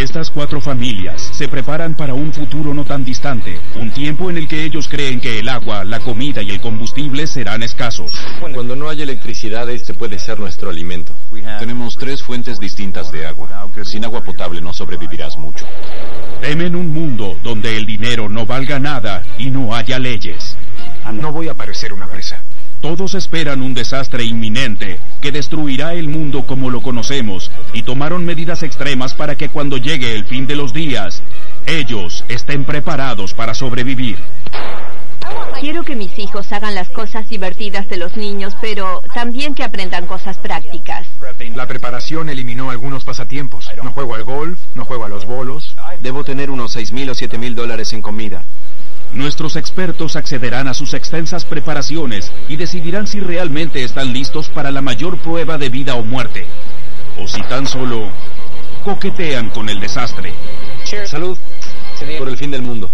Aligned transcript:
Estas 0.00 0.30
cuatro 0.30 0.62
familias 0.62 1.20
se 1.20 1.46
preparan 1.46 1.94
para 1.94 2.14
un 2.14 2.32
futuro 2.32 2.72
no 2.72 2.86
tan 2.86 3.04
distante, 3.04 3.60
un 3.76 3.90
tiempo 3.90 4.30
en 4.30 4.38
el 4.38 4.48
que 4.48 4.64
ellos 4.64 4.88
creen 4.88 5.20
que 5.20 5.38
el 5.38 5.48
agua, 5.50 5.84
la 5.84 6.00
comida 6.00 6.42
y 6.42 6.48
el 6.48 6.58
combustible 6.58 7.26
serán 7.26 7.62
escasos. 7.62 8.10
Cuando 8.40 8.74
no 8.74 8.88
haya 8.88 9.02
electricidad, 9.02 9.68
este 9.68 9.92
puede 9.92 10.18
ser 10.18 10.40
nuestro 10.40 10.70
alimento. 10.70 11.12
Tenemos 11.58 11.98
tres 11.98 12.22
fuentes 12.22 12.58
distintas 12.58 13.12
de 13.12 13.26
agua. 13.26 13.68
Sin 13.84 14.06
agua 14.06 14.24
potable 14.24 14.62
no 14.62 14.72
sobrevivirás 14.72 15.36
mucho. 15.36 15.66
Temen 16.40 16.76
un 16.76 16.94
mundo 16.94 17.38
donde 17.42 17.76
el 17.76 17.84
dinero 17.84 18.30
no 18.30 18.46
valga 18.46 18.78
nada 18.78 19.22
y 19.36 19.50
no 19.50 19.74
haya 19.74 19.98
leyes. 19.98 20.56
No 21.12 21.30
voy 21.30 21.48
a 21.48 21.54
parecer 21.54 21.92
una 21.92 22.06
presa. 22.06 22.39
Todos 22.80 23.14
esperan 23.14 23.60
un 23.60 23.74
desastre 23.74 24.24
inminente 24.24 24.98
que 25.20 25.32
destruirá 25.32 25.92
el 25.92 26.08
mundo 26.08 26.46
como 26.46 26.70
lo 26.70 26.80
conocemos 26.80 27.50
y 27.74 27.82
tomaron 27.82 28.24
medidas 28.24 28.62
extremas 28.62 29.14
para 29.14 29.36
que 29.36 29.50
cuando 29.50 29.76
llegue 29.76 30.14
el 30.14 30.24
fin 30.24 30.46
de 30.46 30.56
los 30.56 30.72
días, 30.72 31.22
ellos 31.66 32.24
estén 32.28 32.64
preparados 32.64 33.34
para 33.34 33.52
sobrevivir. 33.54 34.18
Quiero 35.60 35.84
que 35.84 35.94
mis 35.94 36.18
hijos 36.18 36.50
hagan 36.52 36.74
las 36.74 36.88
cosas 36.88 37.28
divertidas 37.28 37.86
de 37.90 37.98
los 37.98 38.16
niños, 38.16 38.56
pero 38.62 39.02
también 39.12 39.54
que 39.54 39.62
aprendan 39.62 40.06
cosas 40.06 40.38
prácticas. 40.38 41.06
La 41.54 41.66
preparación 41.66 42.30
eliminó 42.30 42.70
algunos 42.70 43.04
pasatiempos. 43.04 43.68
No 43.82 43.92
juego 43.92 44.14
al 44.14 44.24
golf, 44.24 44.58
no 44.74 44.86
juego 44.86 45.04
a 45.04 45.10
los 45.10 45.26
bolos. 45.26 45.76
Debo 46.00 46.24
tener 46.24 46.50
unos 46.50 46.72
seis 46.72 46.92
mil 46.92 47.10
o 47.10 47.14
siete 47.14 47.36
mil 47.36 47.54
dólares 47.54 47.92
en 47.92 48.00
comida. 48.00 48.42
Nuestros 49.12 49.56
expertos 49.56 50.14
accederán 50.14 50.68
a 50.68 50.74
sus 50.74 50.94
extensas 50.94 51.44
preparaciones 51.44 52.30
y 52.48 52.56
decidirán 52.56 53.06
si 53.08 53.18
realmente 53.18 53.82
están 53.82 54.12
listos 54.12 54.48
para 54.48 54.70
la 54.70 54.82
mayor 54.82 55.18
prueba 55.18 55.58
de 55.58 55.68
vida 55.68 55.96
o 55.96 56.04
muerte, 56.04 56.46
o 57.18 57.26
si 57.26 57.42
tan 57.42 57.66
solo 57.66 58.08
coquetean 58.84 59.50
con 59.50 59.68
el 59.68 59.80
desastre. 59.80 60.32
Salud 61.06 61.36
por 62.18 62.28
el 62.28 62.36
fin 62.36 62.50
del 62.52 62.62
mundo. 62.62 62.90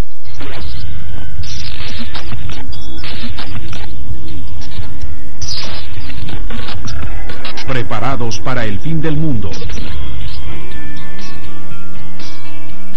Preparados 7.69 8.41
para 8.41 8.65
el 8.65 8.81
fin 8.81 9.03
del 9.03 9.17
mundo. 9.17 9.51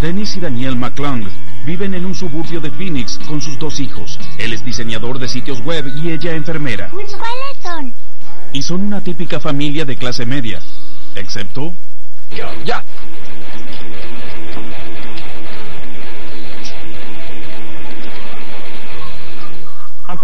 Dennis 0.01 0.37
y 0.37 0.39
Daniel 0.39 0.77
McClung 0.77 1.27
viven 1.65 1.93
en 1.93 2.05
un 2.05 2.15
suburbio 2.15 2.59
de 2.61 2.71
Phoenix 2.71 3.19
con 3.27 3.41
sus 3.41 3.57
dos 3.59 3.79
hijos. 3.79 4.19
Él 4.37 4.53
es 4.53 4.63
diseñador 4.63 5.19
de 5.19 5.27
sitios 5.27 5.63
web 5.63 5.91
y 5.95 6.11
ella 6.11 6.35
enfermera. 6.35 6.89
¿Cuáles 6.89 7.57
son? 7.61 7.93
Y 8.53 8.61
son 8.61 8.81
una 8.81 9.01
típica 9.01 9.39
familia 9.39 9.85
de 9.85 9.95
clase 9.97 10.25
media. 10.25 10.59
Excepto... 11.15 11.73
¡Ya! 12.65 12.83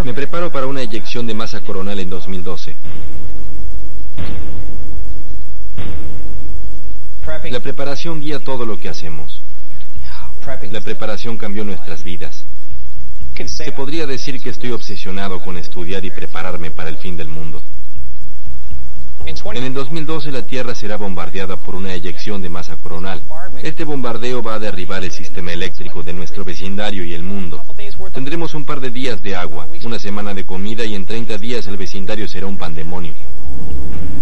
Me 0.04 0.14
preparo 0.14 0.52
para 0.52 0.68
una 0.68 0.82
eyección 0.82 1.26
de 1.26 1.34
masa 1.34 1.62
coronal 1.62 2.00
en 2.00 2.10
2012. 2.10 2.76
La 7.52 7.60
preparación 7.60 8.22
guía 8.22 8.40
todo 8.40 8.66
lo 8.66 8.80
que 8.80 8.90
hacemos. 8.90 9.35
La 10.72 10.82
preparación 10.82 11.38
cambió 11.38 11.64
nuestras 11.64 12.04
vidas. 12.04 12.44
Se 13.46 13.72
podría 13.72 14.06
decir 14.06 14.40
que 14.40 14.50
estoy 14.50 14.72
obsesionado 14.72 15.42
con 15.42 15.58
estudiar 15.58 16.06
y 16.06 16.12
prepararme 16.12 16.70
para 16.70 16.90
el 16.90 16.98
fin 16.98 17.18
del 17.18 17.28
mundo. 17.28 17.62
En 19.26 19.64
el 19.64 19.74
2012 19.74 20.32
la 20.32 20.44
Tierra 20.44 20.76
será 20.76 20.98
bombardeada 20.98 21.58
por 21.58 21.74
una 21.74 21.94
eyección 21.94 22.44
de 22.44 22.50
masa 22.50 22.76
coronal. 22.76 23.22
Este 23.64 23.84
bombardeo 23.84 24.44
va 24.44 24.56
a 24.56 24.60
derribar 24.60 25.04
el 25.04 25.12
sistema 25.12 25.52
eléctrico 25.52 26.04
de 26.04 26.14
nuestro 26.14 26.46
vecindario 26.46 27.04
y 27.04 27.14
el 27.14 27.24
mundo. 27.24 27.64
Tendremos 28.14 28.54
un 28.54 28.66
par 28.66 28.82
de 28.82 28.92
días 28.92 29.24
de 29.24 29.36
agua, 29.36 29.68
una 29.84 29.98
semana 29.98 30.36
de 30.36 30.44
comida 30.44 30.86
y 30.86 30.94
en 30.94 31.08
30 31.08 31.40
días 31.40 31.66
el 31.66 31.78
vecindario 31.78 32.28
será 32.28 32.46
un 32.46 32.58
pandemonio. 32.58 33.14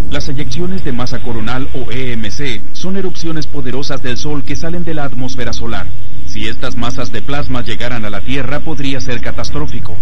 Las 0.09 0.29
eyecciones 0.29 0.85
de 0.85 0.91
masa 0.93 1.21
coronal 1.21 1.67
o 1.73 1.91
EMC 1.91 2.61
son 2.73 2.95
erupciones 2.95 3.45
poderosas 3.47 4.01
del 4.01 4.17
Sol 4.17 4.43
que 4.43 4.55
salen 4.55 4.83
de 4.83 4.93
la 4.93 5.05
atmósfera 5.05 5.53
solar. 5.53 5.87
Si 6.33 6.47
estas 6.47 6.75
masas 6.75 7.11
de 7.11 7.21
plasma 7.21 7.61
llegaran 7.61 8.05
a 8.05 8.09
la 8.09 8.19
Tierra 8.19 8.59
podría 8.59 8.99
ser 8.99 9.21
catastrófico. 9.21 9.95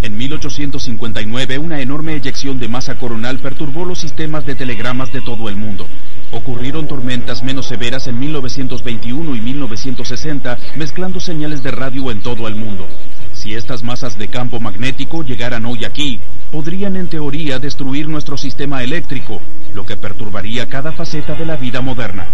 En 0.00 0.16
1859 0.16 1.58
una 1.58 1.82
enorme 1.82 2.14
eyección 2.14 2.58
de 2.58 2.66
masa 2.66 2.94
coronal 2.94 3.38
perturbó 3.40 3.84
los 3.84 3.98
sistemas 3.98 4.46
de 4.46 4.54
telegramas 4.54 5.12
de 5.12 5.20
todo 5.20 5.50
el 5.50 5.56
mundo. 5.56 5.86
Ocurrieron 6.30 6.88
tormentas 6.88 7.42
menos 7.42 7.66
severas 7.66 8.06
en 8.06 8.18
1921 8.20 9.36
y 9.36 9.40
1960, 9.42 10.56
mezclando 10.76 11.20
señales 11.20 11.62
de 11.62 11.72
radio 11.72 12.10
en 12.10 12.22
todo 12.22 12.48
el 12.48 12.54
mundo. 12.54 12.88
Si 13.34 13.52
estas 13.52 13.82
masas 13.82 14.16
de 14.16 14.28
campo 14.28 14.60
magnético 14.60 15.24
llegaran 15.24 15.66
hoy 15.66 15.84
aquí, 15.84 16.20
podrían 16.52 16.96
en 16.96 17.08
teoría 17.08 17.58
destruir 17.58 18.08
nuestro 18.08 18.38
sistema 18.38 18.82
eléctrico, 18.82 19.42
lo 19.74 19.84
que 19.84 19.98
perturbaría 19.98 20.70
cada 20.70 20.92
faceta 20.92 21.34
de 21.34 21.44
la 21.44 21.56
vida 21.56 21.82
moderna. 21.82 22.24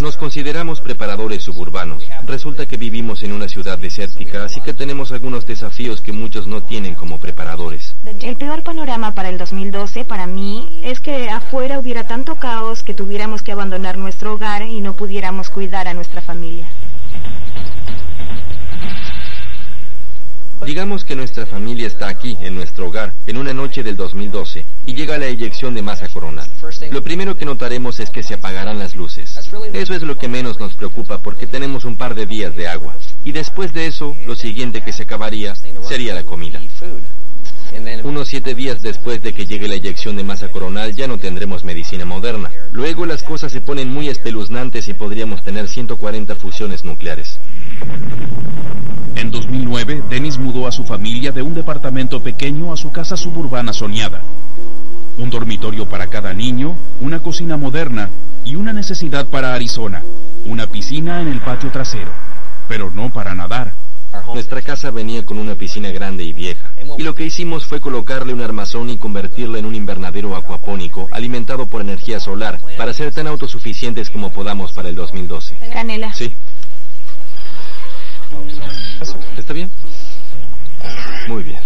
Nos 0.00 0.16
consideramos 0.16 0.80
preparadores 0.80 1.42
suburbanos. 1.42 2.04
Resulta 2.24 2.66
que 2.66 2.76
vivimos 2.76 3.22
en 3.24 3.32
una 3.32 3.48
ciudad 3.48 3.78
desértica, 3.78 4.44
así 4.44 4.60
que 4.60 4.72
tenemos 4.72 5.10
algunos 5.10 5.46
desafíos 5.46 6.00
que 6.00 6.12
muchos 6.12 6.46
no 6.46 6.62
tienen 6.62 6.94
como 6.94 7.18
preparadores. 7.18 7.94
El 8.22 8.36
peor 8.36 8.62
panorama 8.62 9.14
para 9.14 9.28
el 9.28 9.38
2012 9.38 10.04
para 10.04 10.26
mí 10.26 10.80
es 10.84 11.00
que 11.00 11.28
afuera 11.30 11.80
hubiera 11.80 12.06
tanto 12.06 12.36
caos 12.36 12.84
que 12.84 12.94
tuviéramos 12.94 13.42
que 13.42 13.50
abandonar 13.50 13.98
nuestro 13.98 14.34
hogar 14.34 14.62
y 14.62 14.80
no 14.80 14.94
pudiéramos 14.94 15.50
cuidar 15.50 15.88
a 15.88 15.94
nuestra 15.94 16.22
familia. 16.22 16.66
Digamos 20.64 21.04
que 21.04 21.16
nuestra 21.16 21.46
familia 21.46 21.86
está 21.86 22.08
aquí, 22.08 22.36
en 22.40 22.54
nuestro 22.54 22.88
hogar, 22.88 23.12
en 23.26 23.36
una 23.36 23.52
noche 23.52 23.82
del 23.82 23.96
2012, 23.96 24.64
y 24.86 24.94
llega 24.94 25.18
la 25.18 25.26
eyección 25.26 25.74
de 25.74 25.82
masa 25.82 26.08
coronal. 26.08 26.48
Lo 26.90 27.02
primero 27.02 27.36
que 27.36 27.44
notaremos 27.44 28.00
es 28.00 28.10
que 28.10 28.22
se 28.22 28.34
apagarán 28.34 28.78
las 28.78 28.94
luces. 28.96 29.38
Eso 29.72 29.94
es 29.94 30.02
lo 30.02 30.16
que 30.16 30.28
menos 30.28 30.58
nos 30.60 30.74
preocupa 30.74 31.18
porque 31.18 31.46
tenemos 31.46 31.84
un 31.84 31.96
par 31.96 32.14
de 32.14 32.26
días 32.26 32.54
de 32.56 32.68
agua. 32.68 32.96
Y 33.24 33.32
después 33.32 33.72
de 33.72 33.86
eso, 33.86 34.16
lo 34.26 34.34
siguiente 34.34 34.82
que 34.82 34.92
se 34.92 35.04
acabaría 35.04 35.54
sería 35.88 36.14
la 36.14 36.24
comida. 36.24 36.60
Unos 38.04 38.28
siete 38.28 38.54
días 38.54 38.82
después 38.82 39.22
de 39.22 39.34
que 39.34 39.46
llegue 39.46 39.68
la 39.68 39.74
eyección 39.74 40.16
de 40.16 40.24
masa 40.24 40.50
coronal 40.50 40.94
ya 40.94 41.06
no 41.06 41.18
tendremos 41.18 41.64
medicina 41.64 42.04
moderna. 42.04 42.50
Luego 42.72 43.06
las 43.06 43.22
cosas 43.22 43.52
se 43.52 43.60
ponen 43.60 43.92
muy 43.92 44.08
espeluznantes 44.08 44.88
y 44.88 44.94
podríamos 44.94 45.44
tener 45.44 45.68
140 45.68 46.34
fusiones 46.36 46.84
nucleares. 46.84 47.38
En 49.18 49.32
2009, 49.32 50.04
Dennis 50.08 50.38
mudó 50.38 50.68
a 50.68 50.72
su 50.72 50.84
familia 50.84 51.32
de 51.32 51.42
un 51.42 51.52
departamento 51.52 52.22
pequeño 52.22 52.72
a 52.72 52.76
su 52.76 52.92
casa 52.92 53.16
suburbana 53.16 53.72
soñada. 53.72 54.22
Un 55.16 55.28
dormitorio 55.28 55.86
para 55.86 56.06
cada 56.06 56.32
niño, 56.32 56.76
una 57.00 57.18
cocina 57.18 57.56
moderna 57.56 58.10
y 58.44 58.54
una 58.54 58.72
necesidad 58.72 59.26
para 59.26 59.54
Arizona, 59.54 60.04
una 60.46 60.68
piscina 60.68 61.20
en 61.20 61.26
el 61.26 61.40
patio 61.40 61.72
trasero, 61.72 62.12
pero 62.68 62.92
no 62.92 63.12
para 63.12 63.34
nadar. 63.34 63.72
Nuestra 64.32 64.62
casa 64.62 64.92
venía 64.92 65.24
con 65.24 65.38
una 65.38 65.56
piscina 65.56 65.90
grande 65.90 66.22
y 66.22 66.32
vieja, 66.32 66.70
y 66.96 67.02
lo 67.02 67.16
que 67.16 67.24
hicimos 67.26 67.66
fue 67.66 67.80
colocarle 67.80 68.32
un 68.32 68.40
armazón 68.40 68.88
y 68.88 68.98
convertirla 68.98 69.58
en 69.58 69.66
un 69.66 69.74
invernadero 69.74 70.36
acuapónico 70.36 71.08
alimentado 71.10 71.66
por 71.66 71.80
energía 71.80 72.20
solar 72.20 72.60
para 72.76 72.94
ser 72.94 73.12
tan 73.12 73.26
autosuficientes 73.26 74.10
como 74.10 74.30
podamos 74.30 74.72
para 74.72 74.88
el 74.88 74.94
2012. 74.94 75.56
Canela. 75.72 76.14
Sí. 76.14 76.32
¿Está 79.36 79.52
bien? 79.52 79.70
Muy 81.28 81.42
bien. 81.42 81.58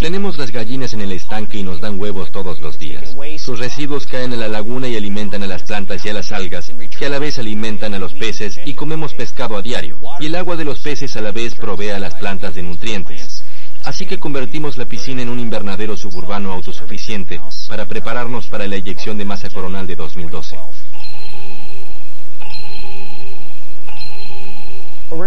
Tenemos 0.00 0.38
las 0.38 0.52
gallinas 0.52 0.94
en 0.94 1.00
el 1.00 1.12
estanque 1.12 1.58
y 1.58 1.62
nos 1.62 1.80
dan 1.80 1.98
huevos 1.98 2.30
todos 2.30 2.60
los 2.60 2.78
días. 2.78 3.14
Sus 3.38 3.58
residuos 3.58 4.06
caen 4.06 4.32
a 4.32 4.36
la 4.36 4.48
laguna 4.48 4.88
y 4.88 4.96
alimentan 4.96 5.42
a 5.42 5.46
las 5.46 5.64
plantas 5.64 6.04
y 6.04 6.08
a 6.08 6.12
las 6.12 6.30
algas, 6.32 6.72
que 6.98 7.06
a 7.06 7.08
la 7.08 7.18
vez 7.18 7.38
alimentan 7.38 7.94
a 7.94 7.98
los 7.98 8.12
peces 8.12 8.58
y 8.64 8.74
comemos 8.74 9.14
pescado 9.14 9.56
a 9.56 9.62
diario. 9.62 9.98
Y 10.20 10.26
el 10.26 10.36
agua 10.36 10.56
de 10.56 10.64
los 10.64 10.78
peces 10.80 11.16
a 11.16 11.20
la 11.20 11.32
vez 11.32 11.54
provee 11.54 11.90
a 11.90 11.98
las 11.98 12.14
plantas 12.14 12.54
de 12.54 12.62
nutrientes. 12.62 13.42
Así 13.84 14.06
que 14.06 14.18
convertimos 14.18 14.76
la 14.78 14.84
piscina 14.84 15.22
en 15.22 15.28
un 15.28 15.40
invernadero 15.40 15.96
suburbano 15.96 16.52
autosuficiente 16.52 17.40
para 17.68 17.86
prepararnos 17.86 18.46
para 18.46 18.68
la 18.68 18.76
eyección 18.76 19.18
de 19.18 19.24
masa 19.24 19.50
coronal 19.50 19.88
de 19.88 19.96
2012. 19.96 20.56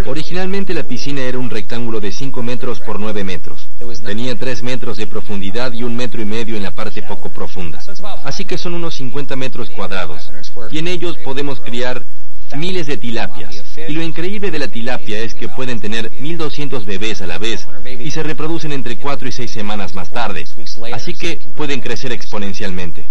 Originalmente 0.05 0.73
la 0.73 0.83
piscina 0.83 1.21
era 1.21 1.37
un 1.37 1.49
rectángulo 1.49 1.99
de 1.99 2.11
5 2.11 2.41
metros 2.43 2.79
por 2.79 2.99
9 2.99 3.23
metros. 3.23 3.67
Tenía 4.03 4.35
3 4.35 4.63
metros 4.63 4.97
de 4.97 5.07
profundidad 5.07 5.73
y 5.73 5.83
un 5.83 5.95
metro 5.95 6.21
y 6.21 6.25
medio 6.25 6.55
en 6.55 6.63
la 6.63 6.71
parte 6.71 7.01
poco 7.03 7.29
profunda. 7.29 7.81
Así 8.23 8.45
que 8.45 8.57
son 8.57 8.73
unos 8.73 8.95
50 8.95 9.35
metros 9.35 9.69
cuadrados. 9.69 10.29
Y 10.71 10.79
en 10.79 10.87
ellos 10.87 11.17
podemos 11.23 11.59
criar 11.59 12.03
miles 12.55 12.87
de 12.87 12.97
tilapias. 12.97 13.63
Y 13.87 13.93
lo 13.93 14.03
increíble 14.03 14.51
de 14.51 14.59
la 14.59 14.67
tilapia 14.67 15.19
es 15.19 15.33
que 15.33 15.49
pueden 15.49 15.79
tener 15.79 16.11
1200 16.19 16.85
bebés 16.85 17.21
a 17.21 17.27
la 17.27 17.37
vez 17.37 17.65
y 17.99 18.11
se 18.11 18.23
reproducen 18.23 18.71
entre 18.71 18.97
4 18.97 19.27
y 19.27 19.31
6 19.31 19.51
semanas 19.51 19.93
más 19.93 20.09
tarde. 20.09 20.45
Así 20.93 21.13
que 21.13 21.39
pueden 21.55 21.81
crecer 21.81 22.11
exponencialmente. 22.11 23.05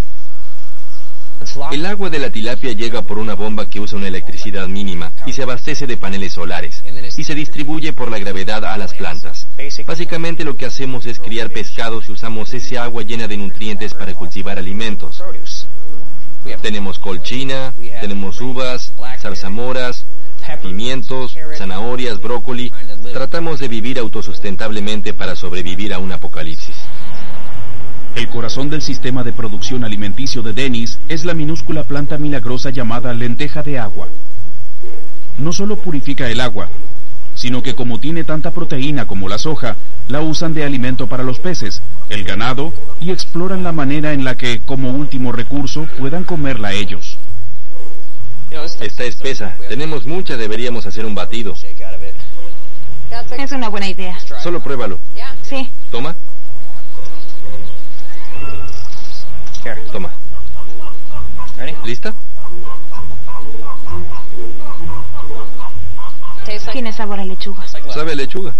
El 1.72 1.86
agua 1.86 2.10
de 2.10 2.18
la 2.18 2.30
tilapia 2.30 2.72
llega 2.72 3.02
por 3.02 3.18
una 3.18 3.34
bomba 3.34 3.66
que 3.66 3.80
usa 3.80 3.98
una 3.98 4.08
electricidad 4.08 4.68
mínima 4.68 5.12
y 5.26 5.32
se 5.32 5.42
abastece 5.42 5.86
de 5.86 5.96
paneles 5.96 6.32
solares 6.32 6.82
y 7.16 7.24
se 7.24 7.34
distribuye 7.34 7.92
por 7.92 8.10
la 8.10 8.18
gravedad 8.18 8.64
a 8.64 8.76
las 8.78 8.94
plantas. 8.94 9.46
Básicamente 9.86 10.44
lo 10.44 10.56
que 10.56 10.66
hacemos 10.66 11.06
es 11.06 11.18
criar 11.18 11.50
pescados 11.50 12.08
y 12.08 12.12
usamos 12.12 12.52
ese 12.54 12.78
agua 12.78 13.02
llena 13.02 13.28
de 13.28 13.36
nutrientes 13.36 13.94
para 13.94 14.14
cultivar 14.14 14.58
alimentos. 14.58 15.22
Tenemos 16.60 16.98
colchina, 16.98 17.72
tenemos 18.00 18.40
uvas, 18.40 18.92
zarzamoras, 19.20 20.04
pimientos, 20.62 21.36
zanahorias, 21.56 22.20
brócoli. 22.20 22.72
Tratamos 23.12 23.60
de 23.60 23.68
vivir 23.68 23.98
autosustentablemente 23.98 25.14
para 25.14 25.36
sobrevivir 25.36 25.94
a 25.94 25.98
un 25.98 26.12
apocalipsis. 26.12 26.76
El 28.14 28.28
corazón 28.28 28.70
del 28.70 28.80
sistema 28.80 29.24
de 29.24 29.32
producción 29.32 29.84
alimenticio 29.84 30.42
de 30.42 30.52
Dennis 30.52 30.98
es 31.08 31.24
la 31.24 31.34
minúscula 31.34 31.82
planta 31.82 32.16
milagrosa 32.16 32.70
llamada 32.70 33.12
lenteja 33.12 33.62
de 33.62 33.78
agua. 33.78 34.06
No 35.38 35.52
solo 35.52 35.76
purifica 35.76 36.30
el 36.30 36.40
agua, 36.40 36.68
sino 37.34 37.62
que 37.62 37.74
como 37.74 37.98
tiene 37.98 38.22
tanta 38.22 38.52
proteína 38.52 39.06
como 39.06 39.28
la 39.28 39.38
soja, 39.38 39.76
la 40.06 40.20
usan 40.20 40.54
de 40.54 40.64
alimento 40.64 41.08
para 41.08 41.24
los 41.24 41.40
peces, 41.40 41.82
el 42.08 42.22
ganado 42.22 42.72
y 43.00 43.10
exploran 43.10 43.64
la 43.64 43.72
manera 43.72 44.12
en 44.12 44.22
la 44.24 44.36
que, 44.36 44.60
como 44.60 44.90
último 44.90 45.32
recurso, 45.32 45.88
puedan 45.98 46.22
comerla 46.22 46.72
ellos. 46.72 47.18
Está 48.80 49.04
espesa. 49.04 49.56
Tenemos 49.68 50.06
mucha, 50.06 50.36
deberíamos 50.36 50.86
hacer 50.86 51.04
un 51.04 51.16
batido. 51.16 51.54
Es 53.38 53.52
una 53.52 53.68
buena 53.68 53.88
idea. 53.88 54.16
Solo 54.42 54.60
pruébalo. 54.60 55.00
Sí. 55.48 55.68
Toma. 55.90 56.14
Toma. 59.92 60.10
¿Lista? 61.84 62.14
Tiene 66.72 66.92
sabor 66.92 67.20
a 67.20 67.24
lechuga. 67.24 67.64
Sabe 67.92 68.12
a 68.12 68.14
lechuga. 68.14 68.54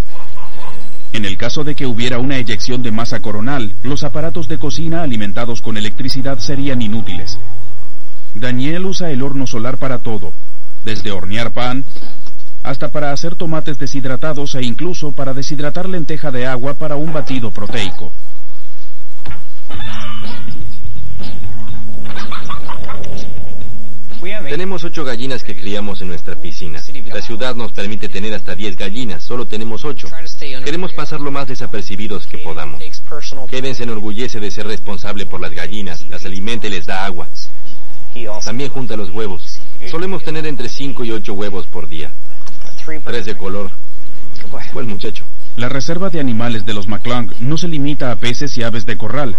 En 1.12 1.24
el 1.24 1.36
caso 1.36 1.62
de 1.62 1.74
que 1.74 1.86
hubiera 1.86 2.18
una 2.18 2.38
eyección 2.38 2.82
de 2.82 2.90
masa 2.90 3.20
coronal, 3.20 3.74
los 3.82 4.02
aparatos 4.02 4.48
de 4.48 4.58
cocina 4.58 5.02
alimentados 5.02 5.60
con 5.60 5.76
electricidad 5.76 6.38
serían 6.38 6.82
inútiles. 6.82 7.38
Daniel 8.34 8.86
usa 8.86 9.10
el 9.10 9.22
horno 9.22 9.46
solar 9.46 9.76
para 9.76 9.98
todo, 9.98 10.32
desde 10.84 11.12
hornear 11.12 11.52
pan 11.52 11.84
hasta 12.62 12.88
para 12.88 13.12
hacer 13.12 13.34
tomates 13.36 13.78
deshidratados 13.78 14.54
e 14.54 14.62
incluso 14.62 15.12
para 15.12 15.34
deshidratar 15.34 15.86
lenteja 15.86 16.30
de 16.30 16.46
agua 16.46 16.72
para 16.72 16.96
un 16.96 17.12
batido 17.12 17.50
proteico. 17.50 18.10
Tenemos 24.48 24.84
ocho 24.84 25.04
gallinas 25.04 25.42
que 25.42 25.54
criamos 25.54 26.00
en 26.00 26.08
nuestra 26.08 26.34
piscina. 26.36 26.80
La 27.12 27.20
ciudad 27.20 27.54
nos 27.54 27.72
permite 27.72 28.08
tener 28.08 28.32
hasta 28.34 28.54
diez 28.54 28.76
gallinas, 28.76 29.22
solo 29.22 29.46
tenemos 29.46 29.84
ocho. 29.84 30.08
Queremos 30.64 30.92
pasar 30.92 31.20
lo 31.20 31.30
más 31.30 31.46
desapercibidos 31.48 32.26
que 32.26 32.38
podamos. 32.38 32.82
Kevin 33.50 33.74
se 33.74 33.82
enorgullece 33.82 34.40
de 34.40 34.50
ser 34.50 34.66
responsable 34.66 35.26
por 35.26 35.40
las 35.40 35.52
gallinas, 35.52 36.06
las 36.08 36.24
alimenta 36.24 36.66
y 36.66 36.70
les 36.70 36.86
da 36.86 37.04
agua. 37.04 37.28
También 38.44 38.70
junta 38.70 38.96
los 38.96 39.10
huevos. 39.10 39.58
Solemos 39.90 40.22
tener 40.22 40.46
entre 40.46 40.68
cinco 40.68 41.04
y 41.04 41.10
ocho 41.10 41.34
huevos 41.34 41.66
por 41.66 41.88
día. 41.88 42.10
Tres 43.04 43.26
de 43.26 43.36
color. 43.36 43.70
Buen 44.72 44.88
muchacho. 44.88 45.24
La 45.56 45.68
reserva 45.68 46.10
de 46.10 46.20
animales 46.20 46.64
de 46.64 46.74
los 46.74 46.88
McClung 46.88 47.30
no 47.40 47.56
se 47.56 47.68
limita 47.68 48.10
a 48.10 48.16
peces 48.16 48.56
y 48.56 48.62
aves 48.62 48.86
de 48.86 48.96
corral. 48.96 49.36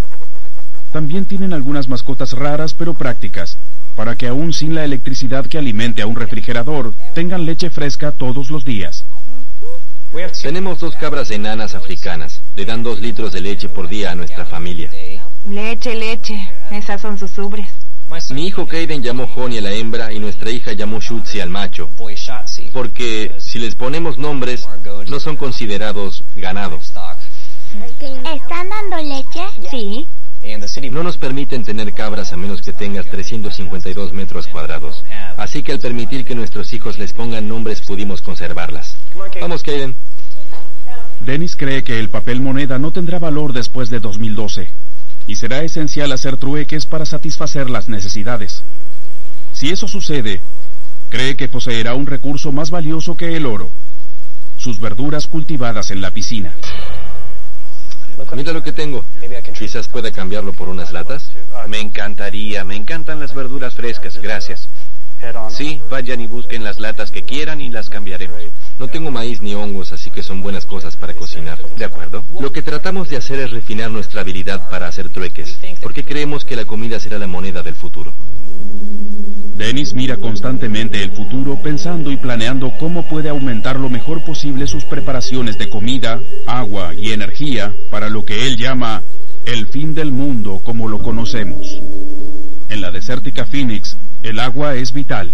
También 0.92 1.26
tienen 1.26 1.52
algunas 1.52 1.90
mascotas 1.90 2.32
raras 2.34 2.74
pero 2.74 2.94
prácticas, 2.94 3.58
para 3.96 4.16
que 4.16 4.28
aún 4.28 4.54
sin 4.54 4.76
la 4.76 4.84
electricidad 4.84 5.46
que 5.46 5.58
alimente 5.58 6.02
a 6.02 6.08
un 6.08 6.16
refrigerador, 6.16 6.94
tengan 7.14 7.46
leche 7.46 7.70
fresca 7.70 8.12
todos 8.12 8.50
los 8.50 8.66
días. 8.66 9.04
Tenemos 10.42 10.80
dos 10.80 10.96
cabras 10.96 11.30
enanas 11.32 11.76
africanas. 11.76 12.40
Le 12.56 12.66
dan 12.66 12.84
dos 12.84 13.02
litros 13.02 13.34
de 13.34 13.42
leche 13.42 13.68
por 13.68 13.90
día 13.90 14.12
a 14.12 14.16
nuestra 14.16 14.46
familia. 14.46 14.90
Leche, 15.50 15.94
leche. 15.96 16.50
Esas 16.72 17.02
son 17.02 17.18
sus 17.20 17.38
ubres. 17.38 17.68
Mi 18.30 18.48
hijo 18.48 18.68
Kaden 18.68 19.04
llamó 19.04 19.24
Honey 19.36 19.58
a 19.58 19.62
la 19.62 19.72
hembra 19.72 20.14
y 20.14 20.20
nuestra 20.20 20.52
hija 20.52 20.74
llamó 20.74 21.00
Shutzi 21.02 21.42
al 21.42 21.50
macho. 21.50 21.90
Porque 22.72 23.34
si 23.40 23.60
les 23.60 23.76
ponemos 23.76 24.18
nombres, 24.18 24.68
no 25.08 25.20
son 25.20 25.36
considerados 25.36 26.24
ganado. 26.36 26.80
¿Están 26.80 28.70
dando 28.70 28.98
leche? 28.98 29.70
Sí. 29.70 30.08
No 30.92 31.04
nos 31.04 31.18
permiten 31.18 31.64
tener 31.64 31.94
cabras 31.94 32.32
a 32.32 32.38
menos 32.38 32.62
que 32.62 32.72
tengas 32.72 33.08
352 33.08 34.14
metros 34.14 34.48
cuadrados. 34.48 35.04
Así 35.38 35.64
que 35.64 35.72
al 35.72 35.80
permitir 35.80 36.24
que 36.26 36.36
nuestros 36.36 36.72
hijos 36.74 37.00
les 37.00 37.14
pongan 37.14 37.48
nombres 37.48 37.82
pudimos 37.82 38.22
conservarlas. 38.22 38.96
Vamos, 39.42 39.64
Kaden. 39.64 39.96
Dennis 41.22 41.56
cree 41.56 41.84
que 41.84 42.00
el 42.00 42.10
papel 42.10 42.42
moneda 42.42 42.78
no 42.78 42.92
tendrá 42.92 43.20
valor 43.20 43.54
después 43.54 43.90
de 43.90 44.00
2012 44.00 44.70
y 45.28 45.36
será 45.36 45.64
esencial 45.64 46.12
hacer 46.12 46.38
trueques 46.38 46.86
para 46.86 47.06
satisfacer 47.06 47.70
las 47.70 47.90
necesidades. 47.90 48.62
Si 49.54 49.70
eso 49.70 49.88
sucede, 49.88 50.42
cree 51.10 51.36
que 51.36 51.48
poseerá 51.48 51.96
un 51.96 52.06
recurso 52.06 52.52
más 52.52 52.70
valioso 52.70 53.18
que 53.18 53.36
el 53.36 53.46
oro, 53.46 53.72
sus 54.58 54.80
verduras 54.80 55.28
cultivadas 55.28 55.90
en 55.92 56.02
la 56.02 56.12
piscina. 56.12 56.54
Mira 58.36 58.52
lo 58.52 58.64
que 58.64 58.72
tengo. 58.72 59.06
Quizás 59.58 59.88
pueda 59.88 60.12
cambiarlo 60.12 60.54
por 60.54 60.70
unas 60.70 60.92
latas. 60.92 61.32
Me 61.68 61.80
encantaría, 61.80 62.64
me 62.64 62.76
encantan 62.76 63.20
las 63.20 63.34
verduras 63.34 63.76
frescas, 63.76 64.18
gracias. 64.22 64.68
Sí, 65.50 65.82
vayan 65.90 66.22
y 66.22 66.28
busquen 66.28 66.64
las 66.64 66.80
latas 66.80 67.10
que 67.10 67.24
quieran 67.24 67.62
y 67.62 67.70
las 67.70 67.90
cambiaremos. 67.90 68.38
No 68.78 68.88
tengo 68.88 69.10
maíz 69.10 69.42
ni 69.42 69.56
hongos, 69.56 69.92
así 69.94 70.12
que 70.12 70.22
son 70.22 70.42
buenas 70.42 70.66
cosas 70.66 70.96
para 70.98 71.14
cocinar. 71.14 71.58
¿De 71.78 71.86
acuerdo? 71.86 72.26
Lo 72.40 72.52
que 72.52 72.62
tratamos 72.62 73.10
de 73.10 73.18
hacer 73.18 73.40
es 73.40 73.52
refinar 73.52 73.90
nuestra 73.90 74.22
habilidad 74.22 74.70
para 74.70 74.88
hacer 74.88 75.10
trueques, 75.10 75.58
porque 75.82 76.04
creemos 76.04 76.46
que 76.46 76.56
la 76.56 76.66
comida 76.66 77.00
será 77.00 77.18
la 77.18 77.28
moneda 77.28 77.64
del 77.64 77.76
futuro. 77.76 78.14
Dennis 79.66 79.96
mira 79.96 80.18
constantemente 80.18 81.02
el 81.02 81.12
futuro 81.12 81.56
pensando 81.56 82.12
y 82.12 82.18
planeando 82.18 82.72
cómo 82.78 83.02
puede 83.02 83.30
aumentar 83.30 83.80
lo 83.80 83.90
mejor 83.90 84.22
posible 84.22 84.68
sus 84.68 84.84
preparaciones 84.84 85.58
de 85.58 85.70
comida, 85.70 86.20
agua 86.46 86.94
y 86.94 87.14
energía 87.14 87.74
para 87.90 88.08
lo 88.12 88.24
que 88.24 88.46
él 88.46 88.58
llama 88.58 89.01
el 89.48 89.66
fin 89.66 89.96
del 89.96 90.12
mundo 90.12 90.62
como 90.63 90.88
lo 90.88 91.00
conocemos. 91.00 91.82
En 92.70 92.80
la 92.80 92.92
desértica 92.92 93.48
Phoenix, 93.48 93.98
el 94.22 94.39
agua 94.39 94.75
es 94.75 94.94
vital, 94.94 95.32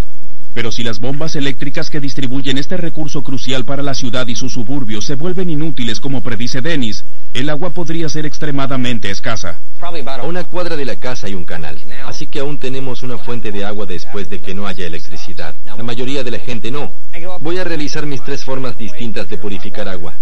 pero 0.53 0.71
si 0.71 0.81
las 0.81 1.01
bombas 1.01 1.35
eléctricas 1.35 1.89
que 1.89 1.99
distribuyen 1.99 2.57
este 2.57 2.77
recurso 2.77 3.23
crucial 3.23 3.65
para 3.65 3.83
la 3.83 3.95
ciudad 3.95 4.27
y 4.27 4.37
sus 4.37 4.53
suburbios 4.53 5.03
se 5.03 5.15
vuelven 5.15 5.49
inútiles 5.49 5.99
como 5.99 6.23
predice 6.23 6.61
Dennis, 6.61 7.03
el 7.33 7.49
agua 7.49 7.69
podría 7.69 8.09
ser 8.09 8.25
extremadamente 8.25 9.09
escasa. 9.09 9.57
A 9.81 10.23
una 10.23 10.43
cuadra 10.43 10.75
de 10.75 10.85
la 10.85 10.97
casa 10.97 11.27
hay 11.27 11.33
un 11.33 11.45
canal, 11.45 11.77
así 12.05 12.27
que 12.27 12.39
aún 12.39 12.57
tenemos 12.57 13.03
una 13.03 13.17
fuente 13.17 13.51
de 13.51 13.65
agua 13.65 13.85
después 13.85 14.29
de 14.29 14.39
que 14.39 14.53
no 14.53 14.67
haya 14.67 14.85
electricidad. 14.85 15.55
La 15.65 15.83
mayoría 15.83 16.23
de 16.23 16.31
la 16.31 16.39
gente 16.39 16.71
no. 16.71 16.91
Voy 17.39 17.57
a 17.57 17.63
realizar 17.63 18.05
mis 18.05 18.23
tres 18.23 18.43
formas 18.43 18.77
distintas 18.77 19.29
de 19.29 19.37
purificar 19.37 19.87
agua. 19.87 20.13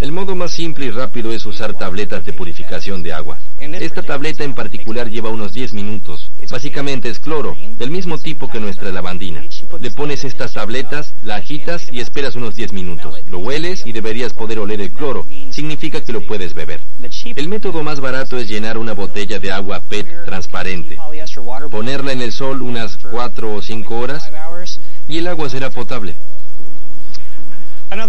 El 0.00 0.10
modo 0.10 0.34
más 0.34 0.52
simple 0.52 0.86
y 0.86 0.90
rápido 0.90 1.32
es 1.32 1.44
usar 1.44 1.74
tabletas 1.74 2.24
de 2.24 2.32
purificación 2.32 3.02
de 3.02 3.12
agua. 3.12 3.38
Esta 3.60 4.02
tableta 4.02 4.42
en 4.42 4.54
particular 4.54 5.10
lleva 5.10 5.28
unos 5.28 5.52
10 5.52 5.74
minutos. 5.74 6.30
Básicamente 6.50 7.10
es 7.10 7.18
cloro, 7.18 7.56
del 7.78 7.90
mismo 7.90 8.18
tipo 8.18 8.50
que 8.50 8.58
nuestra 8.58 8.90
lavandina. 8.90 9.44
Le 9.78 9.90
pones 9.90 10.24
estas 10.24 10.54
tabletas, 10.54 11.12
la 11.22 11.36
agitas 11.36 11.92
y 11.92 12.00
esperas 12.00 12.36
unos 12.36 12.56
10 12.56 12.72
minutos. 12.72 13.14
Lo 13.30 13.38
hueles 13.38 13.84
y 13.84 13.92
deberías 13.92 14.32
poder 14.32 14.60
oler 14.60 14.80
el 14.80 14.92
cloro. 14.92 15.26
Significa 15.50 16.00
que 16.00 16.12
lo 16.12 16.22
puedes 16.26 16.54
beber. 16.54 16.80
El 17.36 17.48
método 17.48 17.82
más 17.82 18.00
barato 18.00 18.38
es 18.38 18.48
llenar 18.48 18.78
una 18.78 18.94
botella 18.94 19.38
de 19.38 19.52
agua 19.52 19.80
PET 19.80 20.24
transparente, 20.24 20.98
ponerla 21.70 22.12
en 22.12 22.22
el 22.22 22.32
sol 22.32 22.62
unas 22.62 22.96
4 22.96 23.54
o 23.54 23.62
5 23.62 23.98
horas 23.98 24.30
y 25.08 25.18
el 25.18 25.26
agua 25.26 25.48
será 25.50 25.70
potable. 25.70 26.14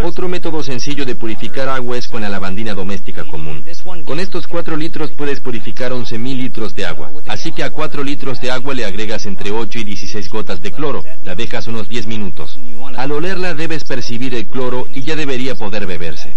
Otro 0.03 0.27
método 0.27 0.63
sencillo 0.63 1.05
de 1.05 1.15
purificar 1.15 1.69
agua 1.69 1.97
es 1.97 2.07
con 2.07 2.21
la 2.21 2.29
lavandina 2.29 2.73
doméstica 2.73 3.23
común. 3.25 3.63
Con 4.05 4.19
estos 4.19 4.47
4 4.47 4.75
litros 4.75 5.11
puedes 5.11 5.39
purificar 5.39 5.91
11.000 5.91 6.35
litros 6.35 6.75
de 6.75 6.85
agua. 6.85 7.11
Así 7.27 7.51
que 7.51 7.63
a 7.63 7.69
4 7.69 8.03
litros 8.03 8.41
de 8.41 8.51
agua 8.51 8.73
le 8.73 8.85
agregas 8.85 9.25
entre 9.25 9.51
8 9.51 9.79
y 9.79 9.83
16 9.83 10.29
gotas 10.29 10.61
de 10.61 10.71
cloro. 10.71 11.03
La 11.23 11.35
dejas 11.35 11.67
unos 11.67 11.87
10 11.89 12.07
minutos. 12.07 12.57
Al 12.95 13.11
olerla 13.11 13.53
debes 13.53 13.83
percibir 13.83 14.33
el 14.33 14.47
cloro 14.47 14.87
y 14.93 15.03
ya 15.03 15.15
debería 15.15 15.55
poder 15.55 15.85
beberse. 15.85 16.33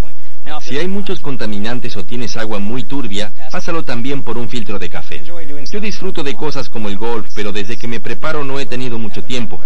Si 0.63 0.79
hay 0.79 0.89
muchos 0.89 1.21
contaminantes 1.21 1.97
o 1.97 2.05
tienes 2.05 2.37
agua 2.37 2.59
muy 2.59 2.85
turbia, 2.85 3.33
pásalo 3.51 3.85
también 3.85 4.23
por 4.23 4.37
un 4.37 4.49
filtro 4.49 4.79
de 4.79 4.91
café. 4.91 5.23
Yo 5.71 5.81
disfruto 5.81 6.23
de 6.23 6.35
cosas 6.35 6.69
como 6.69 6.89
el 6.89 6.99
golf, 6.99 7.29
pero 7.35 7.53
desde 7.53 7.77
que 7.77 7.89
me 7.89 8.01
preparo 8.01 8.45
no 8.45 8.59
he 8.59 8.67
tenido 8.67 8.99
mucho 8.99 9.23
tiempo. 9.23 9.61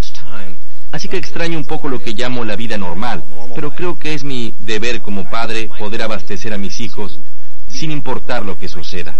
Así 0.94 1.08
que 1.08 1.16
extraño 1.16 1.58
un 1.58 1.64
poco 1.64 1.88
lo 1.88 1.98
que 1.98 2.12
llamo 2.12 2.44
la 2.44 2.54
vida 2.54 2.78
normal, 2.78 3.24
pero 3.56 3.72
creo 3.72 3.98
que 3.98 4.14
es 4.14 4.22
mi 4.22 4.54
deber 4.60 5.00
como 5.00 5.28
padre 5.28 5.68
poder 5.76 6.02
abastecer 6.02 6.54
a 6.54 6.56
mis 6.56 6.78
hijos 6.78 7.18
sin 7.68 7.90
importar 7.90 8.44
lo 8.44 8.56
que 8.56 8.68
suceda. 8.68 9.12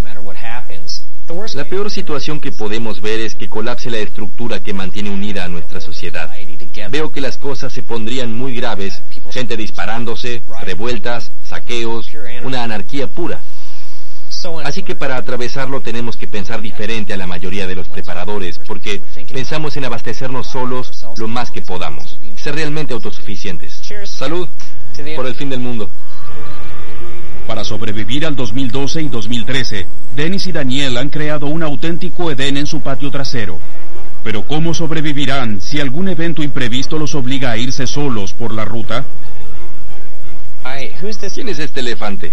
La 1.54 1.64
peor 1.64 1.90
situación 1.90 2.38
que 2.38 2.52
podemos 2.52 3.00
ver 3.00 3.18
es 3.18 3.34
que 3.34 3.48
colapse 3.48 3.90
la 3.90 3.98
estructura 3.98 4.60
que 4.60 4.72
mantiene 4.72 5.10
unida 5.10 5.44
a 5.44 5.48
nuestra 5.48 5.80
sociedad. 5.80 6.30
Veo 6.90 7.10
que 7.10 7.20
las 7.20 7.38
cosas 7.38 7.72
se 7.72 7.82
pondrían 7.82 8.32
muy 8.32 8.54
graves, 8.54 9.02
gente 9.32 9.56
disparándose, 9.56 10.42
revueltas, 10.62 11.32
saqueos, 11.48 12.08
una 12.44 12.62
anarquía 12.62 13.08
pura. 13.08 13.40
Así 14.64 14.82
que 14.82 14.94
para 14.94 15.16
atravesarlo 15.16 15.80
tenemos 15.80 16.16
que 16.16 16.26
pensar 16.26 16.60
diferente 16.60 17.14
a 17.14 17.16
la 17.16 17.26
mayoría 17.26 17.66
de 17.66 17.74
los 17.74 17.88
preparadores, 17.88 18.58
porque 18.58 19.02
pensamos 19.32 19.76
en 19.76 19.84
abastecernos 19.84 20.48
solos 20.48 21.06
lo 21.16 21.28
más 21.28 21.50
que 21.50 21.62
podamos, 21.62 22.18
ser 22.36 22.54
realmente 22.54 22.94
autosuficientes. 22.94 23.80
Salud 24.04 24.48
por 25.16 25.26
el 25.26 25.34
fin 25.34 25.50
del 25.50 25.60
mundo. 25.60 25.90
Para 27.46 27.64
sobrevivir 27.64 28.24
al 28.24 28.36
2012 28.36 29.02
y 29.02 29.08
2013, 29.08 29.86
Dennis 30.16 30.46
y 30.46 30.52
Daniel 30.52 30.96
han 30.96 31.10
creado 31.10 31.46
un 31.46 31.62
auténtico 31.62 32.30
Edén 32.30 32.56
en 32.56 32.66
su 32.66 32.80
patio 32.80 33.10
trasero. 33.10 33.58
Pero 34.22 34.42
¿cómo 34.42 34.72
sobrevivirán 34.72 35.60
si 35.60 35.78
algún 35.80 36.08
evento 36.08 36.42
imprevisto 36.42 36.98
los 36.98 37.14
obliga 37.14 37.50
a 37.50 37.58
irse 37.58 37.86
solos 37.86 38.32
por 38.32 38.54
la 38.54 38.64
ruta? 38.64 39.04
¿Quién 41.34 41.48
es 41.48 41.58
este 41.58 41.80
elefante? 41.80 42.32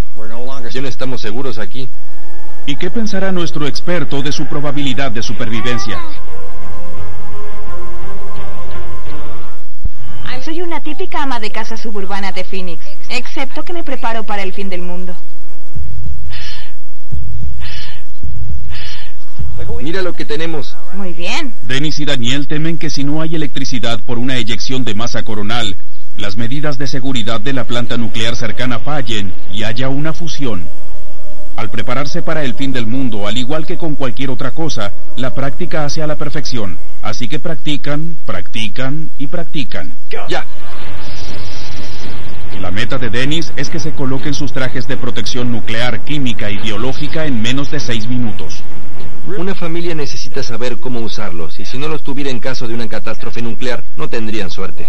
Ya 0.72 0.82
no 0.82 0.88
estamos 0.88 1.22
seguros 1.22 1.58
aquí. 1.58 1.88
¿Y 2.66 2.76
qué 2.76 2.90
pensará 2.92 3.32
nuestro 3.32 3.68
experto 3.68 4.22
de 4.22 4.32
su 4.32 4.46
probabilidad 4.46 5.12
de 5.12 5.22
supervivencia? 5.22 6.00
Soy 10.44 10.62
una 10.64 10.80
típica 10.80 11.22
ama 11.22 11.40
de 11.40 11.52
casa 11.52 11.78
suburbana 11.78 12.32
de 12.32 12.44
Phoenix, 12.44 12.84
excepto 13.10 13.64
que 13.64 13.74
me 13.74 13.84
preparo 13.84 14.24
para 14.24 14.42
el 14.42 14.54
fin 14.54 14.70
del 14.70 14.82
mundo. 14.82 15.16
Mira 19.82 20.02
lo 20.02 20.14
que 20.14 20.26
tenemos. 20.26 20.76
Muy 20.94 21.14
bien. 21.14 21.54
Dennis 21.64 22.00
y 22.00 22.06
Daniel 22.06 22.48
temen 22.48 22.78
que 22.78 22.90
si 22.90 23.04
no 23.04 23.22
hay 23.22 23.36
electricidad 23.36 24.00
por 24.00 24.18
una 24.18 24.38
eyección 24.38 24.84
de 24.84 24.96
masa 24.96 25.24
coronal, 25.24 25.76
las 26.18 26.38
medidas 26.38 26.78
de 26.78 26.88
seguridad 26.88 27.42
de 27.42 27.54
la 27.54 27.66
planta 27.66 27.98
nuclear 27.98 28.36
cercana 28.36 28.80
fallen 28.80 29.34
y 29.54 29.64
haya 29.64 29.90
una 29.90 30.14
fusión. 30.14 30.64
Al 31.56 31.70
prepararse 31.70 32.22
para 32.22 32.44
el 32.44 32.56
fin 32.56 32.72
del 32.72 32.88
mundo, 32.88 33.28
al 33.28 33.38
igual 33.38 33.66
que 33.66 33.78
con 33.78 33.96
cualquier 33.96 34.30
otra 34.30 34.52
cosa, 34.52 34.92
la 35.18 35.34
práctica 35.34 35.86
hace 35.86 36.02
a 36.02 36.08
la 36.08 36.16
perfección. 36.16 36.78
Así 37.02 37.28
que 37.28 37.40
practican, 37.40 38.18
practican 38.26 39.10
y 39.18 39.28
practican. 39.28 39.94
Ya. 40.30 40.46
La 42.60 42.72
meta 42.72 42.98
de 42.98 43.10
Dennis 43.10 43.52
es 43.56 43.70
que 43.70 43.80
se 43.80 43.92
coloquen 43.92 44.34
sus 44.34 44.54
trajes 44.54 44.88
de 44.88 44.98
protección 44.98 45.52
nuclear, 45.52 46.02
química 46.02 46.52
y 46.52 46.58
biológica 46.58 47.26
en 47.26 47.42
menos 47.42 47.72
de 47.72 47.80
seis 47.80 48.08
minutos. 48.08 48.62
Una 49.38 49.56
familia 49.56 49.96
necesita 49.96 50.44
saber 50.44 50.78
cómo 50.80 51.00
usarlos 51.00 51.60
y 51.60 51.66
si 51.66 51.78
no 51.78 51.88
los 51.88 52.04
tuviera 52.04 52.30
en 52.30 52.40
caso 52.40 52.68
de 52.68 52.74
una 52.74 52.88
catástrofe 52.88 53.42
nuclear, 53.42 53.84
no 53.98 54.10
tendrían 54.10 54.50
suerte. 54.50 54.88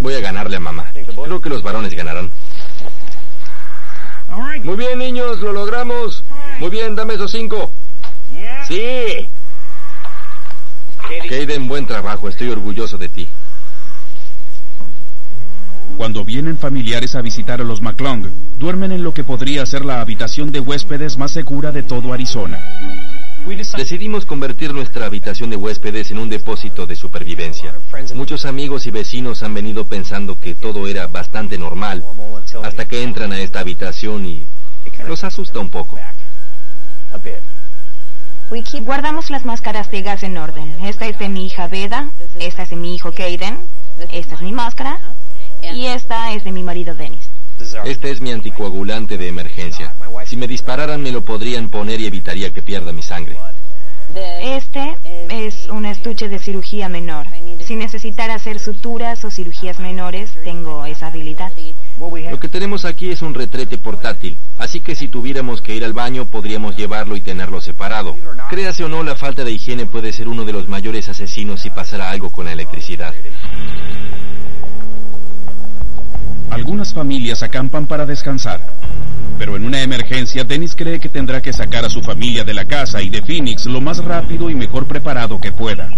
Voy 0.00 0.14
a 0.14 0.20
ganarle 0.20 0.56
a 0.56 0.60
mamá. 0.60 0.92
Creo 0.92 1.40
que 1.40 1.48
los 1.48 1.62
varones 1.62 1.94
ganarán. 1.94 2.30
Muy 4.64 4.76
bien, 4.76 4.98
niños, 4.98 5.40
lo 5.40 5.52
logramos. 5.52 6.22
Muy 6.58 6.70
bien, 6.70 6.94
dame 6.94 7.14
esos 7.14 7.30
cinco. 7.30 7.72
Sí. 8.68 9.28
Kaden, 11.28 11.68
buen 11.68 11.86
trabajo, 11.86 12.28
estoy 12.28 12.50
orgulloso 12.50 12.96
de 12.96 13.08
ti. 13.08 13.28
Cuando 15.96 16.24
vienen 16.24 16.58
familiares 16.58 17.14
a 17.14 17.20
visitar 17.20 17.60
a 17.60 17.64
los 17.64 17.82
McClung, 17.82 18.26
duermen 18.58 18.92
en 18.92 19.02
lo 19.02 19.12
que 19.12 19.24
podría 19.24 19.66
ser 19.66 19.84
la 19.84 20.00
habitación 20.00 20.50
de 20.50 20.60
huéspedes 20.60 21.18
más 21.18 21.32
segura 21.32 21.70
de 21.70 21.82
todo 21.82 22.12
Arizona. 22.12 22.58
Decidimos 23.76 24.24
convertir 24.24 24.72
nuestra 24.72 25.06
habitación 25.06 25.50
de 25.50 25.56
huéspedes 25.56 26.10
en 26.10 26.18
un 26.18 26.28
depósito 26.28 26.86
de 26.86 26.94
supervivencia. 26.94 27.74
Muchos 28.14 28.44
amigos 28.44 28.86
y 28.86 28.90
vecinos 28.90 29.42
han 29.42 29.54
venido 29.54 29.84
pensando 29.86 30.38
que 30.38 30.54
todo 30.54 30.86
era 30.86 31.08
bastante 31.08 31.58
normal, 31.58 32.04
hasta 32.62 32.86
que 32.86 33.02
entran 33.02 33.32
a 33.32 33.40
esta 33.40 33.60
habitación 33.60 34.26
y 34.26 34.46
los 35.06 35.24
asusta 35.24 35.58
un 35.58 35.70
poco. 35.70 35.98
Guardamos 38.82 39.30
las 39.30 39.44
máscaras 39.44 39.90
de 39.90 40.02
gas 40.02 40.22
en 40.22 40.36
orden. 40.36 40.84
Esta 40.84 41.06
es 41.06 41.18
de 41.18 41.28
mi 41.28 41.46
hija 41.46 41.68
Veda, 41.68 42.10
esta 42.38 42.62
es 42.62 42.70
de 42.70 42.76
mi 42.76 42.94
hijo 42.94 43.12
Kaden, 43.12 43.58
esta 44.10 44.34
es 44.34 44.42
mi 44.42 44.52
máscara 44.52 45.00
y 45.62 45.86
esta 45.86 46.32
es 46.32 46.44
de 46.44 46.52
mi 46.52 46.62
marido 46.62 46.94
Dennis. 46.94 47.31
Este 47.84 48.10
es 48.10 48.20
mi 48.20 48.32
anticoagulante 48.32 49.18
de 49.18 49.28
emergencia. 49.28 49.94
Si 50.26 50.36
me 50.36 50.46
dispararan 50.46 51.02
me 51.02 51.12
lo 51.12 51.22
podrían 51.22 51.68
poner 51.68 52.00
y 52.00 52.06
evitaría 52.06 52.50
que 52.50 52.62
pierda 52.62 52.92
mi 52.92 53.02
sangre. 53.02 53.36
Este 54.14 54.94
es 55.30 55.68
un 55.68 55.86
estuche 55.86 56.28
de 56.28 56.38
cirugía 56.38 56.88
menor. 56.88 57.26
Si 57.66 57.76
necesitara 57.76 58.34
hacer 58.34 58.58
suturas 58.58 59.24
o 59.24 59.30
cirugías 59.30 59.78
menores, 59.78 60.30
tengo 60.44 60.84
esa 60.84 61.06
habilidad. 61.06 61.50
Lo 61.98 62.40
que 62.40 62.48
tenemos 62.48 62.84
aquí 62.84 63.10
es 63.10 63.22
un 63.22 63.32
retrete 63.32 63.78
portátil, 63.78 64.36
así 64.58 64.80
que 64.80 64.94
si 64.94 65.08
tuviéramos 65.08 65.62
que 65.62 65.74
ir 65.74 65.84
al 65.84 65.92
baño 65.92 66.26
podríamos 66.26 66.76
llevarlo 66.76 67.16
y 67.16 67.20
tenerlo 67.20 67.60
separado. 67.60 68.16
Créase 68.50 68.84
o 68.84 68.88
no, 68.88 69.02
la 69.02 69.16
falta 69.16 69.44
de 69.44 69.52
higiene 69.52 69.86
puede 69.86 70.12
ser 70.12 70.28
uno 70.28 70.44
de 70.44 70.52
los 70.52 70.68
mayores 70.68 71.08
asesinos 71.08 71.60
si 71.60 71.70
pasara 71.70 72.10
algo 72.10 72.30
con 72.30 72.46
la 72.46 72.52
electricidad. 72.52 73.14
Algunas 76.52 76.92
familias 76.92 77.42
acampan 77.42 77.86
para 77.86 78.04
descansar. 78.04 78.60
Pero 79.38 79.56
en 79.56 79.64
una 79.64 79.80
emergencia, 79.80 80.44
Dennis 80.44 80.74
cree 80.76 81.00
que 81.00 81.08
tendrá 81.08 81.40
que 81.40 81.52
sacar 81.52 81.84
a 81.86 81.90
su 81.90 82.02
familia 82.02 82.44
de 82.44 82.52
la 82.52 82.66
casa 82.66 83.00
y 83.00 83.08
de 83.08 83.22
Phoenix 83.22 83.64
lo 83.64 83.80
más 83.80 84.04
rápido 84.04 84.50
y 84.50 84.54
mejor 84.54 84.86
preparado 84.86 85.40
que 85.40 85.50
pueda. 85.50 85.88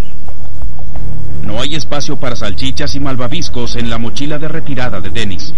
No 1.43 1.61
hay 1.61 1.75
espacio 1.75 2.17
para 2.17 2.37
salchichas 2.37 2.95
y 2.95 3.01
malvaviscos 3.01 3.75
en 3.75 3.91
la 3.91 3.99
mochila 3.99 4.39
de 4.39 4.47
retirada 4.47 5.01
de 5.01 5.11
Dennis. 5.11 5.53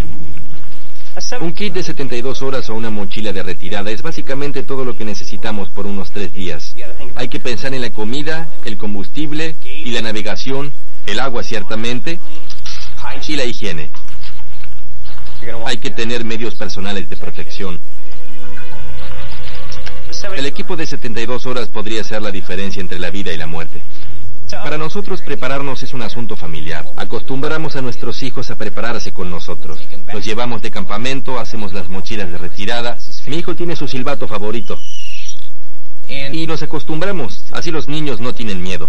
Un 1.40 1.52
kit 1.52 1.74
de 1.74 1.82
72 1.82 2.40
horas 2.40 2.68
o 2.70 2.74
una 2.74 2.90
mochila 2.90 3.34
de 3.34 3.42
retirada 3.42 3.90
es 3.90 4.00
básicamente 4.00 4.62
todo 4.62 4.84
lo 4.84 4.96
que 4.96 5.04
necesitamos 5.04 5.68
por 5.68 5.86
unos 5.86 6.10
tres 6.10 6.32
días. 6.32 6.74
Hay 7.16 7.28
que 7.28 7.40
pensar 7.40 7.74
en 7.74 7.82
la 7.82 7.90
comida, 7.90 8.48
el 8.64 8.78
combustible 8.78 9.56
y 9.62 9.90
la 9.90 10.00
navegación, 10.00 10.72
el 11.06 11.20
agua 11.20 11.42
ciertamente, 11.42 12.18
y 13.28 13.36
la 13.36 13.44
higiene. 13.44 13.90
Hay 15.66 15.78
que 15.78 15.90
tener 15.90 16.24
medios 16.24 16.54
personales 16.54 17.08
de 17.08 17.16
protección. 17.16 17.78
El 20.36 20.46
equipo 20.46 20.76
de 20.76 20.86
72 20.86 21.46
horas 21.46 21.68
podría 21.68 22.02
ser 22.04 22.22
la 22.22 22.30
diferencia 22.30 22.80
entre 22.80 22.98
la 22.98 23.10
vida 23.10 23.32
y 23.32 23.36
la 23.36 23.46
muerte. 23.46 23.82
Para 24.50 24.78
nosotros 24.78 25.22
prepararnos 25.22 25.82
es 25.82 25.92
un 25.92 26.02
asunto 26.02 26.36
familiar. 26.36 26.84
Acostumbramos 26.96 27.74
a 27.76 27.82
nuestros 27.82 28.22
hijos 28.22 28.50
a 28.50 28.56
prepararse 28.56 29.12
con 29.12 29.28
nosotros. 29.28 29.78
Los 30.12 30.24
llevamos 30.24 30.62
de 30.62 30.70
campamento, 30.70 31.38
hacemos 31.38 31.72
las 31.72 31.88
mochilas 31.88 32.30
de 32.30 32.38
retirada. 32.38 32.96
Mi 33.26 33.38
hijo 33.38 33.56
tiene 33.56 33.74
su 33.76 33.88
silbato 33.88 34.28
favorito. 34.28 34.78
Y 36.08 36.46
nos 36.46 36.62
acostumbramos. 36.62 37.42
Así 37.50 37.70
los 37.70 37.88
niños 37.88 38.20
no 38.20 38.32
tienen 38.32 38.62
miedo. 38.62 38.88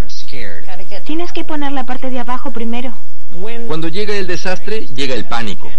Tienes 1.05 1.31
que 1.31 1.43
poner 1.43 1.71
la 1.71 1.83
parte 1.85 2.11
de 2.11 2.19
abajo 2.19 2.51
primero. 2.51 2.93
Cuando 3.67 3.87
llega 3.87 4.15
el 4.15 4.27
desastre, 4.27 4.85
llega 4.87 5.15
el 5.15 5.25
pánico. 5.25 5.71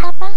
Papá, 0.00 0.30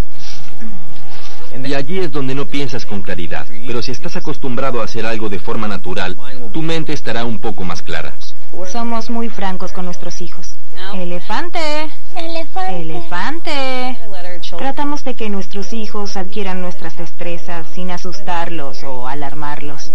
Y 1.64 1.74
allí 1.74 2.00
es 2.00 2.12
donde 2.12 2.36
no 2.36 2.46
piensas 2.46 2.86
con 2.86 3.02
claridad. 3.02 3.48
Pero 3.66 3.82
si 3.82 3.92
estás 3.92 4.16
acostumbrado 4.16 4.82
a 4.82 4.86
hacer 4.86 5.06
algo 5.06 5.30
de 5.30 5.40
forma 5.40 5.68
natural, 5.68 6.18
tu 6.54 6.62
mente 6.62 6.94
estará 6.94 7.26
un 7.26 7.40
poco 7.40 7.64
más 7.64 7.82
clara. 7.82 8.14
Somos 8.72 9.10
muy 9.10 9.30
francos 9.30 9.72
con 9.72 9.86
nuestros 9.86 10.22
hijos. 10.22 10.48
Elefante, 10.94 11.90
elefante. 12.16 12.82
elefante. 12.82 13.98
Tratamos 14.58 15.04
de 15.04 15.14
que 15.16 15.30
nuestros 15.30 15.74
hijos 15.74 16.18
adquieran 16.18 16.62
nuestras 16.62 16.98
destrezas 16.98 17.68
sin 17.74 17.92
asustarlos 17.92 18.84
o 18.84 19.08
alarmarlos. 19.08 19.92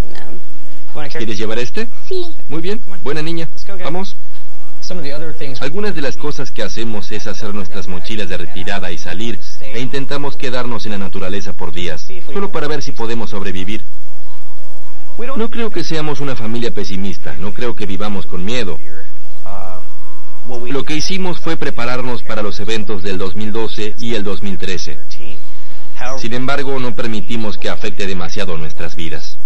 ¿Quieres 1.17 1.39
llevar 1.39 1.59
este? 1.59 1.89
Sí, 2.09 2.35
Muy 2.49 2.61
bien, 2.61 2.81
buena 3.03 3.23
niña. 3.23 3.49
Vamos. 3.85 4.17
Algunas 5.61 5.95
de 5.95 6.03
las 6.03 6.17
cosas 6.17 6.51
que 6.51 6.63
hacemos 6.63 7.13
es 7.13 7.27
hacer 7.27 7.55
nuestras 7.55 7.87
mochilas 7.87 8.29
de 8.29 8.37
retirada 8.37 8.91
y 8.91 8.99
salir, 8.99 9.39
e 9.61 9.81
intentamos 9.81 10.37
quedarnos 10.37 10.85
en 10.87 10.93
la 10.93 10.99
naturaleza 10.99 11.53
por 11.53 11.73
días, 11.73 12.07
solo 12.33 12.51
para 12.51 12.67
ver 12.67 12.83
si 12.83 12.93
podemos 12.93 13.31
sobrevivir. 13.31 13.83
No 15.37 15.51
creo 15.51 15.71
que 15.71 15.85
seamos 15.85 16.21
una 16.21 16.35
familia 16.35 16.73
pesimista, 16.73 17.35
no 17.39 17.53
creo 17.53 17.77
que 17.77 17.87
vivamos 17.87 18.27
con 18.27 18.45
miedo. 18.45 18.79
Lo 20.71 20.85
que 20.85 20.97
hicimos 20.97 21.39
fue 21.41 21.57
prepararnos 21.57 22.23
para 22.23 22.43
los 22.43 22.59
eventos 22.59 23.03
del 23.03 23.19
2012 23.19 23.95
y 23.99 24.15
el 24.15 24.25
2013. 24.25 24.99
Sin 26.19 26.33
embargo, 26.33 26.79
no 26.81 26.95
permitimos 26.95 27.59
que 27.59 27.69
afecte 27.69 28.07
demasiado 28.07 28.57
nuestras 28.57 28.97
vidas. 28.97 29.37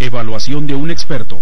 Evaluación 0.00 0.66
de 0.66 0.74
un 0.74 0.90
experto. 0.90 1.40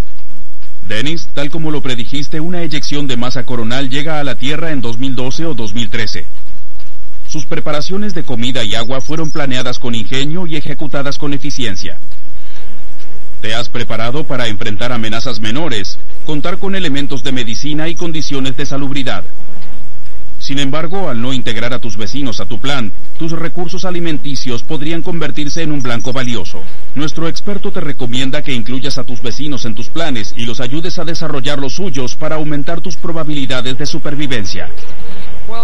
Dennis, 0.89 1.29
tal 1.35 1.51
como 1.51 1.71
lo 1.71 1.83
predijiste, 1.83 2.41
una 2.41 2.63
eyección 2.63 3.07
de 3.07 3.17
masa 3.17 3.45
coronal 3.45 3.91
llega 3.91 4.21
a 4.21 4.25
la 4.25 4.37
Tierra 4.37 4.71
en 4.71 4.81
2012 4.81 5.47
o 5.47 5.55
2013. 5.55 6.27
Sus 7.29 7.45
preparaciones 7.45 8.15
de 8.15 8.23
comida 8.23 8.63
y 8.63 8.77
agua 8.77 9.01
fueron 9.01 9.31
planeadas 9.31 9.79
con 9.81 9.95
ingenio 9.95 10.47
y 10.47 10.57
ejecutadas 10.57 11.19
con 11.19 11.35
eficiencia. 11.35 11.99
Te 13.41 13.55
has 13.55 13.69
preparado 13.69 14.25
para 14.25 14.47
enfrentar 14.47 14.93
amenazas 14.93 15.41
menores, 15.41 15.99
contar 16.25 16.59
con 16.59 16.75
elementos 16.75 17.25
de 17.25 17.33
medicina 17.33 17.89
y 17.89 17.97
condiciones 17.97 18.57
de 18.57 18.67
salubridad. 18.67 19.25
Sin 20.47 20.61
embargo, 20.61 21.09
al 21.09 21.21
no 21.21 21.33
integrar 21.33 21.75
a 21.75 21.81
tus 21.81 21.97
vecinos 21.97 22.39
a 22.39 22.47
tu 22.47 22.61
plan, 22.61 22.93
tus 23.19 23.33
recursos 23.33 23.85
alimenticios 23.85 24.63
podrían 24.63 25.03
convertirse 25.03 25.65
en 25.65 25.73
un 25.73 25.83
blanco 25.83 26.13
valioso. 26.13 26.63
Nuestro 26.95 27.27
experto 27.27 27.73
te 27.73 27.81
recomienda 27.81 28.43
que 28.43 28.55
incluyas 28.55 28.97
a 28.97 29.03
tus 29.03 29.21
vecinos 29.21 29.65
en 29.65 29.75
tus 29.75 29.89
planes 29.89 30.35
y 30.37 30.47
los 30.47 30.61
ayudes 30.61 31.01
a 31.01 31.05
desarrollar 31.05 31.59
los 31.59 31.75
suyos 31.75 32.15
para 32.15 32.37
aumentar 32.37 32.81
tus 32.81 32.95
probabilidades 32.95 33.77
de 33.77 33.87
supervivencia. 33.87 34.69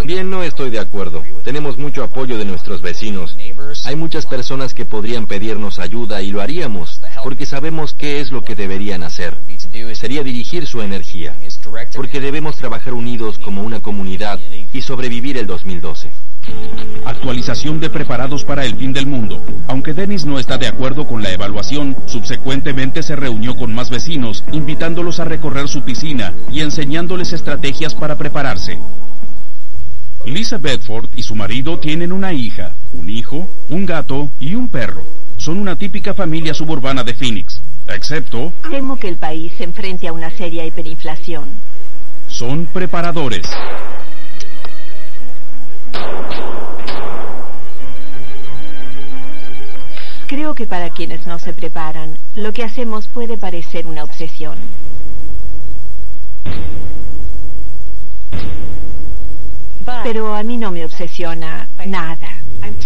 Bien, 0.04 0.30
no 0.30 0.42
estoy 0.42 0.70
de 0.70 0.78
acuerdo. 0.78 1.22
Tenemos 1.44 1.78
mucho 1.78 2.04
apoyo 2.04 2.38
de 2.38 2.44
nuestros 2.44 2.82
vecinos. 2.82 3.36
Hay 3.84 3.96
muchas 3.96 4.26
personas 4.26 4.74
que 4.74 4.84
podrían 4.84 5.26
pedirnos 5.26 5.78
ayuda 5.78 6.22
y 6.22 6.30
lo 6.30 6.40
haríamos, 6.40 7.00
porque 7.22 7.46
sabemos 7.46 7.92
qué 7.92 8.20
es 8.20 8.30
lo 8.30 8.42
que 8.42 8.54
deberían 8.54 9.02
hacer. 9.02 9.36
Sería 9.94 10.22
dirigir 10.22 10.66
su 10.66 10.82
energía, 10.82 11.34
porque 11.94 12.20
debemos 12.20 12.56
trabajar 12.56 12.94
unidos 12.94 13.38
como 13.38 13.62
una 13.62 13.80
comunidad 13.80 14.38
y 14.72 14.82
sobrevivir 14.82 15.36
el 15.36 15.46
2012. 15.46 16.10
Actualización 17.04 17.78
de 17.78 17.90
preparados 17.90 18.44
para 18.44 18.64
el 18.64 18.76
fin 18.76 18.92
del 18.92 19.06
mundo. 19.06 19.40
Aunque 19.68 19.94
Dennis 19.94 20.24
no 20.24 20.38
está 20.38 20.58
de 20.58 20.66
acuerdo 20.66 21.06
con 21.06 21.22
la 21.22 21.30
evaluación, 21.30 21.96
subsecuentemente 22.06 23.02
se 23.02 23.16
reunió 23.16 23.56
con 23.56 23.72
más 23.72 23.90
vecinos, 23.90 24.44
invitándolos 24.52 25.20
a 25.20 25.24
recorrer 25.24 25.68
su 25.68 25.82
piscina 25.82 26.32
y 26.50 26.60
enseñándoles 26.60 27.32
estrategias 27.32 27.94
para 27.94 28.16
prepararse. 28.16 28.78
Lisa 30.26 30.58
Bedford 30.58 31.08
y 31.16 31.22
su 31.22 31.34
marido 31.34 31.78
tienen 31.78 32.12
una 32.12 32.32
hija, 32.32 32.72
un 32.92 33.10
hijo, 33.10 33.48
un 33.68 33.86
gato 33.86 34.30
y 34.38 34.54
un 34.54 34.68
perro. 34.68 35.02
Son 35.36 35.58
una 35.58 35.76
típica 35.76 36.14
familia 36.14 36.54
suburbana 36.54 37.02
de 37.02 37.14
Phoenix, 37.14 37.60
excepto... 37.88 38.52
Temo 38.70 38.98
que 38.98 39.08
el 39.08 39.16
país 39.16 39.52
se 39.58 39.64
enfrente 39.64 40.06
a 40.06 40.12
una 40.12 40.30
seria 40.30 40.64
hiperinflación. 40.64 41.48
Son 42.28 42.66
preparadores. 42.66 43.46
Creo 50.28 50.54
que 50.54 50.66
para 50.66 50.90
quienes 50.90 51.26
no 51.26 51.38
se 51.38 51.52
preparan, 51.52 52.16
lo 52.36 52.52
que 52.52 52.62
hacemos 52.62 53.06
puede 53.08 53.36
parecer 53.36 53.86
una 53.86 54.04
obsesión. 54.04 54.56
Pero 60.02 60.34
a 60.34 60.42
mí 60.42 60.56
no 60.56 60.70
me 60.70 60.84
obsesiona 60.84 61.68
nada. 61.86 62.28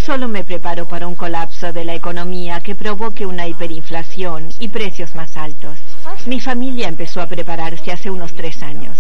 Solo 0.05 0.29
me 0.29 0.45
preparo 0.45 0.87
para 0.87 1.07
un 1.07 1.15
colapso 1.15 1.73
de 1.73 1.85
la 1.85 1.95
economía 1.95 2.61
que 2.61 2.75
provoque 2.75 3.27
una 3.27 3.47
hiperinflación 3.47 4.49
y 4.59 4.69
precios 4.69 5.15
más 5.15 5.37
altos. 5.37 5.79
Mi 6.27 6.41
familia 6.41 6.89
empezó 6.89 7.21
a 7.21 7.27
prepararse 7.27 7.93
hace 7.93 8.11
unos 8.11 8.33
tres 8.35 8.63
años. 8.63 8.97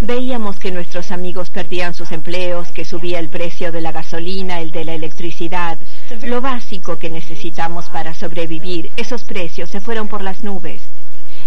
Veíamos 0.00 0.60
que 0.60 0.70
nuestros 0.70 1.10
amigos 1.10 1.50
perdían 1.50 1.92
sus 1.92 2.12
empleos, 2.12 2.70
que 2.70 2.84
subía 2.84 3.18
el 3.18 3.28
precio 3.28 3.72
de 3.72 3.80
la 3.80 3.90
gasolina, 3.90 4.60
el 4.60 4.70
de 4.70 4.84
la 4.84 4.94
electricidad. 4.94 5.76
Lo 6.22 6.40
básico 6.40 6.98
que 6.98 7.10
necesitamos 7.10 7.88
para 7.88 8.14
sobrevivir, 8.14 8.92
esos 8.96 9.24
precios 9.24 9.70
se 9.70 9.80
fueron 9.80 10.06
por 10.06 10.22
las 10.22 10.44
nubes. 10.44 10.82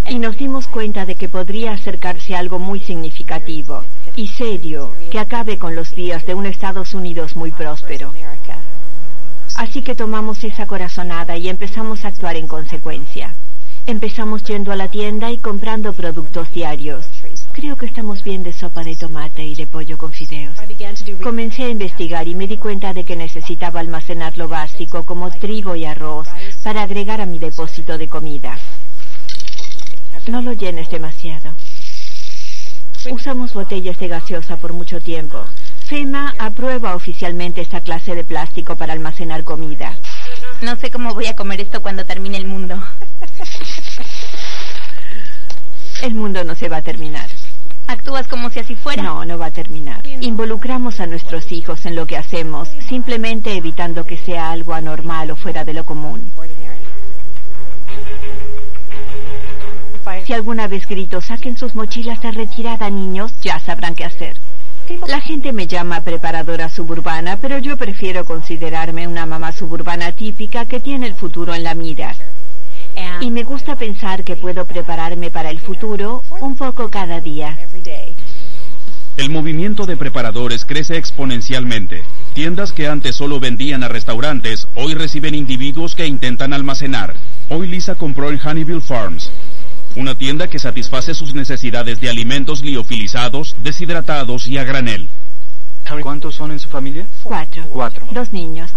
Y 0.09 0.19
nos 0.19 0.37
dimos 0.37 0.67
cuenta 0.67 1.05
de 1.05 1.15
que 1.15 1.29
podría 1.29 1.73
acercarse 1.73 2.35
algo 2.35 2.59
muy 2.59 2.79
significativo 2.79 3.85
y 4.15 4.27
serio 4.27 4.93
que 5.09 5.19
acabe 5.19 5.57
con 5.57 5.75
los 5.75 5.91
días 5.95 6.25
de 6.25 6.33
un 6.33 6.45
Estados 6.45 6.93
Unidos 6.93 7.35
muy 7.35 7.51
próspero. 7.51 8.13
Así 9.55 9.81
que 9.81 9.95
tomamos 9.95 10.43
esa 10.43 10.65
corazonada 10.65 11.37
y 11.37 11.49
empezamos 11.49 12.03
a 12.03 12.09
actuar 12.09 12.35
en 12.35 12.47
consecuencia. 12.47 13.35
Empezamos 13.87 14.43
yendo 14.43 14.71
a 14.71 14.75
la 14.75 14.87
tienda 14.87 15.31
y 15.31 15.37
comprando 15.39 15.93
productos 15.93 16.51
diarios. 16.51 17.05
Creo 17.51 17.75
que 17.75 17.87
estamos 17.87 18.23
bien 18.23 18.43
de 18.43 18.53
sopa 18.53 18.83
de 18.83 18.95
tomate 18.95 19.43
y 19.43 19.55
de 19.55 19.65
pollo 19.67 19.97
con 19.97 20.11
fideos. 20.11 20.55
Comencé 21.21 21.63
a 21.63 21.69
investigar 21.69 22.27
y 22.27 22.35
me 22.35 22.47
di 22.47 22.57
cuenta 22.57 22.93
de 22.93 23.03
que 23.03 23.15
necesitaba 23.15 23.79
almacenar 23.79 24.37
lo 24.37 24.47
básico 24.47 25.03
como 25.03 25.31
trigo 25.31 25.75
y 25.75 25.85
arroz 25.85 26.27
para 26.63 26.83
agregar 26.83 27.21
a 27.21 27.25
mi 27.25 27.39
depósito 27.39 27.97
de 27.97 28.07
comida. 28.07 28.57
No 30.27 30.41
lo 30.41 30.53
llenes 30.53 30.89
demasiado. 30.89 31.53
Usamos 33.09 33.53
botellas 33.53 33.97
de 33.97 34.07
gaseosa 34.07 34.57
por 34.57 34.73
mucho 34.73 35.01
tiempo. 35.01 35.43
FEMA 35.85 36.35
aprueba 36.37 36.95
oficialmente 36.95 37.61
esta 37.61 37.81
clase 37.81 38.13
de 38.15 38.23
plástico 38.23 38.75
para 38.75 38.93
almacenar 38.93 39.43
comida. 39.43 39.97
No 40.61 40.75
sé 40.75 40.91
cómo 40.91 41.13
voy 41.13 41.25
a 41.25 41.35
comer 41.35 41.61
esto 41.61 41.81
cuando 41.81 42.05
termine 42.05 42.37
el 42.37 42.45
mundo. 42.45 42.81
El 46.03 46.13
mundo 46.13 46.43
no 46.43 46.55
se 46.55 46.69
va 46.69 46.77
a 46.77 46.81
terminar. 46.81 47.29
Actúas 47.87 48.27
como 48.27 48.49
si 48.49 48.59
así 48.59 48.75
fuera. 48.75 49.03
No, 49.03 49.25
no 49.25 49.37
va 49.37 49.47
a 49.47 49.51
terminar. 49.51 50.01
Involucramos 50.21 50.99
a 50.99 51.07
nuestros 51.07 51.51
hijos 51.51 51.85
en 51.85 51.95
lo 51.95 52.05
que 52.05 52.15
hacemos, 52.15 52.69
simplemente 52.87 53.53
evitando 53.53 54.05
que 54.05 54.17
sea 54.17 54.51
algo 54.51 54.73
anormal 54.73 55.31
o 55.31 55.35
fuera 55.35 55.65
de 55.65 55.73
lo 55.73 55.83
común. 55.83 56.31
Si 60.25 60.33
alguna 60.33 60.67
vez 60.67 60.87
grito, 60.87 61.21
saquen 61.21 61.57
sus 61.57 61.75
mochilas 61.75 62.21
de 62.21 62.31
retirada, 62.31 62.89
niños, 62.89 63.33
ya 63.41 63.59
sabrán 63.59 63.95
qué 63.95 64.05
hacer. 64.05 64.37
La 65.07 65.21
gente 65.21 65.53
me 65.53 65.67
llama 65.67 66.01
preparadora 66.01 66.69
suburbana, 66.69 67.37
pero 67.37 67.59
yo 67.59 67.77
prefiero 67.77 68.25
considerarme 68.25 69.07
una 69.07 69.25
mamá 69.25 69.51
suburbana 69.51 70.11
típica 70.11 70.65
que 70.65 70.79
tiene 70.79 71.07
el 71.07 71.15
futuro 71.15 71.53
en 71.53 71.63
la 71.63 71.75
mira. 71.75 72.15
Y 73.21 73.31
me 73.31 73.43
gusta 73.43 73.75
pensar 73.75 74.23
que 74.23 74.35
puedo 74.35 74.65
prepararme 74.65 75.29
para 75.29 75.49
el 75.49 75.59
futuro 75.59 76.23
un 76.39 76.55
poco 76.55 76.89
cada 76.89 77.21
día. 77.21 77.57
El 79.17 79.29
movimiento 79.29 79.85
de 79.85 79.97
preparadores 79.97 80.65
crece 80.65 80.97
exponencialmente. 80.97 82.03
Tiendas 82.33 82.71
que 82.71 82.87
antes 82.87 83.15
solo 83.15 83.39
vendían 83.39 83.83
a 83.83 83.87
restaurantes, 83.87 84.67
hoy 84.75 84.93
reciben 84.93 85.35
individuos 85.35 85.95
que 85.95 86.07
intentan 86.07 86.53
almacenar. 86.53 87.15
Hoy 87.49 87.67
Lisa 87.67 87.95
compró 87.95 88.31
en 88.31 88.39
Honeyville 88.43 88.81
Farms, 88.81 89.29
una 89.95 90.15
tienda 90.15 90.47
que 90.47 90.59
satisface 90.59 91.13
sus 91.13 91.33
necesidades 91.33 91.99
de 91.99 92.09
alimentos 92.09 92.61
liofilizados, 92.61 93.55
deshidratados 93.63 94.47
y 94.47 94.57
a 94.57 94.63
granel. 94.63 95.09
¿Cuántos 96.01 96.35
son 96.35 96.51
en 96.51 96.59
su 96.59 96.69
familia? 96.69 97.05
Cuatro. 97.23 97.63
Cuatro. 97.69 98.07
Dos 98.11 98.31
niños. 98.31 98.71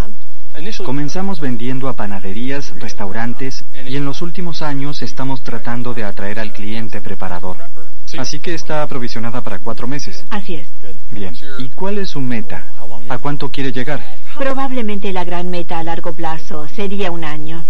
Comenzamos 0.85 1.41
vendiendo 1.41 1.89
a 1.89 1.93
panaderías, 1.93 2.73
restaurantes 2.79 3.63
y 3.87 3.97
en 3.97 4.05
los 4.05 4.21
últimos 4.21 4.61
años 4.61 5.01
estamos 5.01 5.41
tratando 5.41 5.93
de 5.93 6.03
atraer 6.03 6.39
al 6.39 6.53
cliente 6.53 7.01
preparador. 7.01 7.57
Así 8.17 8.39
que 8.39 8.53
está 8.53 8.81
aprovisionada 8.81 9.41
para 9.41 9.59
cuatro 9.59 9.87
meses. 9.87 10.23
Así 10.29 10.55
es. 10.55 10.67
Bien. 11.11 11.35
¿Y 11.59 11.67
cuál 11.69 11.97
es 11.97 12.11
su 12.11 12.21
meta? 12.21 12.65
¿A 13.09 13.17
cuánto 13.17 13.49
quiere 13.49 13.73
llegar? 13.73 13.99
Probablemente 14.37 15.13
la 15.13 15.23
gran 15.23 15.49
meta 15.49 15.79
a 15.79 15.83
largo 15.83 16.13
plazo 16.13 16.67
sería 16.67 17.09
un 17.09 17.23
año. 17.23 17.63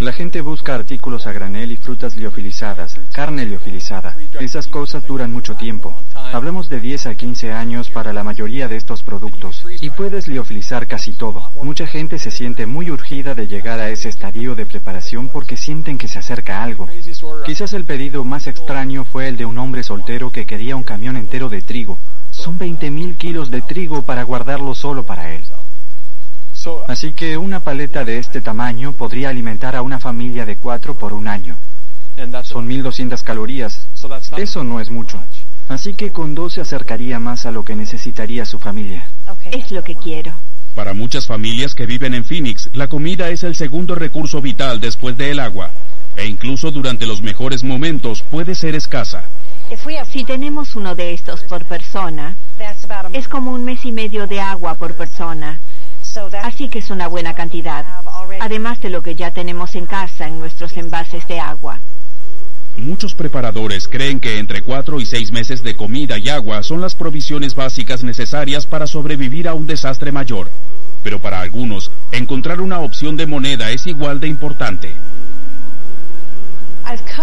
La 0.00 0.12
gente 0.12 0.42
busca 0.42 0.74
artículos 0.74 1.26
a 1.26 1.32
granel 1.32 1.72
y 1.72 1.76
frutas 1.76 2.16
liofilizadas, 2.16 2.96
carne 3.12 3.46
liofilizada. 3.46 4.16
Esas 4.38 4.68
cosas 4.68 5.06
duran 5.06 5.32
mucho 5.32 5.54
tiempo. 5.54 5.98
Hablamos 6.32 6.68
de 6.68 6.80
10 6.80 7.06
a 7.06 7.14
15 7.14 7.52
años 7.52 7.90
para 7.90 8.12
la 8.12 8.22
mayoría 8.22 8.68
de 8.68 8.76
estos 8.76 9.02
productos. 9.02 9.64
Y 9.80 9.90
puedes 9.90 10.28
liofilizar 10.28 10.86
casi 10.86 11.12
todo. 11.12 11.50
Mucha 11.62 11.86
gente 11.86 12.18
se 12.18 12.30
siente 12.30 12.66
muy 12.66 12.90
urgida 12.90 13.34
de 13.34 13.46
llegar 13.46 13.80
a 13.80 13.88
ese 13.88 14.08
estadio 14.08 14.54
de 14.54 14.66
preparación 14.66 15.28
porque 15.28 15.56
sienten 15.56 15.96
que 15.96 16.08
se 16.08 16.18
acerca 16.18 16.62
algo. 16.62 16.88
Quizás 17.46 17.72
el 17.72 17.84
pedido 17.84 18.24
más 18.24 18.46
extraño 18.46 19.04
fue 19.04 19.28
el 19.28 19.36
de 19.36 19.46
un 19.46 19.58
hombre 19.58 19.82
soltero 19.82 20.30
que 20.30 20.44
quería 20.44 20.76
un 20.76 20.82
camión 20.82 21.16
entero 21.16 21.48
de 21.48 21.62
trigo. 21.62 21.98
Son 22.30 22.58
20.000 22.58 23.16
kilos 23.16 23.50
de 23.50 23.62
trigo 23.62 24.02
para 24.02 24.24
guardarlo 24.24 24.74
solo 24.74 25.04
para 25.04 25.32
él. 25.32 25.44
Así 26.88 27.12
que 27.12 27.36
una 27.36 27.60
paleta 27.60 28.04
de 28.04 28.18
este 28.18 28.40
tamaño 28.40 28.92
podría 28.92 29.30
alimentar 29.30 29.76
a 29.76 29.82
una 29.82 30.00
familia 30.00 30.46
de 30.46 30.56
cuatro 30.56 30.94
por 30.94 31.12
un 31.12 31.28
año. 31.28 31.56
Son 32.44 32.66
1200 32.66 33.22
calorías. 33.22 33.86
Eso 34.36 34.64
no 34.64 34.80
es 34.80 34.90
mucho. 34.90 35.22
Así 35.68 35.94
que 35.94 36.12
con 36.12 36.34
dos 36.34 36.54
se 36.54 36.60
acercaría 36.60 37.18
más 37.18 37.46
a 37.46 37.50
lo 37.50 37.64
que 37.64 37.74
necesitaría 37.74 38.44
su 38.44 38.58
familia. 38.58 39.06
Es 39.50 39.70
lo 39.70 39.82
que 39.82 39.96
quiero. 39.96 40.32
Para 40.74 40.92
muchas 40.92 41.26
familias 41.26 41.74
que 41.74 41.86
viven 41.86 42.14
en 42.14 42.24
Phoenix, 42.24 42.68
la 42.72 42.88
comida 42.88 43.30
es 43.30 43.44
el 43.44 43.54
segundo 43.54 43.94
recurso 43.94 44.42
vital 44.42 44.80
después 44.80 45.16
del 45.16 45.38
agua, 45.38 45.70
e 46.16 46.26
incluso 46.26 46.70
durante 46.70 47.06
los 47.06 47.22
mejores 47.22 47.62
momentos 47.62 48.22
puede 48.22 48.54
ser 48.54 48.74
escasa. 48.74 49.24
Si 50.12 50.24
tenemos 50.24 50.76
uno 50.76 50.94
de 50.94 51.14
estos 51.14 51.42
por 51.44 51.64
persona, 51.64 52.36
es 53.12 53.28
como 53.28 53.52
un 53.52 53.64
mes 53.64 53.84
y 53.84 53.92
medio 53.92 54.26
de 54.26 54.40
agua 54.40 54.74
por 54.74 54.94
persona. 54.94 55.60
Así 56.42 56.68
que 56.68 56.78
es 56.78 56.90
una 56.90 57.08
buena 57.08 57.34
cantidad, 57.34 57.84
además 58.40 58.80
de 58.80 58.90
lo 58.90 59.02
que 59.02 59.14
ya 59.14 59.32
tenemos 59.32 59.74
en 59.74 59.86
casa 59.86 60.28
en 60.28 60.38
nuestros 60.38 60.76
envases 60.76 61.26
de 61.28 61.40
agua. 61.40 61.78
Muchos 62.76 63.14
preparadores 63.14 63.88
creen 63.88 64.18
que 64.18 64.38
entre 64.38 64.62
cuatro 64.62 65.00
y 65.00 65.06
seis 65.06 65.30
meses 65.30 65.62
de 65.62 65.76
comida 65.76 66.18
y 66.18 66.28
agua 66.28 66.62
son 66.62 66.80
las 66.80 66.94
provisiones 66.94 67.54
básicas 67.54 68.02
necesarias 68.02 68.66
para 68.66 68.86
sobrevivir 68.86 69.46
a 69.46 69.54
un 69.54 69.66
desastre 69.66 70.10
mayor. 70.10 70.50
Pero 71.02 71.20
para 71.20 71.40
algunos, 71.40 71.90
encontrar 72.10 72.60
una 72.60 72.80
opción 72.80 73.16
de 73.16 73.26
moneda 73.26 73.70
es 73.70 73.86
igual 73.86 74.18
de 74.20 74.28
importante. 74.28 74.92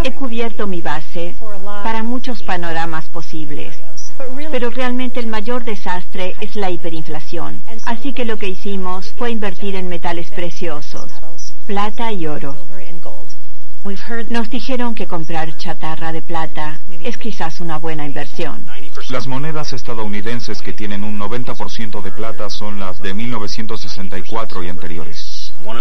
He 0.04 0.14
cubierto 0.14 0.68
mi 0.68 0.82
base 0.82 1.36
para 1.84 2.02
muchos 2.02 2.42
panoramas 2.44 3.06
posibles, 3.08 3.76
pero 4.52 4.70
realmente 4.70 5.20
el 5.20 5.28
mayor 5.28 5.64
desastre 5.64 6.36
es 6.42 6.56
la 6.56 6.70
hiperinflación. 6.70 7.62
Así 7.86 8.14
que 8.14 8.26
lo 8.26 8.38
que 8.38 8.50
hicimos 8.50 9.12
fue 9.18 9.32
invertir 9.32 9.76
en 9.76 9.88
metales 9.88 10.30
preciosos, 10.32 11.12
plata 11.68 12.12
y 12.12 12.28
oro. 12.28 12.56
Nos 14.30 14.50
dijeron 14.52 14.94
que 14.94 15.08
comprar 15.08 15.58
chatarra 15.58 16.12
de 16.12 16.22
plata 16.22 16.80
es 17.04 17.18
quizás 17.18 17.60
una 17.62 17.80
buena 17.80 18.06
inversión. 18.06 18.64
Las 19.10 19.26
monedas 19.26 19.74
estadounidenses 19.74 20.62
que 20.62 20.72
tienen 20.72 21.04
un 21.04 21.20
90% 21.20 22.04
de 22.04 22.12
plata 22.12 22.50
son 22.52 22.80
las 22.80 23.02
de 23.02 23.16
1964 23.16 24.64
y 24.64 24.70
anteriores. 24.70 25.31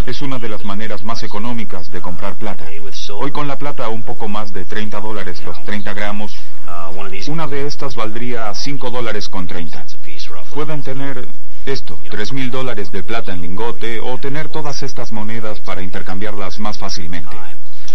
Es 0.07 0.23
una 0.23 0.39
de 0.39 0.49
las 0.49 0.65
maneras 0.65 1.05
más 1.05 1.23
económicas 1.23 1.93
de 1.93 2.01
comprar 2.01 2.35
plata. 2.35 2.65
Hoy 3.15 3.31
con 3.31 3.47
la 3.47 3.57
plata 3.57 3.89
un 3.89 4.03
poco 4.03 4.29
más 4.29 4.53
de 4.53 4.65
30 4.65 4.99
dólares 5.01 5.43
los 5.45 5.63
30 5.65 5.95
gramos, 5.95 6.37
una 7.29 7.47
de 7.47 7.67
estas 7.67 7.95
valdría 7.95 8.53
5 8.53 8.91
dólares 8.91 9.29
con 9.29 9.47
30. 9.47 9.85
Pueden 10.53 10.83
tener 10.83 11.29
esto, 11.65 11.99
3 12.11 12.33
mil 12.33 12.51
dólares 12.51 12.91
de 12.91 13.03
plata 13.05 13.33
en 13.33 13.43
lingote 13.43 14.01
o 14.01 14.19
tener 14.19 14.49
todas 14.49 14.83
estas 14.83 15.13
monedas 15.13 15.61
para 15.61 15.83
intercambiarlas 15.83 16.59
más 16.59 16.79
fácilmente. 16.79 17.37